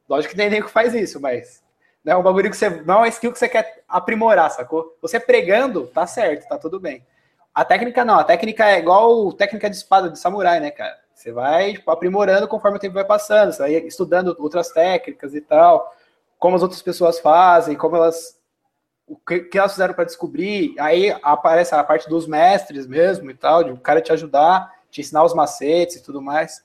Lógico 0.09 0.35
que 0.35 0.39
nem 0.39 0.63
que 0.63 0.71
faz 0.71 0.95
isso, 0.95 1.21
mas 1.21 1.61
é 2.07 2.17
um 2.17 2.23
bagulho 2.23 2.49
que 2.49 2.57
você. 2.57 2.71
Não 2.71 2.95
é 2.95 2.99
uma 2.99 3.09
skill 3.09 3.33
que 3.33 3.39
você 3.41 3.49
quer 3.49 3.83
aprimorar, 3.89 4.49
sacou? 4.53 4.97
Você 5.03 5.19
pregando, 5.19 5.89
tá 5.89 6.07
certo, 6.07 6.49
tá 6.49 6.57
tudo 6.57 6.79
bem. 6.79 7.05
A 7.53 7.65
técnica 7.65 8.05
não, 8.05 8.21
a 8.21 8.25
técnica 8.25 8.65
é 8.65 8.79
igual 8.79 9.33
técnica 9.33 9.69
de 9.69 9.75
espada 9.75 10.09
de 10.09 10.17
samurai, 10.17 10.61
né, 10.61 10.71
cara? 10.71 10.97
Você 11.13 11.33
vai 11.33 11.73
tipo, 11.73 11.91
aprimorando 11.91 12.47
conforme 12.47 12.77
o 12.77 12.81
tempo 12.81 12.95
vai 12.95 13.05
passando, 13.05 13.53
você 13.53 13.59
vai 13.59 13.73
estudando 13.73 14.37
outras 14.39 14.69
técnicas 14.71 15.35
e 15.35 15.41
tal, 15.41 15.93
como 16.39 16.55
as 16.55 16.63
outras 16.63 16.81
pessoas 16.83 17.19
fazem, 17.19 17.75
como 17.77 17.97
elas. 17.97 18.38
O 19.09 19.17
que, 19.17 19.41
que 19.41 19.59
elas 19.59 19.73
fizeram 19.73 19.95
para 19.95 20.05
descobrir. 20.05 20.75
Aí 20.79 21.11
aparece 21.23 21.75
a 21.75 21.83
parte 21.83 22.09
dos 22.09 22.27
mestres 22.27 22.87
mesmo 22.87 23.31
e 23.31 23.35
tal, 23.35 23.65
de 23.65 23.73
o 23.73 23.79
cara 23.79 24.01
te 24.01 24.13
ajudar, 24.13 24.73
te 24.91 25.01
ensinar 25.01 25.25
os 25.25 25.35
macetes 25.35 25.97
e 25.97 26.03
tudo 26.03 26.21
mais. 26.21 26.63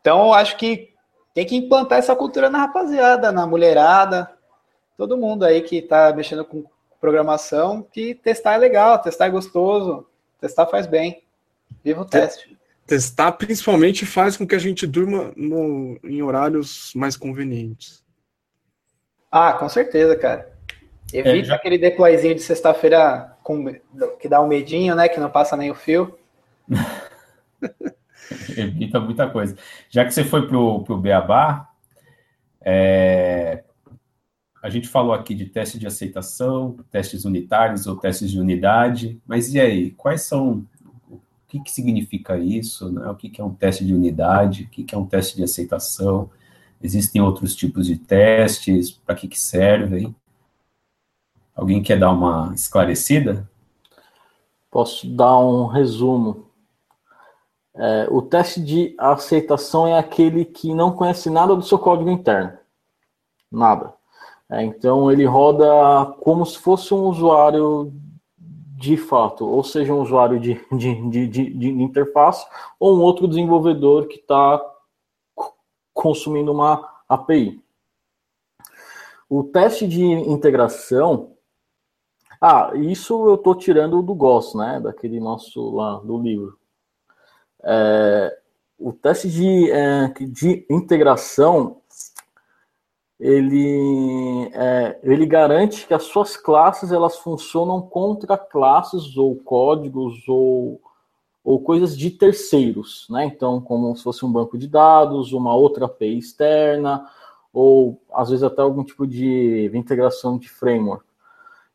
Então, 0.00 0.26
eu 0.26 0.34
acho 0.34 0.56
que 0.56 0.94
tem 1.34 1.46
que 1.46 1.56
implantar 1.56 1.98
essa 1.98 2.16
cultura 2.16 2.50
na 2.50 2.58
rapaziada, 2.58 3.30
na 3.30 3.46
mulherada, 3.46 4.30
todo 4.96 5.16
mundo 5.16 5.44
aí 5.44 5.62
que 5.62 5.76
está 5.76 6.12
mexendo 6.12 6.44
com 6.44 6.64
programação, 7.00 7.82
que 7.82 8.14
testar 8.14 8.54
é 8.54 8.58
legal, 8.58 8.98
testar 9.00 9.26
é 9.26 9.30
gostoso, 9.30 10.06
testar 10.40 10.66
faz 10.66 10.86
bem. 10.86 11.22
Viva 11.84 12.02
o 12.02 12.04
teste. 12.04 12.58
Testar 12.86 13.32
principalmente 13.32 14.04
faz 14.06 14.36
com 14.36 14.46
que 14.46 14.54
a 14.54 14.58
gente 14.58 14.86
durma 14.86 15.32
no, 15.36 15.98
em 16.02 16.22
horários 16.22 16.92
mais 16.94 17.16
convenientes. 17.16 18.02
Ah, 19.30 19.52
com 19.52 19.68
certeza, 19.68 20.16
cara. 20.16 20.57
Evita 21.12 21.38
é, 21.38 21.44
já... 21.44 21.54
aquele 21.54 21.78
deployzinho 21.78 22.34
de 22.34 22.42
sexta-feira 22.42 23.36
que 24.20 24.28
dá 24.28 24.42
um 24.42 24.48
medinho, 24.48 24.94
né? 24.94 25.08
Que 25.08 25.20
não 25.20 25.30
passa 25.30 25.56
nem 25.56 25.70
o 25.70 25.74
fio. 25.74 26.18
Evita 28.56 29.00
muita 29.00 29.28
coisa. 29.28 29.56
Já 29.88 30.04
que 30.04 30.12
você 30.12 30.22
foi 30.22 30.46
para 30.46 30.56
o 30.56 30.98
Beabá, 30.98 31.70
é, 32.60 33.64
a 34.62 34.68
gente 34.68 34.88
falou 34.88 35.14
aqui 35.14 35.34
de 35.34 35.46
teste 35.46 35.78
de 35.78 35.86
aceitação, 35.86 36.76
testes 36.90 37.24
unitários 37.24 37.86
ou 37.86 37.96
testes 37.96 38.30
de 38.30 38.40
unidade, 38.40 39.20
mas 39.26 39.54
e 39.54 39.60
aí? 39.60 39.90
Quais 39.92 40.22
são. 40.22 40.66
O 41.10 41.20
que, 41.48 41.60
que 41.60 41.70
significa 41.70 42.36
isso? 42.36 42.92
Né? 42.92 43.08
O 43.08 43.14
que, 43.14 43.30
que 43.30 43.40
é 43.40 43.44
um 43.44 43.54
teste 43.54 43.86
de 43.86 43.94
unidade? 43.94 44.64
O 44.64 44.68
que, 44.68 44.84
que 44.84 44.94
é 44.94 44.98
um 44.98 45.06
teste 45.06 45.36
de 45.36 45.44
aceitação? 45.44 46.30
Existem 46.82 47.22
outros 47.22 47.56
tipos 47.56 47.86
de 47.86 47.96
testes? 47.96 48.90
Para 48.90 49.14
que, 49.14 49.26
que 49.26 49.40
servem? 49.40 50.14
Alguém 51.58 51.82
quer 51.82 51.98
dar 51.98 52.12
uma 52.12 52.52
esclarecida? 52.54 53.50
Posso 54.70 55.08
dar 55.08 55.36
um 55.40 55.66
resumo. 55.66 56.46
É, 57.74 58.06
o 58.12 58.22
teste 58.22 58.60
de 58.62 58.94
aceitação 58.96 59.84
é 59.84 59.98
aquele 59.98 60.44
que 60.44 60.72
não 60.72 60.92
conhece 60.92 61.28
nada 61.28 61.56
do 61.56 61.62
seu 61.62 61.76
código 61.76 62.08
interno. 62.10 62.56
Nada. 63.50 63.92
É, 64.48 64.62
então 64.62 65.10
ele 65.10 65.24
roda 65.24 65.66
como 66.20 66.46
se 66.46 66.56
fosse 66.56 66.94
um 66.94 67.06
usuário 67.06 67.92
de 68.76 68.96
fato, 68.96 69.44
ou 69.44 69.64
seja, 69.64 69.92
um 69.92 70.00
usuário 70.00 70.38
de, 70.38 70.64
de, 70.70 71.10
de, 71.10 71.26
de, 71.26 71.50
de 71.50 71.68
interface 71.70 72.46
ou 72.78 72.96
um 72.96 73.00
outro 73.00 73.26
desenvolvedor 73.26 74.06
que 74.06 74.20
está 74.20 74.64
consumindo 75.92 76.52
uma 76.52 76.88
API. 77.08 77.60
O 79.28 79.42
teste 79.42 79.88
de 79.88 80.04
integração, 80.04 81.32
ah, 82.40 82.72
isso 82.74 83.28
eu 83.28 83.34
estou 83.34 83.54
tirando 83.54 84.02
do 84.02 84.14
GOS, 84.14 84.54
né, 84.54 84.80
daquele 84.80 85.18
nosso 85.20 85.74
lá 85.74 85.96
do 85.98 86.18
livro. 86.18 86.58
É, 87.62 88.38
o 88.78 88.92
teste 88.92 89.28
de, 89.28 89.70
é, 89.70 90.08
de 90.20 90.64
integração 90.70 91.78
ele, 93.18 94.48
é, 94.54 94.98
ele 95.02 95.26
garante 95.26 95.86
que 95.86 95.94
as 95.94 96.04
suas 96.04 96.36
classes 96.36 96.92
elas 96.92 97.16
funcionam 97.18 97.82
contra 97.82 98.38
classes 98.38 99.16
ou 99.16 99.34
códigos 99.36 100.28
ou, 100.28 100.80
ou 101.42 101.60
coisas 101.60 101.98
de 101.98 102.10
terceiros, 102.10 103.06
né? 103.10 103.24
Então, 103.24 103.60
como 103.60 103.94
se 103.96 104.04
fosse 104.04 104.24
um 104.24 104.30
banco 104.30 104.56
de 104.56 104.68
dados, 104.68 105.32
uma 105.32 105.54
outra 105.54 105.86
API 105.86 106.18
externa, 106.18 107.10
ou 107.52 108.00
às 108.12 108.30
vezes 108.30 108.44
até 108.44 108.62
algum 108.62 108.84
tipo 108.84 109.06
de 109.06 109.68
integração 109.74 110.38
de 110.38 110.48
framework. 110.48 111.07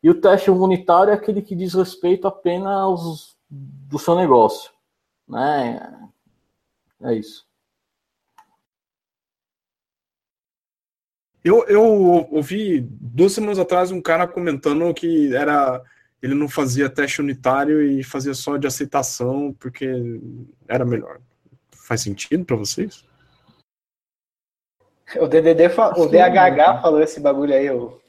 E 0.03 0.09
o 0.09 0.19
teste 0.19 0.51
unitário 0.51 1.11
é 1.11 1.13
aquele 1.13 1.41
que 1.41 1.55
diz 1.55 1.73
respeito 1.73 2.27
apenas 2.27 3.37
do 3.49 3.97
seu 3.97 4.15
negócio, 4.15 4.69
né? 5.27 6.09
É 7.01 7.13
isso. 7.13 7.47
Eu, 11.41 11.65
eu 11.67 11.83
ouvi 12.31 12.81
duas 12.81 13.31
semanas 13.31 13.59
atrás 13.59 13.91
um 13.91 14.01
cara 14.01 14.27
comentando 14.27 14.93
que 14.93 15.33
era 15.35 15.81
ele 16.21 16.33
não 16.33 16.47
fazia 16.47 16.89
teste 16.89 17.21
unitário 17.21 17.81
e 17.81 18.01
fazia 18.01 18.33
só 18.33 18.55
de 18.55 18.65
aceitação 18.65 19.53
porque 19.59 19.85
era 20.69 20.85
melhor. 20.85 21.19
Faz 21.69 22.01
sentido 22.01 22.45
para 22.45 22.55
vocês? 22.55 23.05
O 25.19 25.27
DDD, 25.27 25.67
o 25.97 26.07
DHH 26.07 26.81
falou 26.81 27.01
esse 27.01 27.19
bagulho 27.19 27.53
aí, 27.53 27.69
o, 27.69 28.01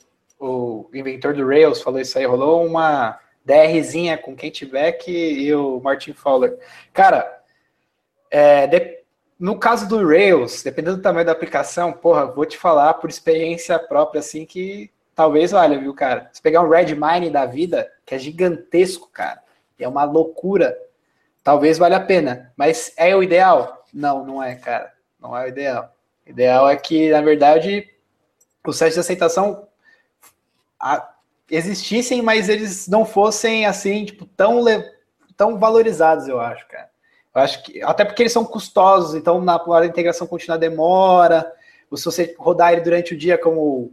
o 0.45 0.91
inventor 0.93 1.35
do 1.35 1.47
Rails 1.47 1.81
falou 1.81 2.01
isso 2.01 2.19
aí, 2.19 2.27
rolou 2.27 2.67
uma 2.67 3.19
DRzinha 3.45 4.19
com 4.19 4.37
Kent 4.37 4.65
Beck 4.67 5.11
e 5.11 5.55
o 5.55 5.81
Martin 5.81 6.13
Fowler. 6.13 6.59
Cara, 6.93 7.43
é, 8.31 8.67
de, 8.67 8.99
no 9.39 9.59
caso 9.59 9.89
do 9.89 10.07
Rails, 10.07 10.63
dependendo 10.63 10.99
do 10.99 11.03
tamanho 11.03 11.27
da 11.27 11.33
aplicação, 11.33 11.93
porra, 11.93 12.27
vou 12.27 12.45
te 12.45 12.59
falar 12.59 12.95
por 12.95 13.09
experiência 13.09 13.79
própria, 13.79 14.21
assim, 14.21 14.45
que 14.45 14.91
talvez 15.15 15.51
valha, 15.51 15.79
viu, 15.79 15.95
cara? 15.95 16.29
Se 16.33 16.43
pegar 16.43 16.63
um 16.63 16.69
Redmine 16.69 17.31
da 17.31 17.47
vida, 17.47 17.91
que 18.05 18.15
é 18.15 18.19
gigantesco, 18.19 19.09
cara, 19.13 19.43
é 19.79 19.89
uma 19.89 20.05
loucura, 20.05 20.77
talvez 21.43 21.79
valha 21.79 21.97
a 21.97 22.01
pena. 22.01 22.53
Mas 22.57 22.93
é 22.97 23.15
o 23.15 23.23
ideal? 23.23 23.85
Não, 23.93 24.25
não 24.25 24.43
é, 24.43 24.55
cara. 24.57 24.93
Não 25.21 25.37
é 25.37 25.45
o 25.45 25.49
ideal. 25.49 25.95
O 26.27 26.31
ideal 26.31 26.69
é 26.69 26.77
que, 26.77 27.11
na 27.11 27.21
verdade, 27.21 27.89
os 28.67 28.79
testes 28.79 28.95
de 28.95 29.01
aceitação 29.01 29.69
a, 30.85 31.15
existissem, 31.51 32.21
mas 32.21 32.51
eles 32.51 32.87
não 32.87 33.07
fossem, 33.07 33.65
assim, 33.65 34.05
tipo, 34.05 34.27
tão, 34.27 34.63
tão 35.35 35.59
valorizados, 35.59 36.29
eu 36.29 36.39
acho, 36.39 36.69
cara. 36.69 36.91
Eu 37.35 37.41
acho 37.41 37.63
que 37.65 37.83
até 37.83 38.05
porque 38.05 38.23
eles 38.23 38.33
são 38.33 38.45
custosos, 38.45 39.15
então 39.15 39.41
na 39.41 39.57
hora 39.57 39.87
da 39.87 39.91
integração 39.91 40.27
contínua 40.27 40.59
demora. 40.59 41.51
Se 41.97 42.05
você 42.05 42.35
rodar 42.39 42.73
ele 42.73 42.83
durante 42.83 43.15
o 43.15 43.17
dia, 43.17 43.39
como 43.39 43.93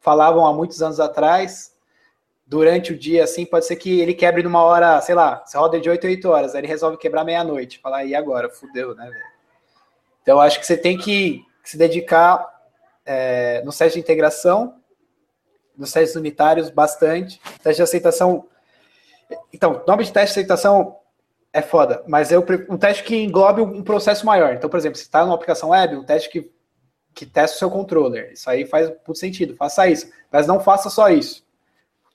falavam 0.00 0.46
há 0.46 0.52
muitos 0.52 0.82
anos 0.82 0.98
atrás, 0.98 1.74
durante 2.46 2.92
o 2.92 2.98
dia, 2.98 3.24
assim, 3.24 3.44
pode 3.44 3.66
ser 3.66 3.76
que 3.76 4.00
ele 4.00 4.14
quebre 4.14 4.42
numa 4.42 4.62
hora, 4.62 5.00
sei 5.00 5.14
lá, 5.14 5.44
você 5.44 5.58
roda 5.58 5.80
de 5.80 5.90
8 5.90 6.06
a 6.06 6.10
8 6.10 6.28
horas, 6.28 6.54
aí 6.54 6.60
ele 6.60 6.68
resolve 6.68 6.96
quebrar 6.96 7.24
meia-noite. 7.24 7.80
Falar, 7.80 8.04
e 8.04 8.14
agora? 8.14 8.48
Fudeu, 8.48 8.94
né, 8.94 9.04
velho? 9.04 9.36
Então, 10.22 10.40
acho 10.40 10.58
que 10.58 10.66
você 10.66 10.76
tem 10.76 10.96
que 10.96 11.44
se 11.64 11.76
dedicar 11.76 12.48
é, 13.04 13.62
no 13.64 13.72
teste 13.72 13.94
de 13.94 14.00
integração, 14.00 14.76
nos 15.76 15.92
testes 15.92 16.16
unitários, 16.16 16.70
bastante. 16.70 17.40
Teste 17.62 17.76
de 17.76 17.82
aceitação. 17.82 18.46
Então, 19.52 19.82
nome 19.86 20.04
de 20.04 20.12
teste 20.12 20.34
de 20.34 20.40
aceitação 20.40 20.96
é 21.52 21.62
foda, 21.62 22.02
mas 22.06 22.30
é 22.30 22.38
um 22.38 22.76
teste 22.76 23.02
que 23.02 23.16
englobe 23.16 23.62
um 23.62 23.82
processo 23.82 24.26
maior. 24.26 24.52
Então, 24.52 24.68
por 24.68 24.76
exemplo, 24.76 24.96
se 24.96 25.04
está 25.04 25.24
numa 25.24 25.34
aplicação 25.34 25.70
web, 25.70 25.96
um 25.96 26.04
teste 26.04 26.28
que, 26.28 26.50
que 27.14 27.24
testa 27.24 27.56
o 27.56 27.58
seu 27.58 27.70
controller. 27.70 28.32
Isso 28.32 28.48
aí 28.50 28.66
faz 28.66 28.88
muito 28.88 29.18
sentido, 29.18 29.56
faça 29.56 29.88
isso. 29.88 30.10
Mas 30.30 30.46
não 30.46 30.60
faça 30.60 30.90
só 30.90 31.08
isso. 31.08 31.46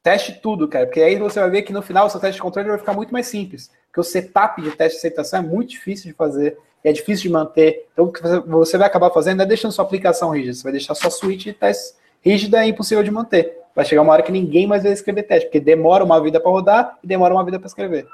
Teste 0.04 0.34
tudo, 0.42 0.68
cara, 0.68 0.86
porque 0.86 1.02
aí 1.02 1.18
você 1.18 1.40
vai 1.40 1.50
ver 1.50 1.62
que 1.64 1.74
no 1.74 1.82
final 1.82 2.08
o 2.08 2.10
seu 2.10 2.20
teste 2.20 2.36
de 2.36 2.42
controller 2.42 2.72
vai 2.72 2.80
ficar 2.80 2.94
muito 2.94 3.12
mais 3.12 3.28
simples. 3.28 3.72
Porque 3.88 4.00
o 4.00 4.04
setup 4.04 4.62
de 4.62 4.72
teste 4.72 4.94
de 4.94 4.98
aceitação 4.98 5.40
é 5.40 5.44
muito 5.44 5.72
difícil 5.72 6.12
de 6.12 6.16
fazer, 6.16 6.58
é 6.84 6.92
difícil 6.92 7.24
de 7.24 7.30
manter. 7.30 7.88
Então, 7.94 8.06
o 8.06 8.12
que 8.12 8.22
você 8.48 8.78
vai 8.78 8.88
acabar 8.88 9.10
fazendo 9.10 9.42
é 9.42 9.46
deixando 9.46 9.72
sua 9.72 9.86
aplicação 9.86 10.30
rígida. 10.30 10.54
Você 10.54 10.64
vai 10.64 10.72
deixar 10.72 10.94
sua 10.94 11.10
suíte 11.10 11.46
de 11.46 11.54
testes 11.54 11.96
rígida 12.22 12.66
e 12.66 12.70
impossível 12.70 13.04
de 13.04 13.12
manter. 13.12 13.60
Vai 13.76 13.86
chegar 13.86 14.02
uma 14.02 14.14
hora 14.14 14.24
que 14.24 14.32
ninguém 14.32 14.68
mais 14.68 14.84
vai 14.84 14.92
escrever 14.92 15.24
teste, 15.24 15.48
porque 15.48 15.60
demora 15.60 16.04
uma 16.04 16.22
vida 16.22 16.40
para 16.40 16.52
rodar 16.52 17.00
e 17.04 17.08
demora 17.08 17.34
uma 17.34 17.44
vida 17.44 17.60
para 17.60 17.68
escrever. 17.68 18.08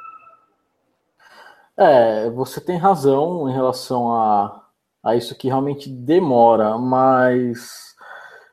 É, 1.76 2.30
você 2.32 2.60
tem 2.60 2.78
razão 2.78 3.48
em 3.50 3.54
relação 3.54 4.12
a, 4.12 4.64
a 5.04 5.16
isso 5.16 5.36
que 5.36 5.48
realmente 5.48 5.90
demora, 5.90 6.78
mas, 6.78 7.96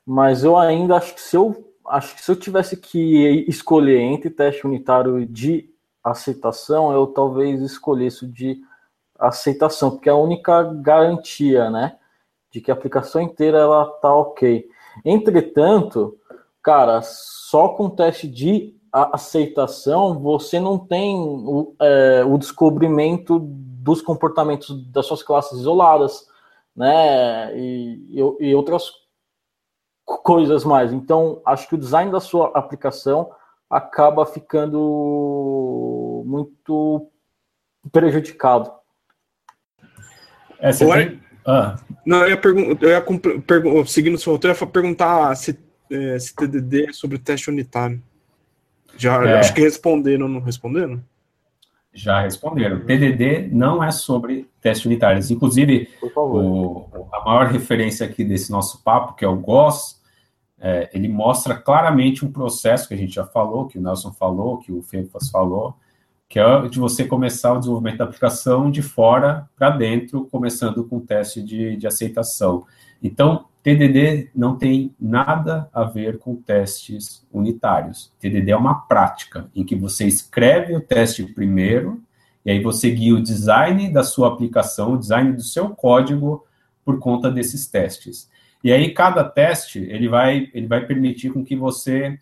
mas 0.05 0.45
eu 0.45 0.59
ainda 0.59 0.97
acho 0.97 1.15
que 1.15 1.21
se 1.21 1.37
eu 1.37 1.73
acho 1.87 2.15
que 2.15 2.23
se 2.23 2.31
eu 2.31 2.37
tivesse 2.37 2.77
que 2.77 3.45
escolher 3.49 4.01
entre 4.01 4.31
teste 4.31 4.67
unitário 4.67 5.27
de 5.27 5.71
aceitação, 6.03 6.93
eu 6.93 7.07
talvez 7.07 7.61
escolhesse 7.61 8.27
de 8.27 8.61
aceitação, 9.19 9.91
porque 9.91 10.09
é 10.09 10.13
a 10.13 10.17
única 10.17 10.63
garantia, 10.63 11.71
né, 11.71 11.97
de 12.51 12.61
que 12.61 12.71
a 12.71 12.75
aplicação 12.75 13.21
inteira 13.21 13.59
ela 13.59 13.87
tá 13.87 14.15
ok. 14.15 14.69
Entretanto, 15.05 16.19
cara, 16.63 17.01
só 17.03 17.69
com 17.69 17.89
teste 17.89 18.29
de 18.29 18.75
aceitação, 18.93 20.21
você 20.21 20.61
não 20.61 20.79
tem 20.79 21.17
o, 21.19 21.75
é, 21.81 22.25
o 22.25 22.39
descobrimento 22.39 23.41
dos 23.41 24.01
comportamentos 24.01 24.71
das 24.93 25.07
suas 25.07 25.23
classes 25.23 25.59
isoladas, 25.59 26.29
né? 26.77 27.57
E, 27.59 28.21
e, 28.21 28.49
e, 28.49 28.55
outras 28.55 28.91
coisas 30.05 30.65
mais. 30.65 30.93
Então, 30.93 31.41
acho 31.45 31.69
que 31.69 31.75
o 31.75 31.79
design 31.79 32.13
da 32.13 32.21
sua 32.21 32.53
aplicação 32.55 33.31
acaba 33.69 34.25
ficando 34.25 36.23
muito 36.25 37.11
prejudicado. 37.91 38.73
É, 40.59 40.73
você 40.73 40.87
tem... 40.87 41.24
ah. 41.47 41.77
Não, 42.05 42.23
eu 42.23 42.31
ia, 42.31 42.37
perguntar, 42.37 42.85
eu 42.85 42.91
ia 42.91 43.41
pergun 43.41 43.87
seguindo 43.87 44.15
o 44.15 44.19
seu 44.19 44.33
roteiro, 44.33 44.57
eu 44.57 44.61
ia 44.61 44.67
perguntar 44.67 45.35
se, 45.37 45.59
é, 45.91 46.19
se 46.19 46.35
TDD 46.35 46.89
é 46.89 46.93
sobre 46.93 47.19
teste 47.19 47.51
unitário. 47.51 48.03
Já 48.97 49.23
é. 49.25 49.39
acho 49.39 49.55
que 49.55 49.61
responderam, 49.61 50.29
não 50.29 50.41
responderam? 50.41 51.03
Já 51.93 52.23
responderam. 52.23 52.81
TDD 52.85 53.49
não 53.53 53.83
é 53.83 53.93
sobre 53.93 54.49
testes 54.61 54.85
unitários. 54.85 55.31
Inclusive, 55.31 55.89
o, 56.17 57.07
a 57.13 57.25
maior 57.25 57.47
referência 57.47 58.05
aqui 58.05 58.25
desse 58.25 58.51
nosso 58.51 58.83
papo, 58.83 59.15
que 59.15 59.25
é 59.25 59.29
o 59.29 59.37
GOS, 59.37 60.03
é, 60.59 60.91
ele 60.93 61.09
mostra 61.09 61.55
claramente 61.55 62.25
um 62.25 62.33
processo 62.33 62.89
que 62.89 62.95
a 62.95 62.97
gente 62.97 63.15
já 63.15 63.25
falou, 63.25 63.67
que 63.67 63.79
o 63.79 63.83
Nelson 63.83 64.13
falou, 64.13 64.59
que 64.59 64.73
o 64.73 64.83
Fefas 64.83 65.29
falou, 65.31 65.77
que 66.29 66.39
é 66.39 66.69
de 66.69 66.79
você 66.79 67.05
começar 67.05 67.53
o 67.53 67.59
desenvolvimento 67.59 67.99
da 67.99 68.05
aplicação 68.05 68.71
de 68.71 68.83
fora 68.83 69.49
para 69.57 69.71
dentro, 69.71 70.27
começando 70.27 70.85
com 70.85 70.97
o 70.97 71.01
teste 71.01 71.43
de, 71.43 71.77
de 71.77 71.87
aceitação. 71.87 72.65
Então, 73.03 73.47
TDD 73.63 74.31
não 74.35 74.57
tem 74.57 74.95
nada 75.01 75.71
a 75.73 75.85
ver 75.85 76.19
com 76.19 76.37
testes 76.37 77.27
unitários. 77.33 78.13
TDD 78.21 78.51
é 78.51 78.57
uma 78.57 78.81
prática 78.87 79.51
em 79.55 79.65
que 79.65 79.75
você 79.75 80.07
escreve 80.07 80.75
o 80.77 80.81
teste 80.81 81.25
primeiro, 81.25 82.03
e 82.45 82.51
aí 82.51 82.63
você 82.63 82.91
guia 82.91 83.15
o 83.15 83.23
design 83.23 83.91
da 83.91 84.05
sua 84.05 84.29
aplicação, 84.29 84.93
o 84.93 84.99
design 84.99 85.33
do 85.33 85.43
seu 85.43 85.71
código 85.71 86.45
por 86.85 86.99
conta 86.99 87.31
desses 87.31 87.67
testes. 87.67 88.29
E 88.63 88.71
aí 88.71 88.93
cada 88.93 89.25
teste 89.25 89.79
ele 89.79 90.09
vai 90.09 90.51
ele 90.53 90.67
vai 90.67 90.87
permitir 90.87 91.31
com 91.33 91.43
que 91.43 91.57
você 91.57 92.19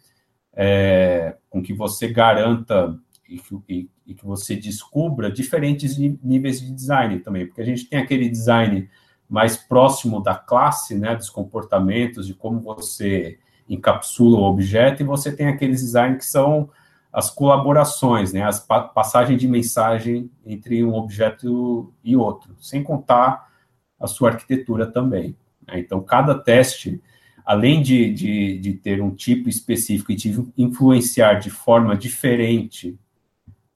é, 0.55 1.37
com 1.51 1.61
que 1.61 1.73
você 1.73 2.09
garanta 2.09 2.97
e 3.33 3.39
que, 3.39 3.63
e, 3.69 3.91
e 4.07 4.15
que 4.15 4.27
você 4.27 4.55
descubra 4.55 5.31
diferentes 5.31 5.97
níveis 5.97 6.61
de 6.61 6.71
design 6.71 7.21
também, 7.21 7.47
porque 7.47 7.63
a 7.63 7.65
gente 7.65 7.87
tem 7.87 7.99
aquele 7.99 8.29
design 8.29 8.89
mais 9.29 9.57
próximo 9.57 10.23
da 10.23 10.35
classe, 10.35 10.95
né, 10.95 11.17
dos 11.17 11.31
comportamentos, 11.31 12.27
de 12.27 12.35
como 12.35 12.61
você 12.61 13.39
encapsula 13.67 14.37
o 14.37 14.43
objeto, 14.43 15.03
e 15.03 15.07
você 15.07 15.35
tem 15.35 15.47
aqueles 15.47 15.81
designs 15.81 16.19
que 16.19 16.27
são 16.27 16.69
as 17.11 17.31
colaborações, 17.31 18.33
né, 18.33 18.43
as 18.43 18.61
pa 18.61 18.83
passagem 18.83 19.39
de 19.39 19.49
mensagem 19.49 20.31
entre 20.45 20.85
um 20.85 20.95
objeto 20.95 21.93
e 22.05 22.15
outro, 22.15 22.55
sem 22.59 22.83
contar 22.83 23.51
a 23.99 24.07
sua 24.07 24.31
arquitetura 24.31 24.87
também. 24.87 25.35
Né? 25.67 25.79
Então, 25.79 26.03
cada 26.03 26.35
teste, 26.35 27.03
além 27.45 27.81
de, 27.81 28.13
de, 28.13 28.59
de 28.59 28.75
ter 28.75 29.01
um 29.01 29.15
tipo 29.15 29.49
específico 29.49 30.13
e 30.13 30.17
de 30.17 30.47
influenciar 30.59 31.35
de 31.35 31.49
forma 31.49 31.97
diferente 31.97 32.99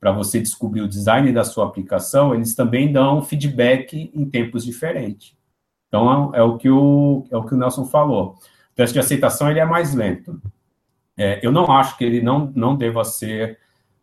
para 0.00 0.12
você 0.12 0.40
descobrir 0.40 0.82
o 0.82 0.88
design 0.88 1.32
da 1.32 1.44
sua 1.44 1.66
aplicação, 1.66 2.34
eles 2.34 2.54
também 2.54 2.92
dão 2.92 3.22
feedback 3.22 4.10
em 4.14 4.28
tempos 4.28 4.64
diferentes. 4.64 5.34
Então, 5.88 6.34
é, 6.34 6.42
o, 6.42 6.56
que 6.58 6.68
o, 6.68 7.26
é 7.30 7.36
o 7.36 7.44
que 7.44 7.54
o 7.54 7.56
Nelson 7.56 7.84
falou. 7.86 8.34
O 8.72 8.74
teste 8.74 8.92
de 8.92 9.00
aceitação 9.00 9.50
ele 9.50 9.60
é 9.60 9.64
mais 9.64 9.94
lento. 9.94 10.40
É, 11.16 11.40
eu 11.42 11.50
não 11.50 11.70
acho 11.72 11.96
que 11.96 12.04
ele 12.04 12.20
não, 12.20 12.52
não 12.54 12.76
deva 12.76 13.02
ser. 13.04 13.58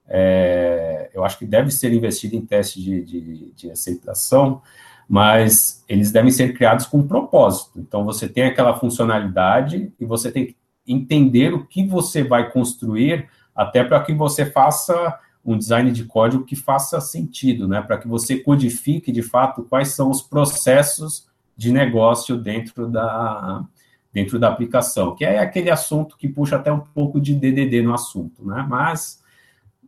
É, 0.07 1.11
eu 1.13 1.23
acho 1.23 1.37
que 1.37 1.45
deve 1.45 1.69
ser 1.71 1.93
investido 1.93 2.35
em 2.35 2.45
teste 2.45 2.81
de, 2.81 3.03
de, 3.03 3.51
de, 3.51 3.71
aceitação, 3.71 4.61
mas 5.07 5.83
eles 5.87 6.11
devem 6.11 6.31
ser 6.31 6.53
criados 6.53 6.85
com 6.85 6.97
um 6.97 7.07
propósito. 7.07 7.79
Então, 7.79 8.03
você 8.03 8.27
tem 8.27 8.45
aquela 8.45 8.73
funcionalidade 8.73 9.93
e 9.99 10.05
você 10.05 10.31
tem 10.31 10.47
que 10.47 10.57
entender 10.87 11.53
o 11.53 11.65
que 11.65 11.87
você 11.87 12.23
vai 12.23 12.51
construir, 12.51 13.29
até 13.55 13.83
para 13.83 14.01
que 14.01 14.13
você 14.13 14.45
faça 14.45 15.17
um 15.45 15.57
design 15.57 15.91
de 15.91 16.05
código 16.05 16.45
que 16.45 16.55
faça 16.55 17.01
sentido, 17.01 17.67
né? 17.67 17.81
Para 17.81 17.97
que 17.97 18.07
você 18.07 18.37
codifique 18.37 19.11
de 19.11 19.21
fato 19.21 19.63
quais 19.63 19.89
são 19.89 20.09
os 20.09 20.21
processos 20.21 21.27
de 21.55 21.71
negócio 21.71 22.37
dentro 22.37 22.87
da, 22.87 23.63
dentro 24.11 24.39
da 24.39 24.47
aplicação, 24.49 25.15
que 25.15 25.25
é 25.25 25.39
aquele 25.39 25.69
assunto 25.69 26.15
que 26.17 26.27
puxa 26.27 26.55
até 26.55 26.71
um 26.71 26.79
pouco 26.79 27.19
de 27.19 27.35
DDD 27.35 27.81
no 27.81 27.93
assunto, 27.93 28.45
né? 28.45 28.65
Mas 28.67 29.21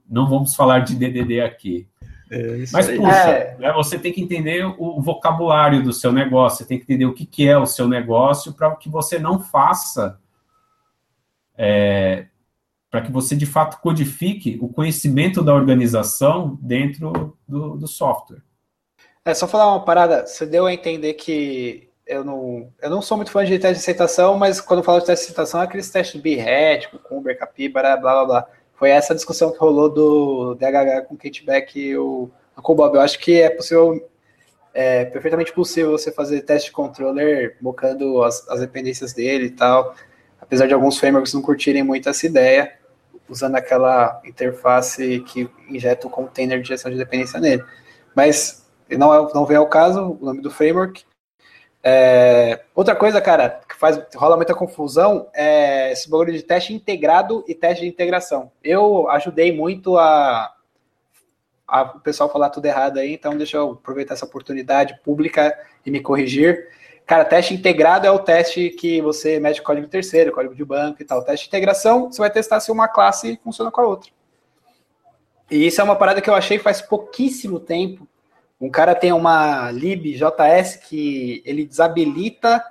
não 0.10 0.28
vamos 0.28 0.56
falar 0.56 0.80
de 0.80 0.96
DDD 0.96 1.42
aqui. 1.42 1.88
É, 2.30 2.66
Mas, 2.72 2.88
puxa, 2.88 3.30
é. 3.30 3.58
né, 3.60 3.72
você 3.74 4.00
tem 4.00 4.12
que 4.12 4.22
entender 4.22 4.66
o 4.66 5.00
vocabulário 5.00 5.84
do 5.84 5.94
seu 5.94 6.12
negócio, 6.12 6.60
você 6.60 6.66
tem 6.66 6.78
que 6.78 6.84
entender 6.84 7.06
o 7.06 7.14
que, 7.14 7.26
que 7.26 7.48
é 7.48 7.58
o 7.58 7.68
seu 7.68 7.88
negócio 7.88 8.54
para 8.54 8.76
que 8.76 8.90
você 8.90 9.20
não 9.20 9.40
faça, 9.40 10.20
é, 11.56 12.26
para 12.96 13.02
que 13.02 13.12
você, 13.12 13.36
de 13.36 13.46
fato, 13.46 13.82
codifique 13.82 14.58
o 14.62 14.70
conhecimento 14.70 15.44
da 15.44 15.54
organização 15.54 16.58
dentro 16.62 17.38
do, 17.46 17.76
do 17.76 17.88
software. 17.90 18.42
É 19.26 19.34
só 19.34 19.50
falar 19.50 19.70
uma 19.70 19.84
parada. 19.84 20.26
Você 20.26 20.46
deu 20.46 20.66
a 20.66 20.74
entender 20.74 21.16
que 21.16 21.90
eu 22.08 22.24
não, 22.24 22.72
eu 22.82 22.90
não 22.90 23.02
sou 23.02 23.18
muito 23.18 23.32
fã 23.32 23.44
de 23.44 23.60
teste 23.60 23.74
de 23.74 23.80
aceitação, 23.82 24.38
mas 24.38 24.62
quando 24.62 24.80
eu 24.80 24.84
falo 24.86 25.02
de 25.02 25.08
teste 25.08 25.26
de 25.26 25.32
aceitação, 25.34 25.60
é 25.60 25.66
aqueles 25.66 25.90
testes 25.90 26.22
BRET, 26.22 26.88
Cucumber, 26.88 27.38
Capybara, 27.38 27.98
blá 27.98 28.14
blá 28.14 28.26
blá. 28.26 28.48
Foi 28.76 28.92
essa 28.92 29.14
discussão 29.14 29.52
que 29.52 29.60
rolou 29.60 29.90
do 29.90 30.56
DHH 30.56 31.06
com 31.06 31.16
o 31.16 31.18
Kate 31.18 31.46
Beck 31.46 31.78
e 31.78 31.98
o 31.98 32.30
Uncle 32.58 32.76
Bob. 32.76 32.96
Eu 32.96 33.02
acho 33.02 33.20
que 33.20 33.42
é 33.42 33.50
possível, 33.50 34.10
é 34.74 35.04
perfeitamente 35.04 35.52
possível 35.52 35.92
você 35.92 36.14
fazer 36.14 36.44
teste 36.44 36.70
de 36.70 36.74
controller 36.74 37.58
mocando 37.60 38.24
as, 38.24 38.48
as 38.48 38.62
dependências 38.62 39.12
dele 39.12 39.48
e 39.48 39.52
tal. 39.52 39.94
Apesar 40.40 40.66
de 40.66 40.74
alguns 40.74 40.98
frameworks 40.98 41.34
não 41.34 41.42
curtirem 41.42 41.84
muito 41.84 42.08
essa 42.08 42.26
ideia, 42.26 42.72
usando 43.28 43.56
aquela 43.56 44.22
interface 44.26 45.20
que 45.22 45.50
injeta 45.70 46.08
o 46.08 46.10
container 46.10 46.62
de 46.62 46.68
gestão 46.68 46.92
de 46.92 46.98
dependência 46.98 47.40
nele. 47.40 47.64
Mas 48.16 48.66
não, 48.90 49.14
é, 49.14 49.34
não 49.34 49.46
vem 49.46 49.58
ao 49.58 49.68
caso 49.68 50.18
o 50.20 50.26
nome 50.26 50.42
do 50.42 50.52
framework. 50.52 51.04
É, 51.84 52.64
outra 52.74 52.96
coisa, 52.96 53.22
cara, 53.22 53.62
que 53.70 53.76
faz 53.76 54.00
rola 54.16 54.36
muita 54.36 54.56
confusão 54.56 55.30
é 55.34 55.92
esse 55.92 56.10
bagulho 56.10 56.34
de 56.34 56.42
teste 56.42 56.74
integrado 56.74 57.44
e 57.48 57.54
teste 57.54 57.84
de 57.84 57.90
integração. 57.90 58.52
Eu 58.64 59.08
ajudei 59.10 59.56
muito 59.56 59.98
a, 59.98 60.52
a 61.68 61.84
o 61.84 62.00
pessoal 62.00 62.32
falar 62.32 62.50
tudo 62.50 62.66
errado 62.66 62.98
aí, 62.98 63.14
então 63.14 63.38
deixa 63.38 63.58
eu 63.58 63.74
aproveitar 63.74 64.16
essa 64.16 64.26
oportunidade 64.26 65.00
pública 65.04 65.56
e 65.86 65.92
me 65.92 66.02
corrigir. 66.02 66.68
Cara, 67.06 67.24
teste 67.24 67.54
integrado 67.54 68.08
é 68.08 68.12
o 68.12 68.20
teste 68.20 68.72
que 68.72 69.02
você 69.02 69.40
mede 69.40 69.62
código 69.62 69.88
terceiro, 69.88 70.32
código 70.32 70.56
de 70.56 70.66
banco 70.66 71.02
e 71.02 71.06
tal. 71.06 71.24
Teste 71.24 71.46
de 71.46 71.50
integração, 71.50 72.12
você 72.12 72.20
vai 72.20 72.32
testar 72.32 72.60
se 72.60 72.72
uma 72.72 72.88
classe 72.88 73.40
funciona 73.44 73.70
com 73.70 73.82
a 73.82 73.88
outra. 73.88 74.12
E 75.52 75.68
isso 75.68 75.80
é 75.80 75.84
uma 75.84 75.96
parada 75.96 76.22
que 76.22 76.30
eu 76.30 76.34
achei 76.34 76.58
faz 76.58 76.82
pouquíssimo 76.82 77.60
tempo 77.60 78.08
um 78.60 78.70
cara 78.70 78.96
tem 78.96 79.12
uma 79.12 79.70
libjs 79.72 80.78
que 80.88 81.44
ele 81.46 81.66
desabilita 81.66 82.64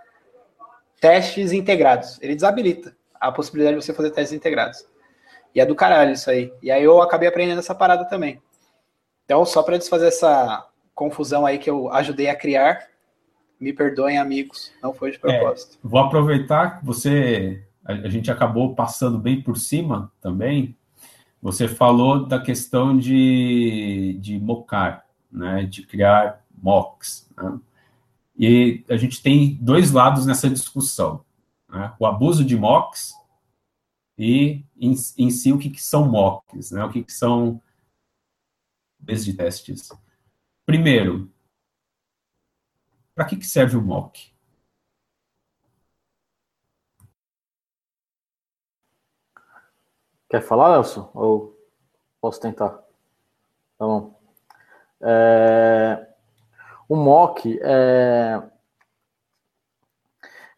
testes 1.01 1.53
integrados. 1.53 2.19
Ele 2.23 2.35
desabilita 2.35 2.97
a 3.21 3.31
possibilidade 3.31 3.79
de 3.79 3.85
você 3.85 3.93
fazer 3.93 4.11
testes 4.11 4.37
integrados. 4.37 4.87
E 5.55 5.61
é 5.61 5.67
do 5.67 5.75
caralho 5.75 6.13
isso 6.13 6.31
aí. 6.31 6.53
E 6.63 6.71
aí 6.71 6.83
eu 6.83 7.03
acabei 7.03 7.29
aprendendo 7.29 7.59
essa 7.59 7.75
parada 7.75 8.07
também. 8.07 8.43
Então, 9.25 9.45
só 9.45 9.63
para 9.63 9.79
desfazer 9.79 10.09
essa 10.09 10.67
confusão 10.95 11.45
aí 11.45 11.59
que 11.59 11.69
eu 11.69 11.93
ajudei 11.93 12.29
a 12.29 12.37
criar, 12.37 12.89
me 13.61 13.73
perdoem, 13.73 14.19
amigos, 14.19 14.73
não 14.83 14.93
foi 14.93 15.13
de 15.13 15.19
propósito. 15.19 15.77
É, 15.77 15.89
vou 15.89 16.01
aproveitar 16.01 16.79
que 16.79 16.87
você. 16.87 17.63
A 17.85 18.09
gente 18.09 18.31
acabou 18.31 18.75
passando 18.75 19.19
bem 19.19 19.43
por 19.43 19.59
cima 19.59 20.11
também. 20.21 20.75
Você 21.43 21.69
falou 21.69 22.25
da 22.25 22.41
questão 22.41 22.97
de, 22.97 24.17
de 24.19 24.39
mocar 24.39 25.05
né, 25.35 25.65
de 25.65 25.83
criar 25.83 26.45
mocks. 26.57 27.29
Né? 27.37 27.61
E 28.39 28.85
a 28.89 28.97
gente 28.97 29.21
tem 29.21 29.59
dois 29.61 29.91
lados 29.91 30.25
nessa 30.25 30.49
discussão: 30.49 31.25
né? 31.69 31.93
o 31.99 32.07
abuso 32.07 32.45
de 32.45 32.57
mocks 32.57 33.13
e, 34.17 34.65
em, 34.79 34.95
em 35.19 35.31
si, 35.31 35.53
o 35.53 35.59
que, 35.59 35.69
que 35.69 35.83
são 35.83 36.09
mocks, 36.09 36.71
né? 36.71 36.85
o 36.85 36.91
que, 36.91 37.03
que 37.03 37.13
são 37.13 37.61
de 39.01 39.35
testes. 39.35 39.91
Primeiro, 40.65 41.31
para 43.15 43.25
que, 43.25 43.37
que 43.37 43.47
serve 43.47 43.77
o 43.77 43.83
mock? 43.83 44.35
Quer 50.29 50.43
falar, 50.43 50.77
Elson? 50.77 51.11
Ou 51.15 51.57
posso 52.21 52.41
tentar? 52.41 52.71
Tá 53.79 53.87
bom. 53.87 54.19
É, 55.01 56.09
o 56.89 56.97
mock 56.97 57.59
é, 57.63 58.43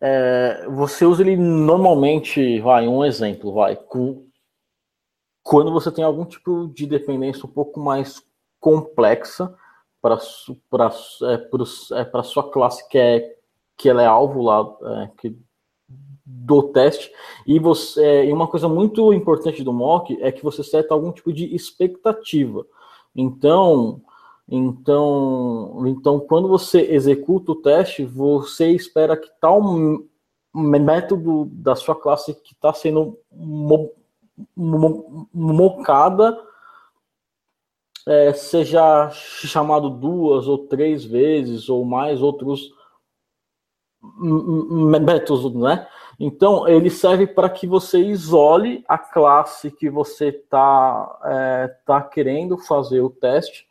é, 0.00 0.66
você 0.68 1.04
usa 1.04 1.22
ele 1.22 1.36
normalmente, 1.36 2.60
vai, 2.60 2.86
um 2.88 3.04
exemplo, 3.04 3.52
vai, 3.52 3.76
com, 3.76 4.26
quando 5.42 5.72
você 5.72 5.90
tem 5.92 6.04
algum 6.04 6.24
tipo 6.24 6.68
de 6.68 6.86
dependência 6.86 7.44
um 7.44 7.52
pouco 7.52 7.78
mais 7.80 8.22
complexa 8.58 9.54
para 10.70 10.90
é, 11.24 12.04
para 12.04 12.20
é, 12.20 12.22
sua 12.22 12.50
classe 12.50 12.88
que 12.88 12.98
é 12.98 13.36
que 13.76 13.88
ela 13.88 14.02
é 14.02 14.06
alvo 14.06 14.42
lá 14.42 14.74
é, 15.02 15.10
que, 15.18 15.36
do 16.24 16.62
teste 16.64 17.10
e 17.46 17.58
você 17.58 18.02
é, 18.02 18.26
e 18.26 18.32
uma 18.32 18.46
coisa 18.46 18.68
muito 18.68 19.12
importante 19.12 19.62
do 19.62 19.72
mock 19.72 20.16
é 20.20 20.32
que 20.32 20.42
você 20.42 20.62
seta 20.62 20.94
algum 20.94 21.12
tipo 21.12 21.32
de 21.32 21.54
expectativa. 21.54 22.66
Então, 23.14 24.02
então, 24.48 25.82
então, 25.86 26.20
quando 26.20 26.48
você 26.48 26.80
executa 26.92 27.52
o 27.52 27.56
teste, 27.56 28.04
você 28.04 28.70
espera 28.70 29.16
que 29.16 29.28
tal 29.40 29.60
método 30.54 31.46
da 31.46 31.74
sua 31.74 31.94
classe 31.94 32.34
que 32.34 32.52
está 32.54 32.72
sendo 32.72 33.18
mo 33.32 33.90
mo 34.54 35.28
mocada 35.32 36.38
é, 38.06 38.32
seja 38.32 39.10
chamado 39.10 39.90
duas 39.90 40.46
ou 40.46 40.58
três 40.58 41.04
vezes 41.04 41.68
ou 41.68 41.84
mais 41.84 42.22
outros 42.22 42.72
métodos, 44.00 45.52
né? 45.54 45.86
Então, 46.18 46.66
ele 46.66 46.88
serve 46.88 47.26
para 47.26 47.50
que 47.50 47.66
você 47.66 47.98
isole 47.98 48.84
a 48.88 48.96
classe 48.96 49.70
que 49.70 49.90
você 49.90 50.28
está 50.28 51.20
é, 51.24 51.68
tá 51.84 52.00
querendo 52.00 52.56
fazer 52.56 53.00
o 53.00 53.10
teste 53.10 53.66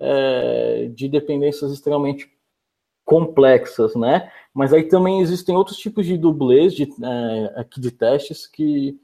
é, 0.00 0.90
de 0.92 1.08
dependências 1.08 1.70
extremamente 1.70 2.32
complexas, 3.04 3.94
né? 3.94 4.30
Mas 4.52 4.72
aí 4.72 4.84
também 4.84 5.20
existem 5.20 5.54
outros 5.56 5.76
tipos 5.76 6.06
de 6.06 6.16
dublês 6.16 6.72
de, 6.74 6.84
é, 6.84 7.66
de 7.78 7.90
testes 7.90 8.46
que, 8.46 8.98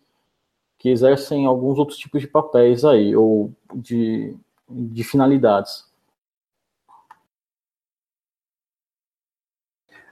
que 0.78 0.88
exercem 0.88 1.46
alguns 1.46 1.78
outros 1.78 1.98
tipos 1.98 2.20
de 2.22 2.26
papéis 2.26 2.84
aí, 2.84 3.14
ou 3.14 3.52
de, 3.74 4.34
de 4.70 5.04
finalidades. 5.04 5.84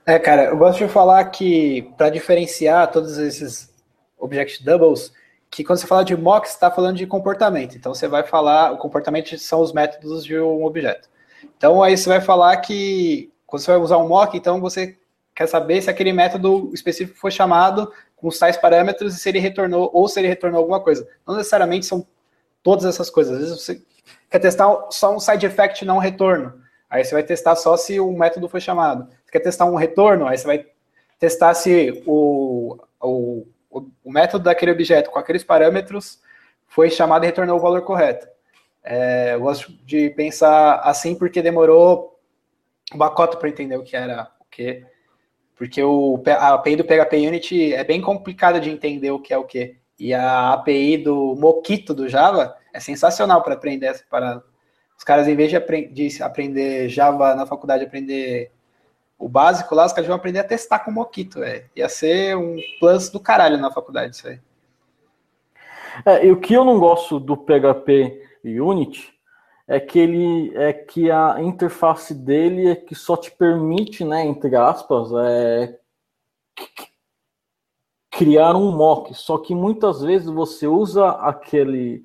É, 0.05 0.17
cara, 0.17 0.45
eu 0.45 0.57
gosto 0.57 0.79
de 0.79 0.91
falar 0.91 1.23
que 1.25 1.83
para 1.95 2.09
diferenciar 2.09 2.91
todos 2.91 3.17
esses 3.17 3.71
object 4.17 4.63
doubles, 4.63 5.13
que 5.51 5.63
quando 5.63 5.79
você 5.79 5.87
fala 5.87 6.03
de 6.03 6.15
mock, 6.15 6.47
você 6.47 6.53
está 6.55 6.71
falando 6.71 6.97
de 6.97 7.05
comportamento. 7.05 7.75
Então 7.75 7.93
você 7.93 8.07
vai 8.07 8.23
falar, 8.23 8.71
o 8.71 8.77
comportamento 8.77 9.37
são 9.37 9.61
os 9.61 9.71
métodos 9.71 10.25
de 10.25 10.39
um 10.39 10.65
objeto. 10.65 11.07
Então 11.57 11.81
aí 11.83 11.97
você 11.97 12.09
vai 12.09 12.21
falar 12.21 12.57
que 12.57 13.31
quando 13.45 13.61
você 13.61 13.71
vai 13.71 13.79
usar 13.79 13.97
um 13.97 14.07
mock, 14.07 14.35
então 14.37 14.59
você 14.59 14.97
quer 15.35 15.47
saber 15.47 15.81
se 15.81 15.89
aquele 15.89 16.11
método 16.11 16.71
específico 16.73 17.17
foi 17.17 17.31
chamado 17.31 17.91
com 18.15 18.27
os 18.27 18.37
tais 18.37 18.57
parâmetros 18.57 19.15
e 19.15 19.19
se 19.19 19.29
ele 19.29 19.39
retornou 19.39 19.89
ou 19.93 20.07
se 20.07 20.19
ele 20.19 20.27
retornou 20.27 20.59
alguma 20.59 20.79
coisa. 20.79 21.07
Não 21.25 21.35
necessariamente 21.35 21.85
são 21.85 22.05
todas 22.61 22.85
essas 22.85 23.09
coisas. 23.09 23.33
Às 23.33 23.39
vezes 23.41 23.63
você 23.63 23.81
quer 24.29 24.39
testar 24.39 24.87
só 24.91 25.15
um 25.15 25.19
side 25.19 25.45
effect, 25.45 25.85
não 25.85 25.97
um 25.97 25.99
retorno. 25.99 26.61
Aí 26.89 27.03
você 27.03 27.13
vai 27.13 27.23
testar 27.23 27.55
só 27.55 27.77
se 27.77 27.99
o 27.99 28.11
método 28.11 28.49
foi 28.49 28.59
chamado. 28.59 29.07
Você 29.23 29.31
quer 29.31 29.39
testar 29.39 29.65
um 29.65 29.75
retorno, 29.75 30.27
aí 30.27 30.37
você 30.37 30.47
vai 30.47 30.65
testar 31.19 31.53
se 31.53 32.03
o, 32.05 32.77
o, 32.99 33.45
o 34.03 34.11
método 34.11 34.45
daquele 34.45 34.71
objeto 34.71 35.11
com 35.11 35.19
aqueles 35.19 35.43
parâmetros 35.43 36.19
foi 36.67 36.89
chamado 36.89 37.23
e 37.23 37.27
retornou 37.27 37.57
o 37.57 37.61
valor 37.61 37.83
correto. 37.83 38.27
É, 38.83 39.33
eu 39.33 39.41
gosto 39.41 39.71
de 39.85 40.09
pensar 40.11 40.75
assim 40.83 41.13
porque 41.13 41.41
demorou 41.41 42.19
uma 42.93 43.09
cota 43.09 43.37
para 43.37 43.49
entender 43.49 43.77
o 43.77 43.83
que 43.83 43.95
era 43.95 44.31
o 44.39 44.45
que. 44.49 44.85
Porque 45.55 45.83
o, 45.83 46.21
a 46.25 46.53
API 46.53 46.77
do 46.77 46.85
PHP 46.85 47.27
Unity 47.27 47.73
é 47.73 47.83
bem 47.83 48.01
complicada 48.01 48.59
de 48.59 48.69
entender 48.69 49.11
o 49.11 49.19
que 49.19 49.33
é 49.33 49.37
o 49.37 49.43
que. 49.43 49.77
E 49.99 50.13
a 50.13 50.53
API 50.53 50.97
do 50.97 51.35
Mockito 51.35 51.93
do 51.93 52.07
Java 52.07 52.55
é 52.73 52.79
sensacional 52.79 53.41
para 53.41 53.53
aprender 53.53 53.87
essa 53.87 54.03
parada. 54.09 54.43
Os 54.97 55.03
caras, 55.03 55.27
em 55.27 55.35
vez 55.35 55.49
de, 55.49 55.87
de 55.87 56.23
aprender 56.23 56.89
Java 56.89 57.33
na 57.33 57.45
faculdade, 57.45 57.85
aprender 57.85 58.51
o 59.17 59.27
básico 59.27 59.75
lá, 59.75 59.85
os 59.85 59.93
caras 59.93 60.07
vão 60.07 60.15
aprender 60.15 60.39
a 60.39 60.43
testar 60.43 60.79
com 60.79 60.91
Mockito, 60.91 61.39
velho. 61.39 61.69
Ia 61.75 61.89
ser 61.89 62.35
um 62.37 62.57
plus 62.79 63.09
do 63.09 63.19
caralho 63.19 63.57
na 63.57 63.71
faculdade 63.71 64.15
isso 64.15 64.27
aí. 64.27 64.39
É, 66.05 66.25
e 66.25 66.31
o 66.31 66.39
que 66.39 66.53
eu 66.53 66.63
não 66.63 66.79
gosto 66.79 67.19
do 67.19 67.35
PHP 67.35 68.23
Unity 68.43 69.13
é 69.67 69.79
que 69.79 69.99
ele 69.99 70.55
é 70.55 70.73
que 70.73 71.11
a 71.11 71.37
interface 71.41 72.13
dele 72.13 72.69
é 72.69 72.75
que 72.75 72.95
só 72.95 73.15
te 73.15 73.31
permite, 73.31 74.03
né, 74.03 74.25
entre 74.25 74.55
aspas, 74.55 75.11
é, 75.13 75.77
criar 78.09 78.55
um 78.55 78.71
mock. 78.71 79.13
Só 79.13 79.37
que 79.37 79.53
muitas 79.53 80.01
vezes 80.01 80.27
você 80.27 80.65
usa 80.65 81.09
aquele 81.09 82.03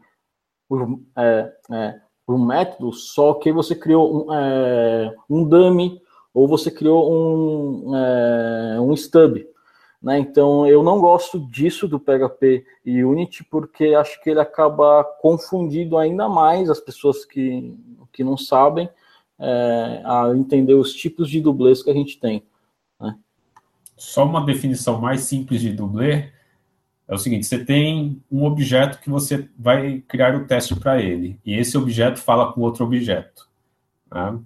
é, 1.17 1.53
é, 1.73 2.01
um 2.29 2.45
método, 2.45 2.93
só 2.93 3.35
que 3.35 3.53
você 3.53 3.75
criou 3.75 4.27
um, 4.27 4.35
é, 4.35 5.15
um 5.29 5.45
dummy 5.45 6.01
ou 6.33 6.49
você 6.49 6.71
criou 6.71 7.13
um, 7.13 7.97
é, 7.97 8.81
um 8.81 8.93
stub. 8.95 9.47
Né? 10.03 10.19
Então, 10.19 10.67
eu 10.67 10.83
não 10.83 11.01
gosto 11.01 11.39
disso 11.49 11.89
do 11.89 11.99
PHP 11.99 12.67
e 12.85 13.03
Unity, 13.03 13.43
porque 13.45 13.95
acho 13.95 14.23
que 14.23 14.31
ele 14.31 14.41
acaba 14.41 15.03
confundindo 15.21 15.97
ainda 15.97 16.29
mais 16.29 16.69
as 16.69 16.81
pessoas 16.81 17.25
que, 17.25 17.75
que 18.13 18.23
não 18.23 18.37
sabem 18.37 18.89
é, 19.39 20.03
a 20.05 20.31
entender 20.37 20.75
os 20.75 20.93
tipos 20.93 21.31
de 21.31 21.41
dublês 21.41 21.83
que 21.83 21.91
a 21.91 21.95
gente 21.95 22.21
tem. 22.21 22.43
Né? 23.01 23.17
Só 23.97 24.25
uma 24.25 24.45
definição 24.45 25.01
mais 25.01 25.23
simples 25.23 25.63
de 25.63 25.73
dublê 25.73 26.34
é 27.07 27.15
o 27.15 27.19
seguinte: 27.19 27.47
você 27.47 27.65
tem 27.65 28.23
um 28.31 28.45
objeto 28.45 29.01
que 29.01 29.11
você 29.11 29.49
vai 29.59 30.03
criar 30.09 30.35
o 30.35 30.47
teste 30.47 30.75
para 30.75 31.01
ele, 31.01 31.39
e 31.45 31.55
esse 31.55 31.77
objeto 31.77 32.19
fala 32.19 32.53
com 32.53 32.61
outro 32.61 32.85
objeto. 32.85 33.49
Né? 34.13 34.39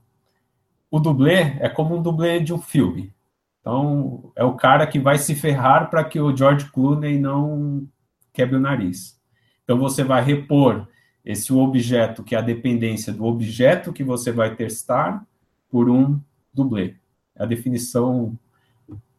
O 0.91 0.99
dublê 0.99 1.57
é 1.61 1.69
como 1.69 1.97
um 1.97 2.03
dublê 2.03 2.41
de 2.41 2.53
um 2.53 2.61
filme. 2.61 3.13
Então, 3.61 4.33
é 4.35 4.43
o 4.43 4.55
cara 4.55 4.87
que 4.87 4.99
vai 4.99 5.19
se 5.19 5.35
ferrar 5.35 5.91
para 5.91 6.03
que 6.03 6.19
o 6.19 6.35
George 6.35 6.71
Clooney 6.71 7.19
não 7.19 7.87
quebre 8.33 8.57
o 8.57 8.61
nariz. 8.61 9.21
Então, 9.63 9.79
você 9.79 10.03
vai 10.03 10.23
repor 10.23 10.89
esse 11.23 11.53
objeto, 11.53 12.25
que 12.25 12.35
é 12.35 12.39
a 12.39 12.43
dependência 12.43 13.13
do 13.13 13.25
objeto 13.25 13.93
que 13.93 14.03
você 14.03 14.33
vai 14.33 14.55
testar, 14.55 15.27
por 15.71 15.91
um 15.91 16.19
dublê. 16.55 16.95
É 17.37 17.43
a 17.43 17.47
definição 17.47 18.39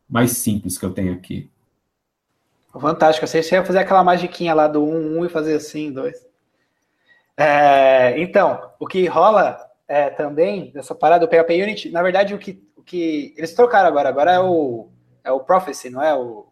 mais 0.09 0.31
simples 0.31 0.77
que 0.77 0.85
eu 0.85 0.91
tenho 0.91 1.13
aqui. 1.13 1.47
Fantástico. 2.71 3.25
Você 3.25 3.55
ia 3.55 3.65
fazer 3.65 3.79
aquela 3.79 4.03
magiquinha 4.03 4.53
lá 4.53 4.67
do 4.67 4.83
1, 4.83 4.87
um, 4.87 5.17
1 5.17 5.19
um, 5.19 5.25
e 5.25 5.29
fazer 5.29 5.55
assim, 5.55 5.91
2. 5.91 6.27
É, 7.37 8.19
então, 8.19 8.71
o 8.79 8.85
que 8.85 9.05
rola 9.07 9.57
é, 9.87 10.09
também 10.09 10.71
nessa 10.75 10.93
parada 10.93 11.25
do 11.25 11.29
PHP 11.29 11.63
Unity, 11.63 11.89
na 11.89 12.03
verdade, 12.03 12.33
o 12.33 12.37
que 12.37 12.61
que 12.89 13.35
eles 13.37 13.53
trocaram 13.53 13.87
agora, 13.87 14.09
agora 14.09 14.31
é 14.31 14.39
o, 14.39 14.89
é 15.23 15.31
o 15.31 15.41
Prophecy, 15.41 15.91
não 15.91 16.01
é 16.01 16.15
o, 16.15 16.47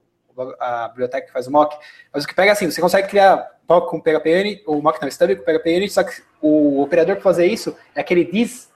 a 0.60 0.88
biblioteca 0.90 1.26
que 1.26 1.34
faz 1.34 1.48
o 1.48 1.52
mock, 1.52 1.76
mas 2.14 2.24
o 2.24 2.28
que 2.28 2.36
pega 2.36 2.52
assim, 2.52 2.70
você 2.70 2.80
consegue 2.80 3.08
criar 3.08 3.58
mock 3.68 3.90
com 3.90 4.00
PHP 4.00 4.40
Unity, 4.40 4.64
o 4.68 4.80
mock 4.80 5.02
não, 5.02 5.10
stub 5.10 5.36
com 5.36 5.44
PHP 5.44 5.78
Unity, 5.78 5.94
só 5.94 6.04
que 6.04 6.22
o 6.40 6.80
operador 6.80 7.16
para 7.16 7.24
fazer 7.24 7.48
isso 7.48 7.76
é 7.96 8.02
aquele 8.02 8.24
this 8.24 8.70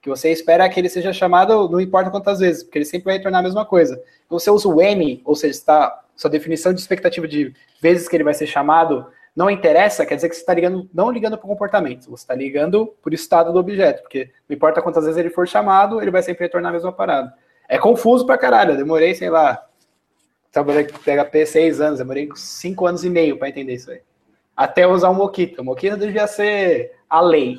que 0.00 0.08
você 0.10 0.30
espera 0.30 0.68
que 0.68 0.78
ele 0.78 0.90
seja 0.90 1.10
chamado 1.10 1.70
não 1.70 1.80
importa 1.80 2.10
quantas 2.10 2.38
vezes, 2.38 2.62
porque 2.62 2.78
ele 2.78 2.84
sempre 2.84 3.06
vai 3.06 3.16
retornar 3.16 3.40
a 3.40 3.42
mesma 3.42 3.64
coisa. 3.64 3.94
Então, 4.26 4.38
você 4.38 4.50
usa 4.50 4.68
o 4.68 4.80
any, 4.80 5.22
ou 5.24 5.34
seja, 5.34 5.52
está 5.52 6.04
sua 6.18 6.28
definição 6.28 6.74
de 6.74 6.80
expectativa 6.80 7.26
de 7.26 7.54
vezes 7.80 8.08
que 8.08 8.16
ele 8.16 8.24
vai 8.24 8.34
ser 8.34 8.46
chamado 8.46 9.06
não 9.36 9.48
interessa, 9.48 10.04
quer 10.04 10.16
dizer 10.16 10.28
que 10.28 10.34
você 10.34 10.40
está 10.40 10.52
ligando, 10.52 10.90
não 10.92 11.12
ligando 11.12 11.38
para 11.38 11.46
o 11.46 11.48
comportamento, 11.48 12.10
você 12.10 12.24
está 12.24 12.34
ligando 12.34 12.88
por 13.00 13.14
estado 13.14 13.52
do 13.52 13.58
objeto, 13.60 14.02
porque 14.02 14.30
não 14.48 14.56
importa 14.56 14.82
quantas 14.82 15.04
vezes 15.04 15.16
ele 15.16 15.30
for 15.30 15.46
chamado, 15.46 16.02
ele 16.02 16.10
vai 16.10 16.20
sempre 16.24 16.44
retornar 16.44 16.70
a 16.70 16.72
mesma 16.72 16.92
parada. 16.92 17.32
É 17.68 17.78
confuso 17.78 18.26
pra 18.26 18.36
caralho, 18.36 18.72
eu 18.72 18.76
demorei, 18.76 19.14
sei 19.14 19.30
lá, 19.30 19.64
trabalhei 20.50 20.88
com 20.88 20.98
PHP 20.98 21.46
seis 21.46 21.80
anos, 21.80 22.00
demorei 22.00 22.28
cinco 22.34 22.84
anos 22.84 23.04
e 23.04 23.10
meio 23.10 23.38
para 23.38 23.48
entender 23.48 23.74
isso 23.74 23.92
aí. 23.92 24.00
Até 24.56 24.88
usar 24.88 25.08
o 25.10 25.14
Moquito. 25.14 25.62
O 25.62 25.64
Moquito 25.64 25.96
devia 25.96 26.26
ser 26.26 26.96
a 27.08 27.20
lei. 27.20 27.58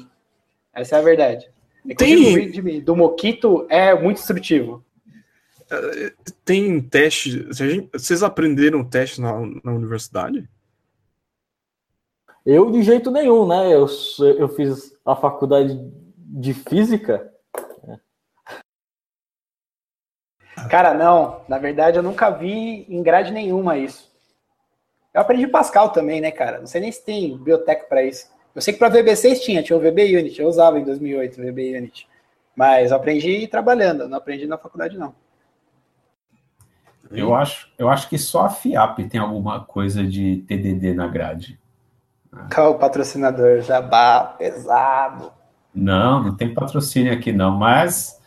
Essa 0.74 0.98
é 0.98 1.00
a 1.00 1.02
verdade. 1.02 1.50
Tem... 1.96 2.82
do 2.82 2.94
Moquito 2.94 3.66
é 3.70 3.94
muito 3.94 4.18
instrutivo. 4.18 4.84
Tem 6.44 6.82
teste. 6.82 7.48
Vocês 7.94 8.24
aprenderam 8.24 8.84
teste 8.84 9.22
na, 9.22 9.34
na 9.64 9.72
universidade? 9.72 10.50
Eu, 12.46 12.72
de 12.72 12.82
jeito 12.82 13.12
nenhum, 13.12 13.48
né? 13.48 13.68
Eu, 13.68 13.86
eu 14.38 14.50
fiz 14.50 14.98
a 15.06 15.16
faculdade 15.16 15.78
de 16.18 16.54
física. 16.54 17.32
Cara, 20.70 20.94
não. 20.94 21.42
Na 21.48 21.58
verdade, 21.58 21.98
eu 21.98 22.04
nunca 22.04 22.30
vi 22.30 22.86
em 22.90 23.04
grade 23.04 23.32
nenhuma 23.32 23.78
isso. 23.78 24.10
Eu 25.14 25.22
aprendi 25.22 25.48
Pascal 25.48 25.92
também, 25.92 26.20
né, 26.22 26.32
cara? 26.32 26.60
Não 26.60 26.68
sei 26.68 26.82
nem 26.82 26.92
se 26.92 27.04
tem 27.04 27.38
biblioteca 27.38 27.86
para 27.86 28.04
isso. 28.04 28.30
Eu 28.54 28.62
sei 28.62 28.74
que 28.74 28.80
para 28.80 28.92
VB6 28.92 29.40
tinha, 29.40 29.64
tinha 29.64 29.78
o 29.78 29.80
VB 29.80 30.18
Unit. 30.18 30.42
Eu 30.42 30.48
usava 30.48 30.80
em 30.80 30.84
2008 30.84 31.40
o 31.40 31.46
VB 31.46 31.78
Unit. 31.78 32.08
Mas 32.56 32.92
eu 32.92 32.98
aprendi 32.98 33.48
trabalhando, 33.48 34.08
não 34.08 34.18
aprendi 34.18 34.46
na 34.46 34.58
faculdade, 34.58 34.98
não. 34.98 35.16
Eu 37.12 37.34
acho, 37.34 37.70
eu 37.78 37.90
acho 37.90 38.08
que 38.08 38.18
só 38.18 38.46
a 38.46 38.50
FIAP 38.50 39.00
tem 39.10 39.20
alguma 39.20 39.64
coisa 39.64 40.06
de 40.06 40.44
TDD 40.48 40.94
na 40.94 41.08
grade. 41.08 41.60
Qual 42.54 42.72
o 42.72 42.78
patrocinador? 42.78 43.62
Jabá, 43.62 44.36
pesado. 44.38 45.32
Não, 45.74 46.24
não 46.24 46.36
tem 46.36 46.54
patrocínio 46.54 47.12
aqui 47.12 47.32
não, 47.32 47.52
mas 47.52 48.20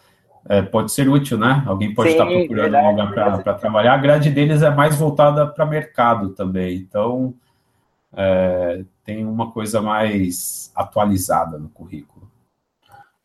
é, 0.49 0.63
pode 0.63 0.91
ser 0.91 1.09
útil, 1.09 1.39
né? 1.39 1.63
Alguém 1.67 1.95
pode 1.95 2.11
Sim, 2.11 2.17
estar 2.17 2.27
procurando 2.27 2.63
verdade, 2.63 2.87
um 2.87 3.07
lugar 3.07 3.43
para 3.43 3.55
trabalhar. 3.55 3.95
A 3.95 3.99
grade 3.99 4.31
deles 4.31 4.63
é 4.63 4.71
mais 4.71 4.97
voltada 4.97 5.47
para 5.47 5.65
mercado 5.65 6.31
também, 6.31 6.77
então 6.77 7.35
é, 8.13 8.85
tem 9.05 9.25
uma 9.25 9.53
coisa 9.53 9.81
mais 9.81 10.73
atualizada 10.75 11.59
no 11.59 11.69
currículo. 11.69 12.31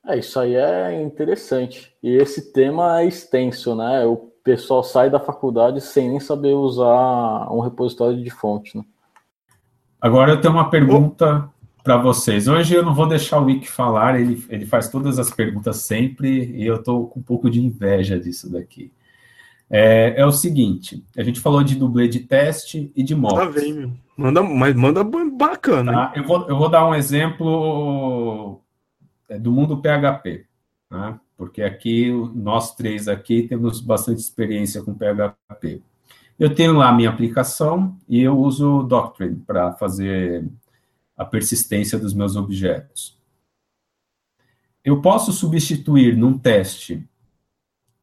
É, 0.05 0.17
isso 0.17 0.39
aí 0.39 0.55
é 0.55 1.01
interessante. 1.01 1.93
E 2.01 2.15
esse 2.15 2.53
tema 2.53 3.01
é 3.01 3.05
extenso, 3.05 3.75
né? 3.75 4.05
O 4.05 4.26
pessoal 4.47 4.81
sai 4.81 5.09
da 5.09 5.19
faculdade 5.19 5.81
sem 5.81 6.09
nem 6.09 6.21
saber 6.21 6.53
usar 6.53 7.51
um 7.51 7.59
repositório 7.59 8.23
de 8.23 8.29
fonte, 8.29 8.77
né? 8.77 8.85
Agora 9.99 10.31
eu 10.31 10.39
tenho 10.39 10.53
uma 10.53 10.69
pergunta 10.69 11.49
para 11.83 11.97
vocês. 11.97 12.47
Hoje 12.47 12.73
eu 12.73 12.81
não 12.81 12.93
vou 12.93 13.07
deixar 13.07 13.41
o 13.41 13.45
Wick 13.45 13.69
falar, 13.69 14.17
ele, 14.21 14.45
ele 14.47 14.65
faz 14.65 14.87
todas 14.87 15.19
as 15.19 15.29
perguntas 15.29 15.77
sempre 15.77 16.55
e 16.55 16.65
eu 16.65 16.77
estou 16.77 17.07
com 17.07 17.19
um 17.19 17.23
pouco 17.23 17.49
de 17.49 17.61
inveja 17.61 18.17
disso 18.17 18.49
daqui. 18.49 18.93
É, 19.69 20.13
é, 20.15 20.25
o 20.25 20.31
seguinte, 20.31 21.03
a 21.17 21.23
gente 21.23 21.41
falou 21.41 21.61
de 21.61 21.75
dublê 21.75 22.07
de 22.07 22.21
teste 22.21 22.89
e 22.95 23.03
de 23.03 23.13
mock. 23.13 23.35
Tá 23.35 23.51
bem, 23.51 23.99
manda, 24.15 24.41
mas 24.41 24.73
manda 24.75 25.03
bacana. 25.03 25.91
Tá? 25.91 26.13
Eu, 26.15 26.23
vou, 26.23 26.47
eu 26.47 26.57
vou 26.57 26.69
dar 26.69 26.87
um 26.87 26.95
exemplo 26.95 28.61
é, 29.27 29.37
do 29.37 29.51
mundo 29.51 29.81
PHP. 29.81 30.45
né? 30.89 31.19
Porque 31.37 31.61
aqui, 31.61 32.11
nós 32.33 32.75
três 32.75 33.07
aqui, 33.07 33.47
temos 33.47 33.79
bastante 33.79 34.19
experiência 34.19 34.81
com 34.81 34.93
PHP. 34.93 35.81
Eu 36.39 36.53
tenho 36.53 36.73
lá 36.73 36.89
a 36.89 36.93
minha 36.93 37.09
aplicação 37.09 37.95
e 38.09 38.21
eu 38.21 38.37
uso 38.37 38.79
o 38.79 38.83
Doctrine 38.83 39.35
para 39.35 39.73
fazer 39.73 40.45
a 41.15 41.23
persistência 41.23 41.97
dos 41.97 42.13
meus 42.13 42.35
objetos. 42.35 43.17
Eu 44.83 45.01
posso 45.01 45.31
substituir 45.31 46.15
num 46.15 46.37
teste 46.37 47.07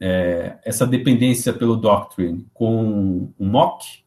é, 0.00 0.58
essa 0.64 0.86
dependência 0.86 1.52
pelo 1.52 1.76
Doctrine 1.76 2.46
com 2.52 3.32
um 3.38 3.48
mock? 3.48 4.04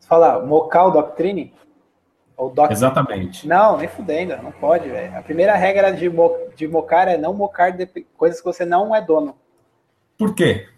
Fala, 0.00 0.44
mocar 0.44 0.86
o 0.86 0.90
Doctrine? 0.90 1.52
Doc... 2.54 2.70
Exatamente. 2.70 3.46
Não, 3.46 3.76
nem 3.76 3.88
fudendo, 3.88 4.36
não 4.42 4.52
pode, 4.52 4.88
velho. 4.88 5.16
A 5.16 5.22
primeira 5.22 5.54
regra 5.54 5.92
de, 5.92 6.08
mo... 6.08 6.36
de 6.56 6.66
mocar 6.66 7.08
é 7.08 7.16
não 7.16 7.32
mocar 7.32 7.70
de... 7.70 7.86
coisas 8.16 8.40
que 8.40 8.44
você 8.44 8.64
não 8.64 8.94
é 8.94 9.00
dono. 9.00 9.36
Por 10.18 10.34
quê? 10.34 10.68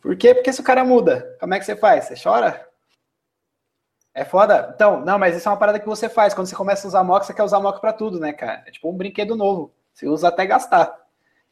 Por 0.00 0.16
quê? 0.16 0.34
Porque 0.34 0.52
se 0.52 0.60
o 0.60 0.64
cara 0.64 0.84
muda, 0.84 1.36
como 1.38 1.54
é 1.54 1.58
que 1.58 1.64
você 1.64 1.76
faz? 1.76 2.04
Você 2.06 2.14
chora? 2.22 2.66
É 4.12 4.24
foda. 4.24 4.72
Então, 4.74 5.00
não, 5.04 5.18
mas 5.18 5.36
isso 5.36 5.48
é 5.48 5.52
uma 5.52 5.58
parada 5.58 5.78
que 5.78 5.86
você 5.86 6.08
faz. 6.08 6.34
Quando 6.34 6.46
você 6.46 6.56
começa 6.56 6.86
a 6.86 6.88
usar 6.88 7.04
mock, 7.04 7.24
você 7.24 7.34
quer 7.34 7.42
usar 7.42 7.60
mock 7.60 7.80
pra 7.80 7.92
tudo, 7.92 8.18
né, 8.18 8.32
cara? 8.32 8.62
É 8.66 8.70
tipo 8.70 8.90
um 8.90 8.96
brinquedo 8.96 9.36
novo. 9.36 9.72
Você 9.92 10.08
usa 10.08 10.28
até 10.28 10.46
gastar. 10.46 10.94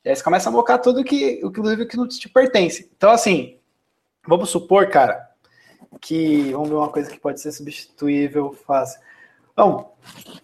E 0.04 0.08
aí 0.08 0.16
você 0.16 0.22
começa 0.22 0.48
a 0.48 0.52
mocar 0.52 0.78
tudo 0.78 1.04
que, 1.04 1.40
inclusive, 1.42 1.86
que 1.86 1.96
não 1.96 2.08
te 2.08 2.28
pertence. 2.28 2.90
Então, 2.96 3.10
assim, 3.10 3.58
vamos 4.26 4.50
supor, 4.50 4.88
cara, 4.88 5.28
que. 6.00 6.50
Vamos 6.52 6.68
ver 6.68 6.74
uma 6.76 6.90
coisa 6.90 7.10
que 7.10 7.20
pode 7.20 7.40
ser 7.40 7.52
substituível 7.52 8.52
fácil. 8.52 9.00
Bom, 9.58 9.92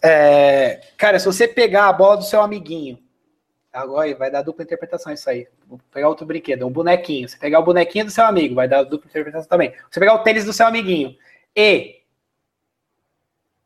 é, 0.03 0.81
cara, 0.97 1.21
se 1.21 1.27
você 1.27 1.47
pegar 1.47 1.89
a 1.89 1.93
bola 1.93 2.17
do 2.17 2.25
seu 2.25 2.43
amiguinho, 2.43 2.99
agora 3.73 4.13
vai 4.17 4.29
dar 4.29 4.43
dupla 4.43 4.65
interpretação 4.65 5.13
isso 5.13 5.31
aí. 5.31 5.47
Vou 5.69 5.79
pegar 5.93 6.09
outro 6.09 6.27
brinquedo, 6.27 6.67
um 6.67 6.73
bonequinho. 6.73 7.29
Você 7.29 7.39
pegar 7.39 7.61
o 7.61 7.65
bonequinho 7.65 8.07
do 8.07 8.11
seu 8.11 8.25
amigo, 8.25 8.57
vai 8.57 8.67
dar 8.67 8.83
dupla 8.83 9.09
interpretação 9.09 9.49
também. 9.49 9.73
Você 9.89 10.01
pegar 10.01 10.15
o 10.15 10.25
tênis 10.25 10.45
do 10.45 10.53
seu 10.53 10.67
amiguinho 10.67 11.17
e 11.55 12.03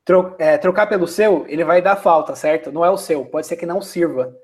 tro, 0.05 0.37
é, 0.39 0.59
trocar 0.59 0.87
pelo 0.87 1.09
seu, 1.09 1.47
ele 1.49 1.65
vai 1.65 1.81
dar 1.81 1.97
falta, 1.97 2.37
certo? 2.37 2.71
Não 2.71 2.85
é 2.85 2.91
o 2.91 2.99
seu, 2.99 3.25
pode 3.25 3.47
ser 3.47 3.57
que 3.57 3.65
não 3.65 3.81
sirva. 3.81 4.37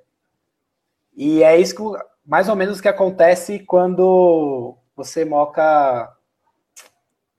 E 1.14 1.42
é 1.42 1.60
isso 1.60 1.76
que, 1.76 2.04
mais 2.24 2.48
ou 2.48 2.56
menos 2.56 2.80
que 2.80 2.88
acontece 2.88 3.58
quando 3.58 4.74
você 4.96 5.22
moca 5.22 6.16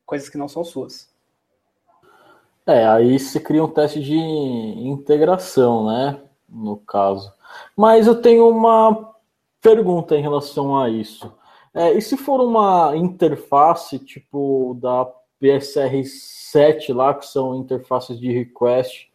coisas 0.05 0.30
que 0.30 0.38
não 0.38 0.47
são 0.47 0.63
suas. 0.63 1.14
É, 2.66 2.86
aí 2.88 3.20
se 3.20 3.39
cria 3.39 3.63
um 3.63 3.70
teste 3.70 4.01
de 4.01 4.18
integração, 4.18 5.86
né? 5.86 6.20
No 6.49 6.78
caso. 6.78 7.32
Mas 7.76 8.07
eu 8.07 8.22
tenho 8.22 8.49
uma 8.49 9.13
pergunta 9.61 10.16
em 10.16 10.22
relação 10.22 10.78
a 10.78 10.89
isso. 10.89 11.32
É, 11.74 11.93
e 11.93 12.01
se 12.01 12.18
for 12.18 12.39
uma 12.41 12.95
interface 12.95 13.99
tipo 13.99 14.78
da 14.82 15.11
PSR7 15.41 16.93
lá, 16.93 17.13
que 17.13 17.26
são 17.26 17.55
interfaces 17.55 18.20
de 18.20 18.32
request 18.32 19.11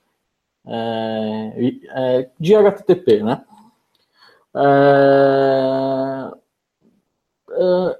é, 0.66 1.74
é, 1.94 2.30
de 2.38 2.54
HTTP, 2.54 3.22
né? 3.22 3.42
É, 4.54 6.30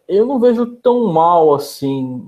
eu 0.09 0.25
não 0.27 0.41
vejo 0.41 0.65
tão 0.77 1.07
mal 1.13 1.55
assim, 1.55 2.19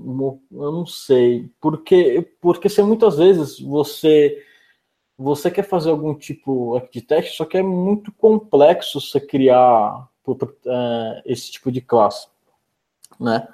eu 0.51 0.71
não 0.71 0.85
sei, 0.85 1.49
porque 1.59 2.35
porque 2.39 2.69
se 2.69 2.81
muitas 2.83 3.17
vezes 3.17 3.59
você 3.59 4.43
você 5.17 5.49
quer 5.49 5.63
fazer 5.63 5.89
algum 5.89 6.13
tipo 6.13 6.79
de 6.91 7.01
teste, 7.01 7.35
só 7.35 7.45
que 7.45 7.57
é 7.57 7.63
muito 7.63 8.11
complexo 8.11 8.99
você 9.01 9.19
criar 9.19 10.07
uh, 10.27 11.21
esse 11.25 11.51
tipo 11.51 11.71
de 11.71 11.81
classe, 11.81 12.27
né? 13.19 13.47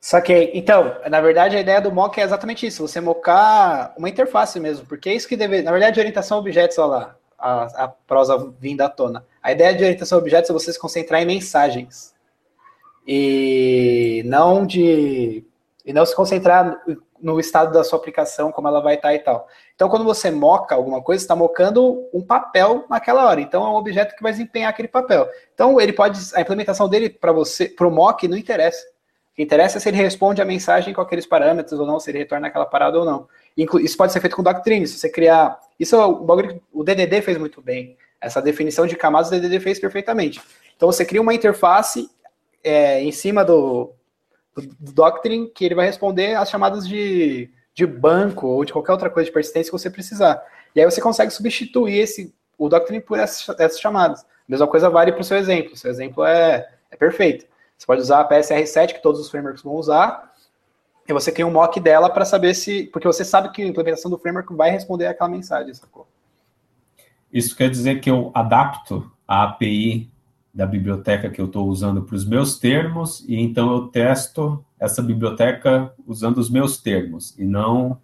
Saquei. 0.00 0.50
Então, 0.54 0.96
na 1.10 1.20
verdade, 1.20 1.56
a 1.56 1.60
ideia 1.60 1.80
do 1.80 1.90
mock 1.90 2.20
é 2.20 2.24
exatamente 2.24 2.66
isso, 2.66 2.86
você 2.86 3.00
mocar 3.00 3.94
uma 3.96 4.08
interface 4.08 4.60
mesmo, 4.60 4.86
porque 4.86 5.08
é 5.08 5.14
isso 5.14 5.28
que 5.28 5.36
deve, 5.36 5.62
na 5.62 5.72
verdade, 5.72 5.98
orientação 5.98 6.38
a 6.38 6.40
objetos, 6.40 6.78
olha 6.78 6.88
lá, 6.88 7.16
a, 7.38 7.84
a 7.84 7.88
prosa 7.88 8.52
vinda 8.58 8.84
à 8.86 8.88
tona. 8.88 9.24
A 9.44 9.52
ideia 9.52 9.74
de 9.74 9.84
orientação 9.84 10.16
a 10.16 10.20
objetos 10.22 10.48
é 10.48 10.54
você 10.54 10.72
se 10.72 10.78
concentrar 10.78 11.20
em 11.20 11.26
mensagens. 11.26 12.14
E 13.06 14.22
não 14.24 14.64
de. 14.64 15.44
E 15.84 15.92
não 15.92 16.06
se 16.06 16.16
concentrar 16.16 16.82
no 17.20 17.38
estado 17.38 17.70
da 17.70 17.84
sua 17.84 17.98
aplicação, 17.98 18.50
como 18.50 18.68
ela 18.68 18.80
vai 18.80 18.94
estar 18.94 19.14
e 19.14 19.18
tal. 19.18 19.46
Então, 19.74 19.90
quando 19.90 20.02
você 20.02 20.30
moca 20.30 20.74
alguma 20.74 21.02
coisa, 21.02 21.22
está 21.22 21.36
mocando 21.36 22.08
um 22.14 22.22
papel 22.22 22.86
naquela 22.88 23.26
hora. 23.26 23.38
Então, 23.38 23.62
é 23.66 23.68
um 23.68 23.74
objeto 23.74 24.16
que 24.16 24.22
vai 24.22 24.32
desempenhar 24.32 24.70
aquele 24.70 24.88
papel. 24.88 25.28
Então, 25.52 25.78
ele 25.78 25.92
pode. 25.92 26.18
A 26.34 26.40
implementação 26.40 26.88
dele 26.88 27.10
para 27.10 27.30
você, 27.30 27.68
para 27.68 27.86
o 27.86 27.90
mock, 27.90 28.26
não 28.26 28.38
interessa. 28.38 28.82
O 29.32 29.36
que 29.36 29.42
interessa 29.42 29.76
é 29.76 29.80
se 29.80 29.90
ele 29.90 29.98
responde 29.98 30.40
a 30.40 30.44
mensagem 30.46 30.94
com 30.94 31.02
aqueles 31.02 31.26
parâmetros 31.26 31.78
ou 31.78 31.86
não, 31.86 32.00
se 32.00 32.10
ele 32.10 32.20
retorna 32.20 32.46
aquela 32.46 32.64
parada 32.64 32.98
ou 32.98 33.04
não. 33.04 33.28
Isso 33.82 33.96
pode 33.98 34.10
ser 34.10 34.20
feito 34.20 34.36
com 34.36 34.42
Doctrine, 34.42 34.86
se 34.86 34.98
você 34.98 35.10
criar. 35.10 35.60
Isso 35.78 35.96
é 35.96 36.06
o 36.06 36.26
o 36.72 36.82
DDD 36.82 37.20
fez 37.20 37.36
muito 37.36 37.60
bem. 37.60 37.98
Essa 38.24 38.40
definição 38.40 38.86
de 38.86 38.96
camadas 38.96 39.28
o 39.28 39.30
DDD 39.32 39.60
fez 39.60 39.78
perfeitamente. 39.78 40.40
Então 40.76 40.90
você 40.90 41.04
cria 41.04 41.20
uma 41.20 41.34
interface 41.34 42.10
é, 42.62 43.02
em 43.02 43.12
cima 43.12 43.44
do, 43.44 43.92
do, 44.54 44.62
do, 44.62 44.92
Doctrine 44.92 45.48
que 45.50 45.64
ele 45.64 45.74
vai 45.74 45.86
responder 45.86 46.34
às 46.34 46.48
chamadas 46.48 46.88
de, 46.88 47.50
de 47.74 47.86
banco 47.86 48.46
ou 48.46 48.64
de 48.64 48.72
qualquer 48.72 48.92
outra 48.92 49.10
coisa 49.10 49.26
de 49.26 49.32
persistência 49.32 49.70
que 49.70 49.78
você 49.78 49.90
precisar. 49.90 50.42
E 50.74 50.80
aí 50.80 50.90
você 50.90 51.00
consegue 51.00 51.30
substituir 51.30 51.98
esse, 51.98 52.34
o 52.56 52.68
Doctrine 52.68 53.00
por 53.00 53.18
essas, 53.18 53.46
essas 53.60 53.78
chamadas. 53.78 54.22
A 54.22 54.26
mesma 54.48 54.66
coisa 54.66 54.88
vale 54.88 55.12
para 55.12 55.20
o 55.20 55.24
seu 55.24 55.36
exemplo. 55.36 55.74
O 55.74 55.76
seu 55.76 55.90
exemplo 55.90 56.24
é, 56.24 56.66
é 56.90 56.96
perfeito. 56.96 57.46
Você 57.76 57.86
pode 57.86 58.00
usar 58.00 58.20
a 58.20 58.28
PSR7, 58.28 58.94
que 58.94 59.02
todos 59.02 59.20
os 59.20 59.30
frameworks 59.30 59.62
vão 59.62 59.74
usar, 59.74 60.32
e 61.06 61.12
você 61.12 61.30
cria 61.30 61.46
um 61.46 61.50
mock 61.50 61.78
dela 61.80 62.08
para 62.08 62.24
saber 62.24 62.54
se. 62.54 62.84
Porque 62.92 63.06
você 63.06 63.24
sabe 63.24 63.50
que 63.50 63.62
a 63.62 63.66
implementação 63.66 64.10
do 64.10 64.18
framework 64.18 64.54
vai 64.54 64.70
responder 64.70 65.06
aquela 65.06 65.28
mensagem, 65.28 65.74
sacou? 65.74 66.06
Isso 67.34 67.56
quer 67.56 67.68
dizer 67.68 68.00
que 68.00 68.08
eu 68.08 68.30
adapto 68.32 69.10
a 69.26 69.42
API 69.42 70.08
da 70.54 70.64
biblioteca 70.64 71.28
que 71.28 71.40
eu 71.40 71.46
estou 71.46 71.66
usando 71.66 72.02
para 72.02 72.14
os 72.14 72.24
meus 72.24 72.60
termos, 72.60 73.24
e 73.28 73.40
então 73.40 73.72
eu 73.72 73.88
testo 73.88 74.64
essa 74.78 75.02
biblioteca 75.02 75.92
usando 76.06 76.38
os 76.38 76.48
meus 76.48 76.80
termos, 76.80 77.36
e 77.36 77.44
não 77.44 78.00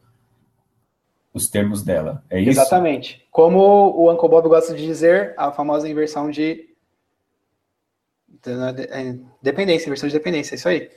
os 1.33 1.49
termos 1.49 1.85
dela. 1.85 2.25
É 2.29 2.41
isso? 2.41 2.51
Exatamente. 2.61 3.25
Como 3.31 3.61
o 3.61 4.13
Uncle 4.13 4.29
Bob 4.29 4.49
gosta 4.49 4.75
de 4.75 4.85
dizer, 4.85 5.33
a 5.37 5.53
famosa 5.53 5.89
inversão 5.89 6.29
de 6.29 6.69
é, 8.45 9.15
dependência, 9.41 9.87
inversão 9.87 10.09
de 10.09 10.15
dependência, 10.15 10.55
é 10.55 10.57
isso 10.57 10.69
aí. 10.69 10.91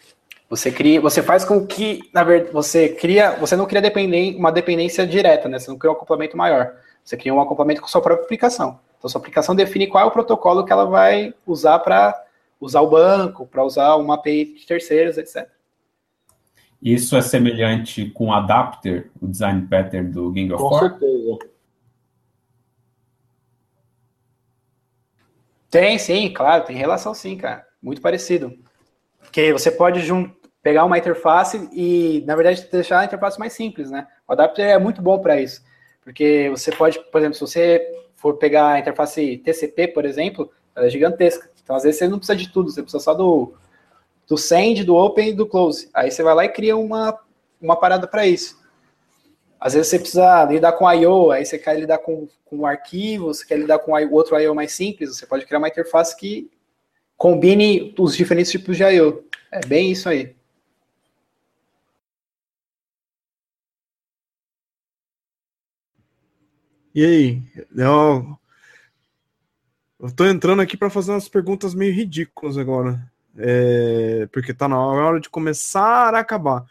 Você 0.50 0.72
cria, 0.72 1.00
você 1.00 1.22
faz 1.22 1.46
com 1.46 1.68
que, 1.68 2.10
na 2.12 2.24
verdade, 2.24 2.52
você 2.52 2.90
cria, 2.90 3.36
você 3.36 3.56
não 3.56 3.68
cria 3.68 3.82
dependência, 3.82 4.40
uma 4.40 4.52
dependência 4.52 5.06
direta, 5.06 5.48
né? 5.48 5.60
Você 5.60 5.70
não 5.70 5.78
cria 5.78 5.92
um 5.92 5.96
acoplamento 5.96 6.36
maior. 6.36 6.74
Você 7.04 7.18
cria 7.18 7.34
um 7.34 7.42
acoplamento 7.42 7.82
com 7.82 7.88
sua 7.88 8.02
própria 8.02 8.24
aplicação. 8.24 8.80
Então, 8.98 9.10
sua 9.10 9.20
aplicação 9.20 9.56
define 9.56 9.88
qual 9.88 10.04
é 10.04 10.08
o 10.08 10.12
protocolo 10.12 10.64
que 10.66 10.72
ela 10.72 10.86
vai 10.86 11.34
usar 11.46 11.80
para 11.80 12.24
usar 12.60 12.82
o 12.82 12.90
banco, 12.90 13.46
para 13.46 13.64
usar 13.64 13.96
uma 13.96 14.16
API 14.16 14.56
de 14.56 14.66
terceiros, 14.66 15.18
etc. 15.18 15.50
Isso 16.82 17.16
é 17.16 17.22
semelhante 17.22 18.10
com 18.12 18.28
o 18.28 18.34
Adapter, 18.34 19.12
o 19.22 19.28
design 19.28 19.68
pattern 19.68 20.10
do 20.10 20.32
Gang 20.32 20.54
of 20.54 20.64
Com 20.64 20.80
certeza. 20.80 21.40
Tem, 25.70 25.98
sim, 25.98 26.32
claro, 26.32 26.66
tem 26.66 26.76
relação 26.76 27.14
sim, 27.14 27.36
cara. 27.36 27.66
Muito 27.82 28.02
parecido. 28.02 28.54
Porque 29.20 29.52
você 29.52 29.72
pode 29.72 30.02
pegar 30.62 30.86
uma 30.86 30.98
interface 30.98 31.70
e, 31.74 32.24
na 32.28 32.36
verdade, 32.36 32.68
deixar 32.72 33.00
a 33.00 33.06
interface 33.06 33.40
mais 33.40 33.54
simples, 33.54 33.90
né? 33.90 34.08
O 34.28 34.34
adapter 34.34 34.68
é 34.68 34.78
muito 34.78 35.02
bom 35.02 35.20
para 35.20 35.42
isso. 35.42 35.62
Porque 36.04 36.50
você 36.50 36.72
pode, 36.72 37.00
por 37.00 37.20
exemplo, 37.20 37.36
se 37.36 37.42
você 37.42 38.04
for 38.16 38.38
pegar 38.38 38.74
a 38.74 38.80
interface 38.80 39.38
TCP, 39.38 39.90
por 39.90 40.06
exemplo, 40.06 40.52
ela 40.76 40.88
é 40.88 40.90
gigantesca. 40.90 41.50
Então, 41.64 41.76
às 41.76 41.84
vezes, 41.84 42.00
você 42.00 42.08
não 42.08 42.18
precisa 42.18 42.38
de 42.38 42.52
tudo, 42.52 42.70
você 42.70 42.82
precisa 42.82 43.04
só 43.04 43.14
do, 43.14 43.54
do 44.28 44.38
send, 44.38 44.84
do 44.84 44.96
open 44.96 45.30
e 45.30 45.34
do 45.34 45.46
close. 45.46 45.90
Aí 45.94 46.12
você 46.12 46.22
vai 46.22 46.36
lá 46.36 46.46
e 46.46 46.50
cria 46.50 46.76
uma, 46.76 47.18
uma 47.62 47.76
parada 47.76 48.08
para 48.08 48.26
isso. 48.28 48.62
Às 49.60 49.74
vezes 49.74 49.88
você 49.88 50.00
precisa 50.00 50.44
lidar 50.44 50.74
com 50.74 50.92
I.O., 50.92 51.32
aí 51.32 51.46
você 51.46 51.58
quer 51.58 51.80
lidar 51.80 52.00
com, 52.00 52.28
com 52.44 52.58
um 52.58 52.66
arquivo, 52.66 53.34
você 53.34 53.46
quer 53.46 53.58
lidar 53.58 53.80
com 53.80 53.94
outro 54.12 54.38
I.O. 54.38 54.54
mais 54.54 54.74
simples, 54.74 55.16
você 55.16 55.26
pode 55.26 55.46
criar 55.46 55.60
uma 55.60 55.70
interface 55.70 56.18
que 56.18 56.52
combine 57.16 57.96
os 57.98 58.18
diferentes 58.18 58.52
tipos 58.52 58.76
de 58.76 58.84
I.O. 58.84 59.24
É 59.50 59.66
bem 59.66 59.92
isso 59.92 60.10
aí. 60.10 60.36
E 66.94 67.04
aí? 67.06 67.44
Eu, 67.76 68.38
eu 70.00 70.12
tô 70.12 70.26
entrando 70.26 70.62
aqui 70.62 70.78
para 70.78 70.90
fazer 70.90 71.12
umas 71.12 71.28
perguntas 71.28 71.74
meio 71.74 71.94
ridículas 71.94 72.58
agora. 72.58 73.12
É, 73.36 74.28
porque 74.32 74.54
tá 74.54 74.68
na 74.68 74.80
hora 74.80 75.20
de 75.20 75.30
começar 75.30 76.14
a 76.14 76.20
acabar. 76.20 76.64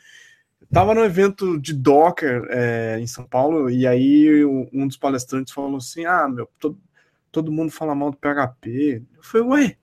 tava 0.72 0.94
no 0.94 1.04
evento 1.04 1.58
de 1.60 1.74
Docker 1.74 2.46
é, 2.50 2.98
em 3.00 3.06
São 3.06 3.24
Paulo, 3.24 3.68
e 3.68 3.86
aí 3.86 4.44
um 4.72 4.86
dos 4.86 4.96
palestrantes 4.96 5.52
falou 5.52 5.76
assim: 5.76 6.04
Ah, 6.04 6.28
meu, 6.28 6.48
todo, 6.60 6.78
todo 7.32 7.50
mundo 7.50 7.72
fala 7.72 7.94
mal 7.94 8.10
do 8.10 8.16
PHP. 8.16 9.02
Eu 9.16 9.22
falei, 9.22 9.46
ué, 9.48 9.76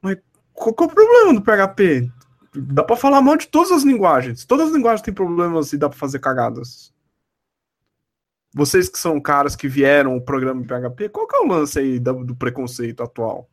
mas 0.00 0.16
qual, 0.52 0.74
qual 0.74 0.88
é 0.88 0.92
o 0.92 0.94
problema 0.94 1.34
do 1.34 1.42
PHP? 1.42 2.10
Dá 2.54 2.82
para 2.82 2.96
falar 2.96 3.20
mal 3.20 3.36
de 3.36 3.46
todas 3.46 3.70
as 3.70 3.82
linguagens. 3.82 4.46
Todas 4.46 4.68
as 4.68 4.74
linguagens 4.74 5.02
têm 5.02 5.12
problemas 5.12 5.72
e 5.72 5.78
dá 5.78 5.88
para 5.88 5.98
fazer 5.98 6.18
cagadas. 6.18 6.92
Vocês 8.56 8.88
que 8.88 8.98
são 8.98 9.20
caras 9.20 9.54
que 9.54 9.68
vieram 9.68 10.16
o 10.16 10.20
programa 10.20 10.64
PHP, 10.64 11.10
qual 11.10 11.26
que 11.26 11.36
é 11.36 11.40
o 11.40 11.46
lance 11.46 11.78
aí 11.78 11.98
do, 11.98 12.24
do 12.24 12.34
preconceito 12.34 13.02
atual? 13.02 13.46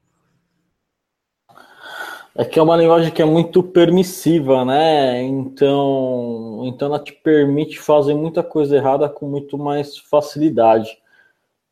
É 2.33 2.45
que 2.45 2.57
é 2.57 2.61
uma 2.61 2.77
linguagem 2.77 3.11
que 3.11 3.21
é 3.21 3.25
muito 3.25 3.61
permissiva, 3.61 4.63
né? 4.63 5.21
Então, 5.21 6.61
então 6.63 6.87
ela 6.87 7.03
te 7.03 7.11
permite 7.11 7.81
fazer 7.81 8.13
muita 8.13 8.41
coisa 8.41 8.77
errada 8.77 9.09
com 9.09 9.27
muito 9.27 9.57
mais 9.57 9.97
facilidade. 9.97 10.97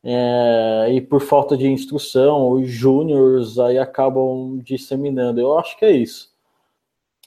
É, 0.03 0.88
e 0.91 0.99
por 0.99 1.21
falta 1.21 1.55
de 1.55 1.67
instrução, 1.67 2.51
os 2.51 2.69
júniores 2.69 3.57
aí 3.57 3.77
acabam 3.77 4.59
disseminando. 4.61 5.39
Eu 5.39 5.57
acho 5.57 5.79
que 5.79 5.86
é 5.86 5.91
isso. 5.91 6.34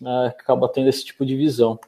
É, 0.05 0.27
acaba 0.27 0.69
tendo 0.69 0.91
esse 0.91 1.03
tipo 1.03 1.25
de 1.25 1.35
visão. 1.35 1.81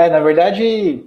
É, 0.00 0.08
na 0.08 0.18
verdade, 0.18 1.04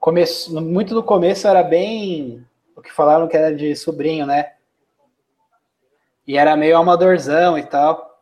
começo, 0.00 0.60
muito 0.60 0.92
no 0.92 1.04
começo 1.04 1.46
era 1.46 1.62
bem 1.62 2.44
o 2.74 2.82
que 2.82 2.92
falaram 2.92 3.28
que 3.28 3.36
era 3.36 3.54
de 3.54 3.76
sobrinho, 3.76 4.26
né? 4.26 4.54
E 6.26 6.36
era 6.36 6.56
meio 6.56 6.76
amadorzão 6.76 7.56
e 7.56 7.62
tal. 7.62 8.20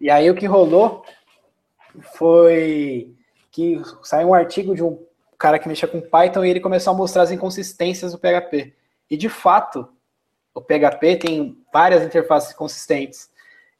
E 0.00 0.08
aí 0.08 0.30
o 0.30 0.34
que 0.34 0.46
rolou 0.46 1.04
foi 2.16 3.14
que 3.50 3.82
saiu 4.02 4.28
um 4.28 4.34
artigo 4.34 4.74
de 4.74 4.82
um 4.82 4.98
cara 5.36 5.58
que 5.58 5.68
mexia 5.68 5.86
com 5.86 6.00
Python 6.00 6.42
e 6.42 6.48
ele 6.48 6.60
começou 6.60 6.94
a 6.94 6.96
mostrar 6.96 7.24
as 7.24 7.30
inconsistências 7.30 8.12
do 8.12 8.18
PHP. 8.18 8.72
E 9.10 9.16
de 9.18 9.28
fato, 9.28 9.90
o 10.54 10.62
PHP 10.62 11.16
tem 11.16 11.62
várias 11.70 12.02
interfaces 12.02 12.54
consistentes. 12.54 13.30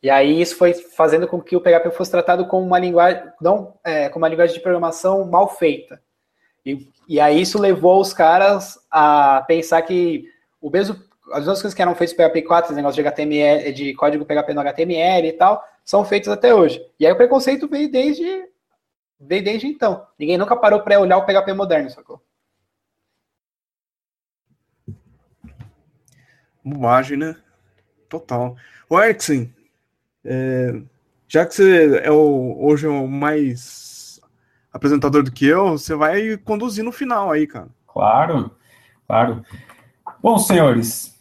E 0.02 0.10
aí 0.10 0.40
isso 0.40 0.56
foi 0.56 0.74
fazendo 0.74 1.28
com 1.28 1.40
que 1.40 1.54
o 1.54 1.60
PHP 1.60 1.92
fosse 1.92 2.10
tratado 2.10 2.46
como 2.46 2.66
uma 2.66 2.78
linguagem, 2.78 3.22
não, 3.40 3.78
é, 3.84 4.08
como 4.08 4.24
uma 4.24 4.28
linguagem 4.28 4.54
de 4.54 4.60
programação 4.60 5.24
mal 5.24 5.48
feita. 5.48 6.02
E, 6.66 6.88
e 7.08 7.20
aí 7.20 7.40
isso 7.40 7.60
levou 7.60 8.00
os 8.00 8.12
caras 8.12 8.78
a 8.90 9.44
pensar 9.46 9.80
que 9.82 10.28
o 10.60 10.70
mesmo, 10.70 10.96
as 11.32 11.46
outras 11.46 11.62
coisas 11.62 11.74
que 11.74 11.82
eram 11.82 11.94
feitas 11.94 12.16
no 12.16 12.24
PHP 12.24 12.42
4, 12.42 12.68
esse 12.68 12.76
negócio 12.76 13.00
de 13.00 13.08
HTML, 13.08 13.72
de 13.72 13.94
código 13.94 14.24
PHP 14.24 14.52
no 14.54 14.60
HTML 14.60 15.28
e 15.28 15.32
tal, 15.32 15.64
são 15.84 16.04
feitos 16.04 16.28
até 16.28 16.52
hoje. 16.52 16.84
E 16.98 17.06
aí 17.06 17.12
o 17.12 17.16
preconceito 17.16 17.68
veio 17.68 17.90
desde, 17.90 18.48
veio 19.20 19.44
desde 19.44 19.68
então. 19.68 20.04
Ninguém 20.18 20.36
nunca 20.36 20.56
parou 20.56 20.80
para 20.80 20.98
olhar 20.98 21.18
o 21.18 21.24
PHP 21.24 21.52
moderno, 21.52 21.90
sacou? 21.90 22.20
Bobagem, 26.64 27.16
né? 27.16 27.36
Total. 28.08 28.56
O 28.88 29.00
Eriksen, 29.00 29.52
é, 30.24 30.82
já 31.28 31.46
que 31.46 31.54
você 31.54 32.00
é 32.02 32.10
o, 32.10 32.56
hoje 32.60 32.86
é 32.86 32.88
o 32.88 33.06
mais 33.06 34.20
apresentador 34.72 35.22
do 35.22 35.32
que 35.32 35.46
eu, 35.46 35.70
você 35.70 35.94
vai 35.94 36.36
conduzir 36.36 36.84
no 36.84 36.92
final 36.92 37.30
aí, 37.30 37.46
cara. 37.46 37.68
Claro, 37.86 38.50
claro. 39.06 39.44
Bom, 40.22 40.38
senhores, 40.38 41.18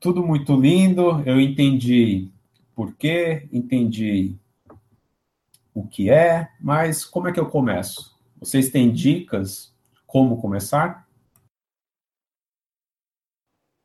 tudo 0.00 0.26
muito 0.26 0.54
lindo. 0.54 1.22
Eu 1.24 1.40
entendi 1.40 2.30
por 2.74 2.94
quê, 2.94 3.48
entendi 3.52 4.36
o 5.72 5.86
que 5.86 6.10
é, 6.10 6.50
mas 6.60 7.04
como 7.04 7.28
é 7.28 7.32
que 7.32 7.40
eu 7.40 7.48
começo? 7.48 8.14
Vocês 8.38 8.70
têm 8.70 8.92
dicas 8.92 9.74
como 10.06 10.40
começar? 10.40 11.08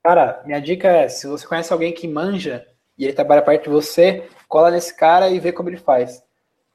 Cara, 0.04 0.44
minha 0.46 0.60
dica 0.60 0.88
é: 0.88 1.08
se 1.08 1.28
você 1.28 1.48
conhece 1.48 1.72
alguém 1.72 1.94
que 1.94 2.08
manja 2.08 2.68
e 3.00 3.06
ele 3.06 3.14
trabalha 3.14 3.42
perto 3.42 3.64
de 3.64 3.70
você, 3.70 4.28
cola 4.46 4.70
nesse 4.70 4.94
cara 4.94 5.30
e 5.30 5.40
vê 5.40 5.54
como 5.54 5.70
ele 5.70 5.78
faz. 5.78 6.22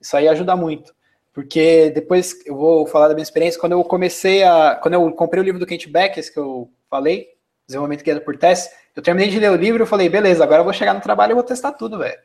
Isso 0.00 0.16
aí 0.16 0.26
ajuda 0.26 0.56
muito. 0.56 0.94
Porque 1.34 1.90
depois 1.90 2.34
eu 2.46 2.56
vou 2.56 2.86
falar 2.86 3.08
da 3.08 3.14
minha 3.14 3.22
experiência, 3.22 3.60
quando 3.60 3.72
eu 3.72 3.84
comecei 3.84 4.42
a. 4.42 4.76
Quando 4.80 4.94
eu 4.94 5.12
comprei 5.12 5.42
o 5.42 5.44
livro 5.44 5.60
do 5.60 5.66
Kent 5.66 5.88
Beck, 5.88 6.18
esse 6.18 6.32
que 6.32 6.38
eu 6.38 6.70
falei, 6.88 7.28
Desenvolvimento 7.66 8.02
Guiado 8.02 8.20
por 8.22 8.36
Teste, 8.38 8.74
eu 8.96 9.02
terminei 9.02 9.28
de 9.28 9.38
ler 9.38 9.50
o 9.50 9.56
livro 9.56 9.82
e 9.82 9.86
falei, 9.86 10.08
beleza, 10.08 10.42
agora 10.44 10.60
eu 10.60 10.64
vou 10.64 10.72
chegar 10.72 10.94
no 10.94 11.00
trabalho 11.00 11.32
e 11.32 11.34
vou 11.34 11.42
testar 11.42 11.72
tudo, 11.72 11.98
velho. 11.98 12.18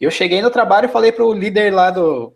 Eu 0.00 0.10
cheguei 0.10 0.42
no 0.42 0.50
trabalho 0.50 0.86
e 0.86 0.92
falei 0.92 1.10
pro 1.10 1.32
líder 1.32 1.72
lá 1.72 1.90
do, 1.90 2.34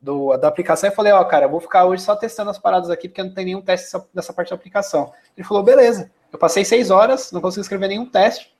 do, 0.00 0.36
da 0.36 0.48
aplicação 0.48 0.90
e 0.90 0.94
falei, 0.94 1.12
ó, 1.12 1.20
oh, 1.20 1.24
cara, 1.24 1.46
eu 1.46 1.50
vou 1.50 1.60
ficar 1.60 1.84
hoje 1.84 2.02
só 2.02 2.16
testando 2.16 2.50
as 2.50 2.58
paradas 2.58 2.90
aqui, 2.90 3.08
porque 3.08 3.22
não 3.22 3.32
tem 3.32 3.44
nenhum 3.44 3.62
teste 3.62 3.86
dessa, 3.86 4.08
dessa 4.12 4.32
parte 4.32 4.50
da 4.50 4.56
aplicação. 4.56 5.12
Ele 5.36 5.46
falou, 5.46 5.62
beleza. 5.62 6.10
Eu 6.32 6.38
passei 6.38 6.64
seis 6.64 6.90
horas, 6.90 7.30
não 7.30 7.40
consegui 7.40 7.62
escrever 7.62 7.88
nenhum 7.88 8.06
teste. 8.06 8.55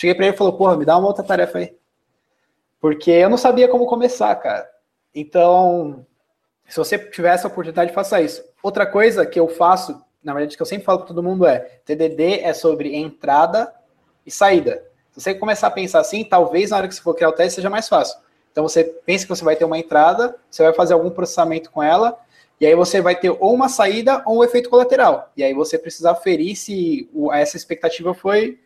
Cheguei 0.00 0.14
para 0.14 0.24
ele 0.24 0.34
e 0.34 0.38
falou, 0.38 0.54
porra, 0.54 0.78
me 0.78 0.86
dá 0.86 0.96
uma 0.96 1.08
outra 1.08 1.22
tarefa 1.22 1.58
aí. 1.58 1.76
Porque 2.80 3.10
eu 3.10 3.28
não 3.28 3.36
sabia 3.36 3.68
como 3.68 3.84
começar, 3.84 4.34
cara. 4.36 4.66
Então, 5.14 6.06
se 6.66 6.78
você 6.78 6.98
tiver 6.98 7.34
essa 7.34 7.48
oportunidade, 7.48 7.92
faça 7.92 8.18
isso. 8.18 8.42
Outra 8.62 8.86
coisa 8.86 9.26
que 9.26 9.38
eu 9.38 9.46
faço, 9.46 10.02
na 10.24 10.32
verdade, 10.32 10.56
que 10.56 10.62
eu 10.62 10.66
sempre 10.66 10.86
falo 10.86 11.00
para 11.00 11.08
todo 11.08 11.22
mundo 11.22 11.46
é: 11.46 11.80
TDD 11.84 12.40
é 12.40 12.54
sobre 12.54 12.96
entrada 12.96 13.70
e 14.24 14.30
saída. 14.30 14.82
Se 15.10 15.20
você 15.20 15.34
começar 15.34 15.66
a 15.66 15.70
pensar 15.70 16.00
assim, 16.00 16.24
talvez 16.24 16.70
na 16.70 16.78
hora 16.78 16.88
que 16.88 16.94
você 16.94 17.02
for 17.02 17.12
criar 17.12 17.28
o 17.28 17.32
teste 17.32 17.56
seja 17.56 17.68
mais 17.68 17.86
fácil. 17.86 18.18
Então 18.50 18.66
você 18.66 18.82
pensa 18.82 19.26
que 19.26 19.28
você 19.28 19.44
vai 19.44 19.54
ter 19.54 19.66
uma 19.66 19.78
entrada, 19.78 20.34
você 20.50 20.62
vai 20.62 20.72
fazer 20.72 20.94
algum 20.94 21.10
processamento 21.10 21.70
com 21.70 21.82
ela, 21.82 22.18
e 22.58 22.64
aí 22.64 22.74
você 22.74 23.02
vai 23.02 23.16
ter 23.16 23.28
ou 23.28 23.52
uma 23.52 23.68
saída 23.68 24.22
ou 24.24 24.38
um 24.38 24.44
efeito 24.44 24.70
colateral. 24.70 25.30
E 25.36 25.44
aí 25.44 25.52
você 25.52 25.76
precisa 25.76 26.12
aferir 26.12 26.56
se 26.56 27.06
essa 27.32 27.58
expectativa 27.58 28.14
foi 28.14 28.58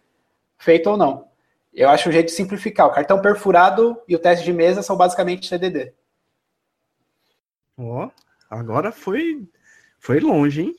feita 0.58 0.90
ou 0.90 0.96
não. 0.96 1.28
Eu 1.74 1.88
acho 1.88 2.08
um 2.08 2.12
jeito 2.12 2.26
de 2.26 2.32
simplificar. 2.32 2.86
O 2.86 2.92
cartão 2.92 3.20
perfurado 3.20 4.00
e 4.06 4.14
o 4.14 4.18
teste 4.18 4.44
de 4.44 4.52
mesa 4.52 4.82
são 4.82 4.96
basicamente 4.96 5.50
TDD. 5.50 5.92
Ó, 7.76 8.06
oh, 8.06 8.10
agora 8.48 8.92
foi 8.92 9.48
foi 9.98 10.20
longe, 10.20 10.62
hein? 10.62 10.76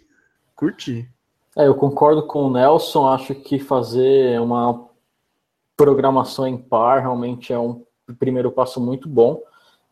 Curti. 0.55 1.09
É, 1.57 1.67
eu 1.67 1.75
concordo 1.75 2.25
com 2.27 2.43
o 2.43 2.49
Nelson. 2.51 3.07
Acho 3.07 3.35
que 3.35 3.59
fazer 3.59 4.39
uma 4.39 4.87
programação 5.75 6.47
em 6.47 6.57
par 6.57 7.01
realmente 7.01 7.51
é 7.51 7.59
um 7.59 7.83
primeiro 8.17 8.51
passo 8.51 8.79
muito 8.79 9.09
bom. 9.09 9.41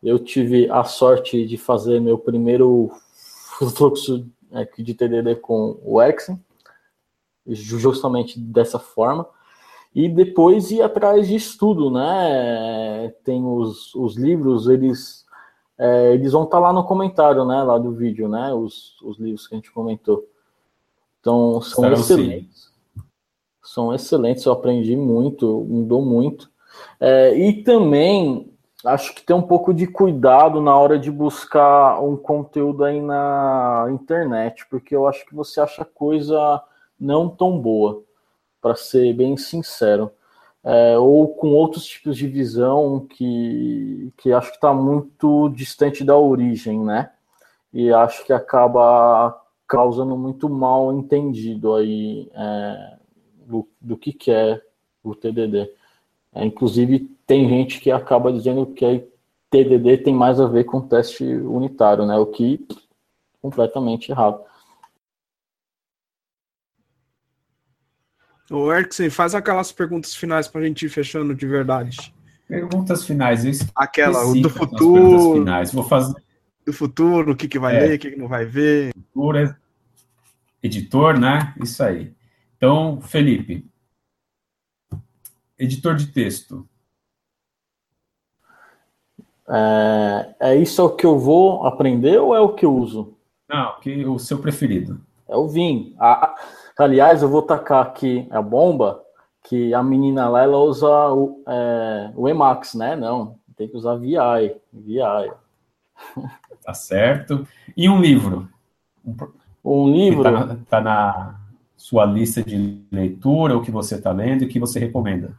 Eu 0.01 0.19
tive 0.19 0.69
a 0.69 0.83
sorte 0.85 1.45
de 1.45 1.57
fazer 1.57 1.99
meu 1.99 2.17
primeiro 2.17 2.91
fluxo 3.75 4.29
de 4.77 4.93
TDD 4.93 5.35
com 5.37 5.79
o 5.83 6.01
Exen, 6.01 6.39
justamente 7.47 8.39
dessa 8.39 8.77
forma 8.77 9.27
e 9.95 10.09
depois 10.09 10.71
ir 10.71 10.81
atrás 10.81 11.27
de 11.27 11.35
estudo, 11.35 11.91
né? 11.91 13.13
Tem 13.23 13.45
os, 13.45 13.93
os 13.93 14.15
livros, 14.17 14.67
eles, 14.67 15.23
é, 15.77 16.13
eles 16.13 16.31
vão 16.31 16.43
estar 16.43 16.57
tá 16.57 16.63
lá 16.63 16.73
no 16.73 16.83
comentário, 16.83 17.45
né? 17.45 17.61
Lá 17.61 17.77
do 17.77 17.91
vídeo, 17.91 18.27
né? 18.27 18.51
Os, 18.53 18.99
os 19.01 19.19
livros 19.19 19.47
que 19.47 19.53
a 19.53 19.57
gente 19.57 19.71
comentou. 19.71 20.27
Então, 21.19 21.61
são 21.61 21.83
Serão 21.83 21.93
excelentes. 21.93 22.63
Sim. 22.63 23.03
São 23.63 23.93
excelentes, 23.93 24.45
eu 24.45 24.51
aprendi 24.51 24.95
muito, 24.95 25.63
mudou 25.69 26.01
muito. 26.01 26.49
É, 26.99 27.37
e 27.37 27.63
também 27.63 28.51
acho 28.83 29.13
que 29.13 29.23
tem 29.23 29.35
um 29.35 29.41
pouco 29.41 29.73
de 29.73 29.87
cuidado 29.87 30.59
na 30.59 30.75
hora 30.75 30.97
de 30.99 31.09
buscar 31.09 32.01
um 32.01 32.17
conteúdo 32.17 32.83
aí 32.83 32.99
na 32.99 33.87
internet, 33.91 34.65
porque 34.69 34.95
eu 34.95 35.07
acho 35.07 35.25
que 35.25 35.35
você 35.35 35.61
acha 35.61 35.85
coisa 35.85 36.61
não 36.99 37.29
tão 37.29 37.57
boa 37.57 38.03
para 38.63 38.75
ser 38.75 39.13
bem 39.13 39.35
sincero. 39.35 40.09
É, 40.63 40.97
ou 40.97 41.27
com 41.35 41.49
outros 41.49 41.85
tipos 41.85 42.15
de 42.17 42.25
visão 42.25 43.05
que, 43.05 44.13
que 44.17 44.31
acho 44.31 44.51
que 44.51 44.55
está 44.55 44.73
muito 44.73 45.49
distante 45.49 46.05
da 46.05 46.17
origem, 46.17 46.79
né? 46.79 47.11
E 47.73 47.91
acho 47.91 48.25
que 48.25 48.31
acaba 48.31 49.37
causando 49.67 50.15
muito 50.15 50.47
mal 50.49 50.93
entendido 50.93 51.75
aí 51.75 52.31
é, 52.33 52.97
do, 53.45 53.67
do 53.81 53.97
que, 53.97 54.13
que 54.13 54.31
é 54.31 54.61
o 55.03 55.13
TDD. 55.13 55.69
É, 56.33 56.45
inclusive, 56.45 57.11
tem 57.27 57.49
gente 57.49 57.81
que 57.81 57.91
acaba 57.91 58.31
dizendo 58.31 58.65
que 58.67 59.05
TDD 59.49 59.97
tem 59.97 60.15
mais 60.15 60.39
a 60.39 60.47
ver 60.47 60.63
com 60.63 60.79
teste 60.79 61.25
unitário, 61.25 62.05
né? 62.05 62.17
O 62.17 62.27
que 62.27 62.65
completamente 63.41 64.09
errado. 64.09 64.41
Ô, 68.49 68.71
Eriksen, 68.71 69.09
faz 69.09 69.33
aquelas 69.33 69.71
perguntas 69.71 70.15
finais 70.15 70.47
para 70.47 70.61
a 70.61 70.65
gente 70.65 70.85
ir 70.85 70.89
fechando 70.89 71.33
de 71.33 71.47
verdade. 71.47 72.13
Perguntas 72.47 73.05
finais. 73.05 73.43
Eu 73.45 73.67
Aquela, 73.75 74.33
do 74.33 74.49
futuro. 74.49 75.39
Finais. 75.39 75.71
Vou 75.71 75.83
fazer. 75.83 76.15
Do 76.65 76.73
futuro, 76.73 77.31
o 77.31 77.35
que, 77.35 77.47
que 77.47 77.59
vai 77.59 77.75
é. 77.75 77.79
ler, 77.79 77.95
o 77.95 77.99
que, 77.99 78.11
que 78.11 78.17
não 78.17 78.27
vai 78.27 78.45
ver. 78.45 78.93
Editor, 78.95 79.55
editor, 80.61 81.19
né? 81.19 81.53
Isso 81.61 81.83
aí. 81.83 82.13
Então, 82.57 83.01
Felipe. 83.01 83.65
Editor 85.57 85.95
de 85.95 86.07
texto. 86.07 86.67
É, 89.49 90.35
é 90.39 90.55
isso 90.55 90.81
é 90.81 90.83
o 90.85 90.95
que 90.95 91.05
eu 91.05 91.19
vou 91.19 91.65
aprender 91.65 92.17
ou 92.17 92.33
é 92.35 92.39
o 92.39 92.53
que 92.53 92.65
eu 92.65 92.73
uso? 92.73 93.17
Não, 93.49 93.79
que 93.79 94.05
o 94.05 94.17
seu 94.17 94.39
preferido. 94.39 95.01
É 95.27 95.35
o 95.35 95.47
Vim. 95.47 95.95
Ah, 95.99 96.35
aliás, 96.77 97.21
eu 97.21 97.29
vou 97.29 97.41
tacar 97.41 97.85
aqui 97.85 98.27
a 98.31 98.41
bomba 98.41 99.03
que 99.43 99.73
a 99.73 99.83
menina 99.83 100.29
lá 100.29 100.43
ela 100.43 100.57
usa 100.57 100.87
o, 101.11 101.43
é, 101.47 102.11
o 102.15 102.29
Emacs, 102.29 102.75
né? 102.75 102.95
Não, 102.95 103.35
tem 103.55 103.67
que 103.67 103.77
usar 103.77 103.95
VI. 103.95 104.55
VI. 104.71 105.31
Tá 106.63 106.73
certo. 106.73 107.45
E 107.75 107.89
um 107.89 107.99
livro? 107.99 108.47
Um 109.63 109.91
livro? 109.91 110.27
Está 110.27 110.57
tá 110.69 110.81
na 110.81 111.39
sua 111.75 112.05
lista 112.05 112.41
de 112.41 112.81
leitura, 112.89 113.57
o 113.57 113.61
que 113.61 113.69
você 113.69 113.95
está 113.95 114.11
lendo 114.11 114.43
e 114.43 114.45
o 114.45 114.49
que 114.49 114.59
você 114.59 114.79
recomenda? 114.79 115.35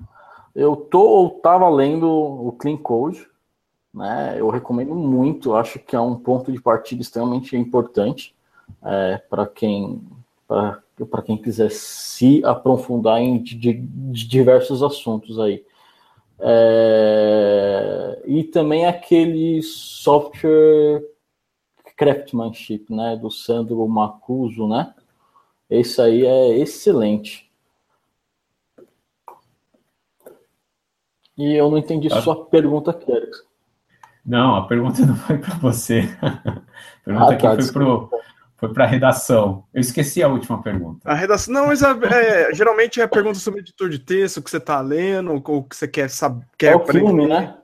Eu 0.55 0.77
tô 0.77 1.01
ou 1.01 1.31
tava 1.31 1.69
lendo 1.71 2.07
o 2.07 2.53
Clean 2.53 2.77
Code, 2.77 3.27
né? 3.93 4.37
Eu 4.39 4.51
recomendo 4.51 4.95
muito, 4.95 5.55
acho 5.55 5.79
que 5.79 5.97
é 5.97 6.01
um 6.01 6.15
ponto 6.15 6.53
de 6.53 6.61
partida 6.61 7.01
extremamente 7.01 7.57
importante 7.57 8.35
é, 8.85 9.17
para 9.31 9.47
quem 9.47 10.03
para 11.11 11.23
quem 11.23 11.37
quiser 11.37 11.71
se 11.71 12.45
aprofundar 12.45 13.21
em 13.21 13.43
de, 13.43 13.73
de 13.75 14.29
diversos 14.29 14.83
assuntos 14.83 15.41
aí. 15.41 15.65
É, 16.39 18.23
e 18.27 18.45
também 18.45 18.87
aquele 18.87 19.63
software 19.63 21.03
craftsmanship, 21.97 22.87
né, 22.91 23.17
do 23.17 23.31
Sandro 23.31 23.87
Macuso, 23.89 24.67
né? 24.69 24.93
Esse 25.71 26.01
aí 26.01 26.27
é 26.27 26.59
excelente. 26.59 27.51
E 31.37 31.55
eu 31.55 31.71
não 31.71 31.79
entendi 31.79 32.09
tá. 32.09 32.21
sua 32.23 32.45
pergunta, 32.47 32.93
Kérix. 32.93 33.45
Não, 34.25 34.57
a 34.57 34.67
pergunta 34.67 35.01
não 35.05 35.17
foi 35.17 35.39
para 35.39 35.55
você. 35.57 36.03
A 36.23 36.63
pergunta 37.05 37.27
ah, 37.27 37.33
aqui 37.33 37.43
tá, 37.43 37.63
foi 37.63 37.73
para 37.73 38.19
foi 38.57 38.73
para 38.73 38.85
a 38.85 38.87
redação. 38.87 39.65
Eu 39.75 39.81
esqueci 39.81 40.23
a 40.23 40.29
última 40.29 40.63
pergunta. 40.63 41.01
A 41.05 41.15
redação. 41.15 41.53
Não, 41.53 41.67
mas 41.67 41.83
é, 41.83 41.91
é, 41.91 42.55
geralmente 42.55 43.01
é 43.01 43.05
a 43.05 43.09
pergunta 43.09 43.39
sobre 43.39 43.61
editor 43.61 43.89
de 43.89 43.99
texto, 43.99 44.43
que 44.43 44.51
você 44.51 44.59
está 44.59 44.81
lendo, 44.81 45.43
ou 45.47 45.65
que 45.65 45.77
você 45.77 45.89
quer 45.89 46.09
saber. 46.09 46.47
Quer 46.59 46.73
é 46.73 46.77
o 46.77 46.87
filme, 46.87 47.27
né? 47.27 47.59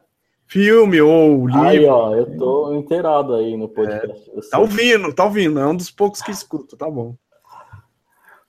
Filme 0.47 1.01
ou 1.01 1.47
livro. 1.47 1.63
Aí, 1.63 1.87
ó, 1.87 2.15
eu 2.15 2.37
tô 2.37 2.75
inteirado 2.75 3.35
aí 3.35 3.57
no 3.57 3.69
podcast. 3.69 4.31
É, 4.37 4.41
tá 4.51 4.59
ouvindo, 4.59 5.13
tá 5.15 5.25
ouvindo. 5.25 5.61
É 5.61 5.67
um 5.67 5.77
dos 5.77 5.91
poucos 5.91 6.21
que 6.21 6.33
escuto, 6.33 6.77
tá 6.77 6.91
bom. 6.91 7.15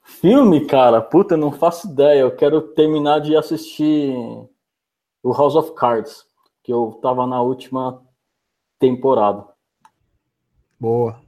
Filme, 0.04 0.66
cara, 0.66 1.00
puta, 1.00 1.38
não 1.38 1.52
faço 1.52 1.88
ideia. 1.92 2.22
Eu 2.22 2.36
quero 2.36 2.62
terminar 2.62 3.20
de 3.20 3.38
assistir 3.38 4.16
o 5.24 5.32
House 5.32 5.56
of 5.56 5.74
Cards, 5.76 6.26
que 6.64 6.74
eu 6.74 7.00
tava 7.04 7.28
na 7.28 7.40
última 7.42 8.02
temporada. 8.80 9.46
Boa. 10.80 11.21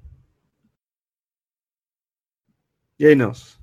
E 3.03 3.07
aí, 3.07 3.15
Nelson? 3.15 3.57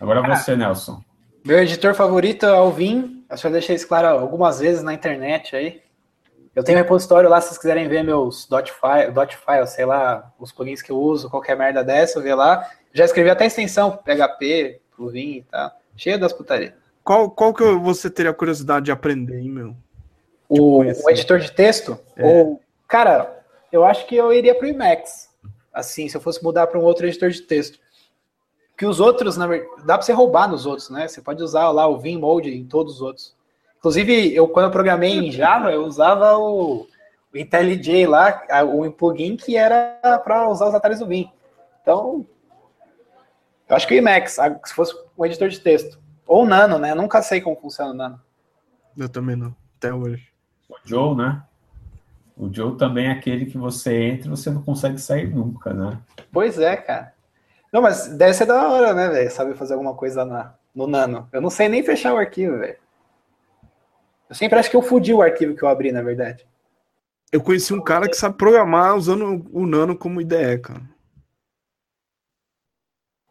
Agora 0.00 0.20
você, 0.20 0.56
Nelson. 0.56 1.00
Meu 1.44 1.60
editor 1.60 1.94
favorito 1.94 2.44
é 2.44 2.50
o 2.50 2.56
Alvin. 2.56 3.24
Eu 3.30 3.36
já 3.36 3.48
deixei 3.48 3.76
isso 3.76 3.86
claro 3.86 4.08
algumas 4.08 4.58
vezes 4.58 4.82
na 4.82 4.92
internet 4.92 5.54
aí. 5.54 5.80
Eu 6.56 6.64
tenho 6.64 6.76
um 6.76 6.82
repositório 6.82 7.30
lá, 7.30 7.40
se 7.40 7.50
vocês 7.50 7.58
quiserem 7.58 7.86
ver 7.86 8.02
meus 8.02 8.48
dot 8.48 8.72
file, 8.72 9.12
dot 9.12 9.36
file, 9.36 9.64
sei 9.68 9.84
lá, 9.84 10.34
os 10.40 10.50
plugins 10.50 10.82
que 10.82 10.90
eu 10.90 10.98
uso, 10.98 11.30
qualquer 11.30 11.56
merda 11.56 11.84
dessa, 11.84 12.18
eu 12.18 12.22
ver 12.24 12.34
lá. 12.34 12.68
Já 12.92 13.04
escrevi 13.04 13.30
até 13.30 13.46
extensão 13.46 13.96
PHP, 13.96 14.80
plugin 14.96 15.36
e 15.36 15.42
tal. 15.48 15.70
Cheio 15.96 16.18
das 16.18 16.32
putarias. 16.32 16.72
Qual, 17.04 17.30
qual 17.30 17.54
que 17.54 17.62
você 17.62 18.10
teria 18.10 18.32
curiosidade 18.32 18.86
de 18.86 18.90
aprender, 18.90 19.38
hein, 19.38 19.50
meu? 19.50 19.76
O, 20.48 20.78
o 20.80 21.10
editor 21.10 21.38
de 21.38 21.52
texto? 21.52 21.96
É. 22.16 22.26
Ou, 22.26 22.60
cara, 22.88 23.40
eu 23.70 23.84
acho 23.84 24.04
que 24.04 24.16
eu 24.16 24.32
iria 24.32 24.52
para 24.52 24.66
o 24.66 24.68
Emacs. 24.68 25.28
Assim, 25.72 26.08
se 26.08 26.16
eu 26.16 26.20
fosse 26.20 26.42
mudar 26.42 26.66
para 26.66 26.80
um 26.80 26.82
outro 26.82 27.06
editor 27.06 27.30
de 27.30 27.42
texto 27.42 27.78
que 28.78 28.86
os 28.86 29.00
outros, 29.00 29.36
na 29.36 29.48
verdade, 29.48 29.82
dá 29.84 29.98
para 29.98 30.02
você 30.02 30.12
roubar 30.12 30.48
nos 30.48 30.64
outros, 30.64 30.88
né? 30.88 31.08
Você 31.08 31.20
pode 31.20 31.42
usar 31.42 31.68
lá 31.70 31.88
o 31.88 31.98
Vim 31.98 32.16
Mode 32.16 32.56
em 32.56 32.64
todos 32.64 32.94
os 32.94 33.02
outros. 33.02 33.36
Inclusive, 33.78 34.32
eu 34.32 34.46
quando 34.46 34.66
eu 34.66 34.70
programei 34.70 35.14
em 35.14 35.32
Java, 35.32 35.72
eu 35.72 35.84
usava 35.84 36.38
o, 36.38 36.86
o 37.34 37.36
IntelliJ 37.36 38.06
lá, 38.06 38.40
o 38.64 38.88
plugin 38.92 39.36
que 39.36 39.56
era 39.56 39.98
para 40.24 40.48
usar 40.48 40.68
os 40.68 40.74
atalhos 40.76 41.00
do 41.00 41.08
Vim. 41.08 41.28
Então, 41.82 42.24
eu 43.68 43.74
acho 43.74 43.86
que 43.88 43.94
o 43.94 43.98
Emacs, 43.98 44.36
se 44.64 44.72
fosse 44.72 44.94
um 45.18 45.26
editor 45.26 45.48
de 45.48 45.58
texto. 45.58 45.98
Ou 46.24 46.46
Nano, 46.46 46.78
né? 46.78 46.92
Eu 46.92 46.96
nunca 46.96 47.20
sei 47.20 47.40
como 47.40 47.56
funciona 47.56 47.90
o 47.90 47.94
Nano. 47.94 48.20
Eu 48.96 49.08
também 49.08 49.34
não, 49.34 49.56
até 49.76 49.92
hoje. 49.92 50.28
O 50.68 50.76
Joe, 50.84 51.16
né? 51.16 51.42
O 52.36 52.48
Joe 52.52 52.76
também 52.76 53.08
é 53.08 53.10
aquele 53.10 53.46
que 53.46 53.58
você 53.58 54.04
entra 54.04 54.28
e 54.28 54.30
você 54.30 54.50
não 54.50 54.62
consegue 54.62 54.98
sair 54.98 55.34
nunca, 55.34 55.74
né? 55.74 55.98
Pois 56.30 56.60
é, 56.60 56.76
cara. 56.76 57.17
Não, 57.72 57.82
mas 57.82 58.08
deve 58.08 58.34
ser 58.34 58.46
da 58.46 58.68
hora, 58.68 58.94
né, 58.94 59.08
velho? 59.08 59.30
Saber 59.30 59.54
fazer 59.54 59.74
alguma 59.74 59.94
coisa 59.94 60.24
na, 60.24 60.54
no 60.74 60.86
Nano. 60.86 61.28
Eu 61.32 61.40
não 61.40 61.50
sei 61.50 61.68
nem 61.68 61.82
fechar 61.82 62.14
o 62.14 62.18
arquivo, 62.18 62.58
velho. 62.58 62.78
Eu 64.28 64.34
sempre 64.34 64.58
acho 64.58 64.70
que 64.70 64.76
eu 64.76 64.82
fudi 64.82 65.12
o 65.12 65.22
arquivo 65.22 65.54
que 65.54 65.62
eu 65.62 65.68
abri, 65.68 65.92
na 65.92 66.02
verdade. 66.02 66.46
Eu 67.30 67.42
conheci 67.42 67.74
um 67.74 67.82
cara 67.82 68.08
que 68.08 68.16
sabe 68.16 68.36
programar 68.36 68.96
usando 68.96 69.46
o 69.52 69.66
Nano 69.66 69.96
como 69.96 70.20
IDE, 70.20 70.58
cara. 70.62 70.82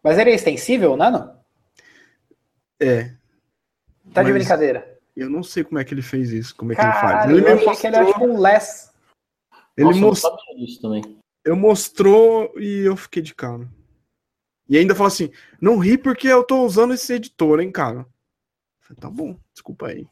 Mas 0.04 0.18
ele 0.18 0.32
é 0.32 0.36
extensível, 0.36 0.94
o 0.94 0.98
Nano? 0.98 1.36
É. 2.80 3.12
Tá 4.14 4.24
de 4.24 4.32
brincadeira. 4.32 4.98
Eu 5.16 5.30
não 5.30 5.42
sei 5.42 5.64
como 5.64 5.80
é 5.80 5.84
que 5.84 5.94
ele 5.94 6.04
fez 6.04 6.32
isso, 6.32 6.56
como 6.56 6.72
é 6.72 6.76
que 6.76 6.82
ele 6.82 6.94
faz. 6.94 7.30
Ele 7.30 7.42
me 7.42 7.54
mostrou... 7.56 7.76
que 7.76 7.88
ele 7.88 7.96
é 7.96 8.06
tipo 8.06 8.26
um 8.26 8.40
less. 8.40 8.92
Ele 9.76 9.94
mostrou. 9.96 10.38
Eu 11.44 11.56
mostrou 11.56 12.54
e 12.58 12.82
eu 12.86 12.96
fiquei 12.96 13.22
de 13.22 13.34
cara. 13.34 13.68
E 14.70 14.78
ainda 14.78 14.96
falou 14.96 15.08
assim: 15.08 15.32
não 15.62 15.78
ri 15.78 15.98
porque 15.98 16.28
eu 16.28 16.44
tô 16.44 16.64
usando 16.64 16.94
esse 16.94 17.14
editor, 17.14 17.60
hein, 17.60 17.72
cara. 17.72 18.06
Falei, 18.80 19.00
tá 19.00 19.10
bom, 19.10 19.38
desculpa 19.54 19.88
aí. 19.88 20.08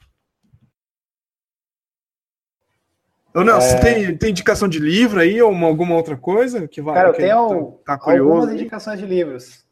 Ô, 3.34 3.44
Nelson, 3.44 3.76
é... 3.76 3.80
tem, 3.80 4.18
tem 4.18 4.30
indicação 4.30 4.68
de 4.68 4.80
livro 4.80 5.20
aí 5.20 5.42
ou 5.42 5.52
uma, 5.52 5.68
alguma 5.68 5.96
outra 5.96 6.16
coisa 6.16 6.68
que 6.68 6.82
vai? 6.82 6.96
Cara, 6.96 7.10
eu 7.10 7.14
tenho 7.14 7.72
tá, 7.86 7.98
tá 7.98 8.12
algumas 8.12 8.52
indicações 8.52 9.00
de 9.00 9.06
livros. 9.06 9.66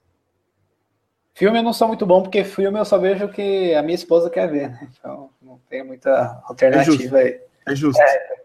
Filme 1.33 1.57
eu 1.57 1.63
não 1.63 1.73
sou 1.73 1.87
muito 1.87 2.05
bom, 2.05 2.21
porque 2.21 2.43
filme 2.43 2.77
eu 2.77 2.85
só 2.85 2.97
vejo 2.97 3.25
o 3.25 3.31
que 3.31 3.73
a 3.73 3.81
minha 3.81 3.95
esposa 3.95 4.29
quer 4.29 4.51
ver, 4.51 4.69
né? 4.69 4.87
Então 4.91 5.29
não 5.41 5.59
tem 5.69 5.83
muita 5.83 6.41
alternativa 6.43 7.19
é 7.19 7.23
aí. 7.23 7.41
É 7.65 7.75
justo. 7.75 8.01
É. 8.01 8.43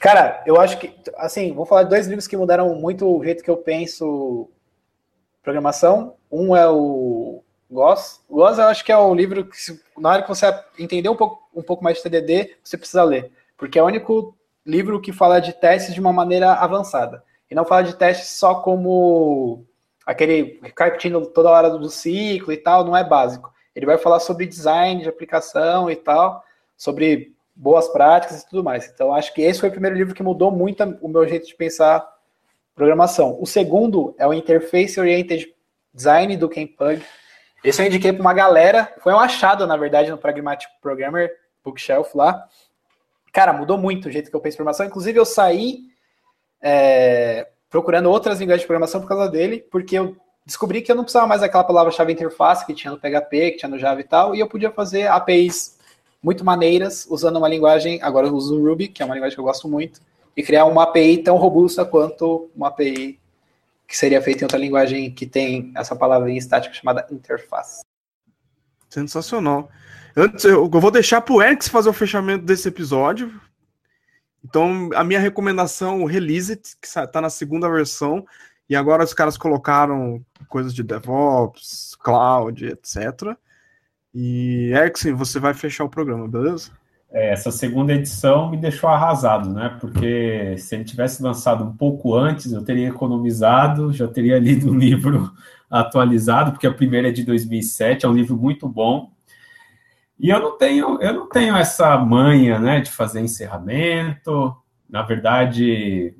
Cara, 0.00 0.42
eu 0.44 0.60
acho 0.60 0.78
que, 0.78 0.94
assim, 1.16 1.54
vou 1.54 1.64
falar 1.64 1.84
de 1.84 1.90
dois 1.90 2.06
livros 2.06 2.26
que 2.26 2.36
mudaram 2.36 2.74
muito 2.74 3.08
o 3.08 3.24
jeito 3.24 3.42
que 3.42 3.50
eu 3.50 3.56
penso 3.56 4.50
programação. 5.46 6.16
Um 6.30 6.56
é 6.56 6.68
o 6.68 7.40
Goss. 7.70 8.20
O 8.28 8.34
Goss 8.34 8.58
eu 8.58 8.64
acho 8.64 8.84
que 8.84 8.90
é 8.90 8.98
o 8.98 9.14
livro 9.14 9.44
que, 9.44 9.56
na 9.96 10.10
hora 10.10 10.22
que 10.22 10.28
você 10.28 10.52
entender 10.76 11.08
um 11.08 11.14
pouco, 11.14 11.48
um 11.54 11.62
pouco 11.62 11.84
mais 11.84 11.98
de 11.98 12.02
TDD, 12.02 12.56
você 12.64 12.76
precisa 12.76 13.04
ler. 13.04 13.30
Porque 13.56 13.78
é 13.78 13.82
o 13.82 13.86
único 13.86 14.36
livro 14.66 15.00
que 15.00 15.12
fala 15.12 15.38
de 15.38 15.52
testes 15.52 15.94
de 15.94 16.00
uma 16.00 16.12
maneira 16.12 16.52
avançada. 16.54 17.22
E 17.48 17.54
não 17.54 17.64
fala 17.64 17.84
de 17.84 17.94
testes 17.94 18.30
só 18.30 18.56
como 18.56 19.64
aquele 20.04 20.58
repetindo 20.62 21.24
toda 21.26 21.50
hora 21.50 21.70
do 21.70 21.88
ciclo 21.88 22.52
e 22.52 22.56
tal, 22.56 22.84
não 22.84 22.96
é 22.96 23.04
básico. 23.04 23.52
Ele 23.74 23.86
vai 23.86 23.98
falar 23.98 24.18
sobre 24.18 24.46
design 24.46 25.00
de 25.00 25.08
aplicação 25.08 25.88
e 25.88 25.94
tal, 25.94 26.42
sobre 26.76 27.36
boas 27.54 27.88
práticas 27.88 28.42
e 28.42 28.48
tudo 28.48 28.64
mais. 28.64 28.90
Então, 28.92 29.14
acho 29.14 29.32
que 29.32 29.42
esse 29.42 29.60
foi 29.60 29.68
o 29.68 29.72
primeiro 29.72 29.96
livro 29.96 30.14
que 30.14 30.24
mudou 30.24 30.50
muito 30.50 30.82
o 31.00 31.08
meu 31.08 31.26
jeito 31.28 31.46
de 31.46 31.54
pensar 31.54 32.15
programação. 32.76 33.38
O 33.40 33.46
segundo 33.46 34.14
é 34.18 34.26
o 34.26 34.34
Interface 34.34 35.00
Oriented 35.00 35.52
Design 35.92 36.36
do 36.36 36.48
Ken 36.48 36.66
Pug. 36.66 37.02
Esse 37.64 37.82
eu 37.82 37.86
indiquei 37.86 38.12
para 38.12 38.20
uma 38.20 38.34
galera, 38.34 38.94
foi 39.00 39.14
um 39.14 39.18
achado, 39.18 39.66
na 39.66 39.76
verdade, 39.76 40.10
no 40.10 40.18
Pragmatic 40.18 40.68
Programmer 40.80 41.32
Bookshelf 41.64 42.14
lá. 42.14 42.46
Cara, 43.32 43.52
mudou 43.52 43.78
muito 43.78 44.08
o 44.08 44.12
jeito 44.12 44.30
que 44.30 44.36
eu 44.36 44.40
penso 44.40 44.58
programação. 44.58 44.86
Inclusive, 44.86 45.18
eu 45.18 45.24
saí 45.24 45.80
é, 46.62 47.48
procurando 47.70 48.10
outras 48.10 48.38
linguagens 48.38 48.60
de 48.60 48.66
programação 48.66 49.00
por 49.00 49.08
causa 49.08 49.28
dele, 49.28 49.66
porque 49.70 49.98
eu 49.98 50.14
descobri 50.44 50.82
que 50.82 50.92
eu 50.92 50.96
não 50.96 51.02
precisava 51.02 51.26
mais 51.26 51.40
daquela 51.40 51.64
palavra-chave 51.64 52.12
interface 52.12 52.64
que 52.64 52.74
tinha 52.74 52.92
no 52.92 53.00
PHP, 53.00 53.52
que 53.52 53.56
tinha 53.56 53.70
no 53.70 53.78
Java 53.78 54.00
e 54.00 54.04
tal, 54.04 54.34
e 54.34 54.40
eu 54.40 54.46
podia 54.46 54.70
fazer 54.70 55.08
APIs 55.08 55.78
muito 56.22 56.44
maneiras 56.44 57.06
usando 57.08 57.36
uma 57.36 57.48
linguagem, 57.48 58.00
agora 58.02 58.26
eu 58.26 58.34
uso 58.34 58.58
o 58.58 58.68
Ruby, 58.68 58.88
que 58.88 59.02
é 59.02 59.04
uma 59.06 59.14
linguagem 59.14 59.34
que 59.34 59.40
eu 59.40 59.44
gosto 59.44 59.66
muito, 59.66 60.00
e 60.36 60.42
criar 60.42 60.66
uma 60.66 60.82
API 60.82 61.18
tão 61.18 61.36
robusta 61.36 61.84
quanto 61.84 62.50
uma 62.54 62.68
API 62.68 63.18
que 63.86 63.96
seria 63.96 64.20
feita 64.20 64.40
em 64.40 64.44
outra 64.44 64.58
linguagem 64.58 65.10
que 65.12 65.26
tem 65.26 65.72
essa 65.76 65.94
palavra 65.96 66.30
em 66.30 66.36
estática 66.36 66.74
chamada 66.74 67.06
interface. 67.10 67.82
Sensacional. 68.88 69.70
Antes, 70.16 70.44
eu 70.44 70.68
vou 70.68 70.90
deixar 70.90 71.20
para 71.20 71.34
o 71.34 71.42
Eric 71.42 71.68
fazer 71.68 71.88
o 71.88 71.92
fechamento 71.92 72.44
desse 72.44 72.68
episódio. 72.68 73.40
Então, 74.44 74.90
a 74.94 75.04
minha 75.04 75.20
recomendação, 75.20 76.02
o 76.02 76.06
Release 76.06 76.52
It, 76.52 76.76
que 76.80 76.86
está 76.86 77.20
na 77.20 77.30
segunda 77.30 77.68
versão, 77.68 78.24
e 78.68 78.74
agora 78.74 79.04
os 79.04 79.14
caras 79.14 79.36
colocaram 79.36 80.24
coisas 80.48 80.74
de 80.74 80.82
DevOps, 80.82 81.96
Cloud, 81.96 82.64
etc. 82.66 83.36
E, 84.14 84.72
Erickson, 84.72 85.14
você 85.14 85.38
vai 85.38 85.52
fechar 85.52 85.84
o 85.84 85.90
programa, 85.90 86.26
beleza? 86.26 86.70
É, 87.10 87.32
essa 87.32 87.50
segunda 87.50 87.92
edição 87.92 88.50
me 88.50 88.56
deixou 88.56 88.90
arrasado, 88.90 89.50
né? 89.50 89.76
Porque 89.80 90.56
se 90.58 90.74
ele 90.74 90.84
tivesse 90.84 91.22
lançado 91.22 91.64
um 91.64 91.76
pouco 91.76 92.14
antes, 92.14 92.52
eu 92.52 92.64
teria 92.64 92.88
economizado, 92.88 93.92
já 93.92 94.08
teria 94.08 94.38
lido 94.38 94.70
o 94.70 94.74
livro 94.78 95.32
atualizado, 95.70 96.52
porque 96.52 96.66
a 96.66 96.74
primeira 96.74 97.08
é 97.08 97.12
de 97.12 97.24
2007, 97.24 98.04
é 98.04 98.08
um 98.08 98.14
livro 98.14 98.36
muito 98.36 98.68
bom. 98.68 99.10
E 100.18 100.30
eu 100.30 100.40
não 100.40 100.56
tenho, 100.56 101.00
eu 101.00 101.12
não 101.12 101.28
tenho 101.28 101.56
essa 101.56 101.96
manha, 101.98 102.58
né, 102.58 102.80
de 102.80 102.90
fazer 102.90 103.20
encerramento. 103.20 104.56
Na 104.88 105.02
verdade, 105.02 106.14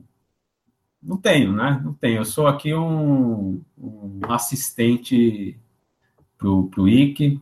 não 1.02 1.16
tenho, 1.16 1.52
né? 1.52 1.80
Não 1.84 1.94
tenho. 1.94 2.18
Eu 2.18 2.24
sou 2.24 2.46
aqui 2.46 2.74
um, 2.74 3.62
um 3.78 4.20
assistente 4.28 5.58
para 6.36 6.48
o 6.48 6.88
IC. 6.88 7.40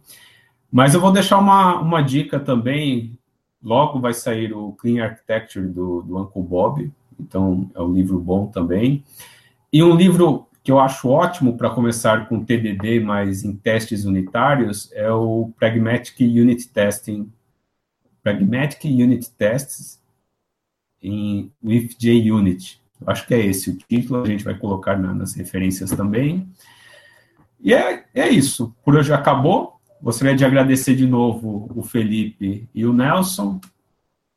Mas 0.70 0.94
eu 0.94 1.00
vou 1.00 1.12
deixar 1.12 1.38
uma, 1.38 1.80
uma 1.80 2.02
dica 2.02 2.38
também. 2.38 3.18
Logo 3.64 3.98
vai 3.98 4.12
sair 4.12 4.52
o 4.52 4.72
Clean 4.72 5.02
Architecture 5.02 5.66
do, 5.66 6.02
do 6.02 6.18
Uncle 6.18 6.42
Bob. 6.42 6.92
Então, 7.18 7.70
é 7.74 7.80
um 7.80 7.92
livro 7.92 8.20
bom 8.20 8.46
também. 8.46 9.02
E 9.72 9.82
um 9.82 9.96
livro 9.96 10.46
que 10.62 10.70
eu 10.70 10.78
acho 10.78 11.08
ótimo 11.08 11.56
para 11.56 11.70
começar 11.70 12.28
com 12.28 12.44
TDD, 12.44 13.00
mas 13.00 13.44
em 13.44 13.54
testes 13.56 14.04
unitários, 14.04 14.90
é 14.92 15.10
o 15.10 15.50
Pragmatic 15.58 16.20
Unit 16.20 16.68
Testing. 16.68 17.30
Pragmatic 18.22 18.84
Unit 18.84 19.30
Tests 19.32 20.00
em 21.02 21.52
with 21.62 21.90
JUnit. 21.98 22.80
Acho 23.06 23.26
que 23.26 23.34
é 23.34 23.44
esse 23.44 23.68
o 23.68 23.76
título, 23.76 24.22
a 24.22 24.26
gente 24.26 24.42
vai 24.42 24.54
colocar 24.54 24.98
na, 24.98 25.12
nas 25.12 25.34
referências 25.34 25.90
também. 25.90 26.48
E 27.60 27.74
é, 27.74 28.04
é 28.14 28.28
isso. 28.28 28.74
Por 28.82 28.96
hoje 28.96 29.12
acabou. 29.12 29.73
Gostaria 30.04 30.36
de 30.36 30.44
agradecer 30.44 30.94
de 30.94 31.06
novo 31.06 31.66
o 31.74 31.82
Felipe 31.82 32.68
e 32.74 32.84
o 32.84 32.92
Nelson. 32.92 33.58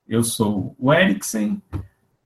Eu 0.07 0.23
sou 0.23 0.73
o 0.80 0.94
Eriksen. 0.94 1.61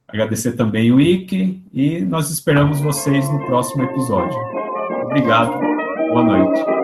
Agradecer 0.07 0.51
também 0.51 0.91
o 0.91 1.01
Ike 1.01 1.59
e 1.73 2.01
nós 2.01 2.29
esperamos 2.29 2.79
vocês 2.79 3.27
no 3.31 3.43
próximo 3.47 3.81
episódio. 3.81 4.37
Obrigado. 5.07 5.59
Boa 6.11 6.23
noite. 6.23 6.80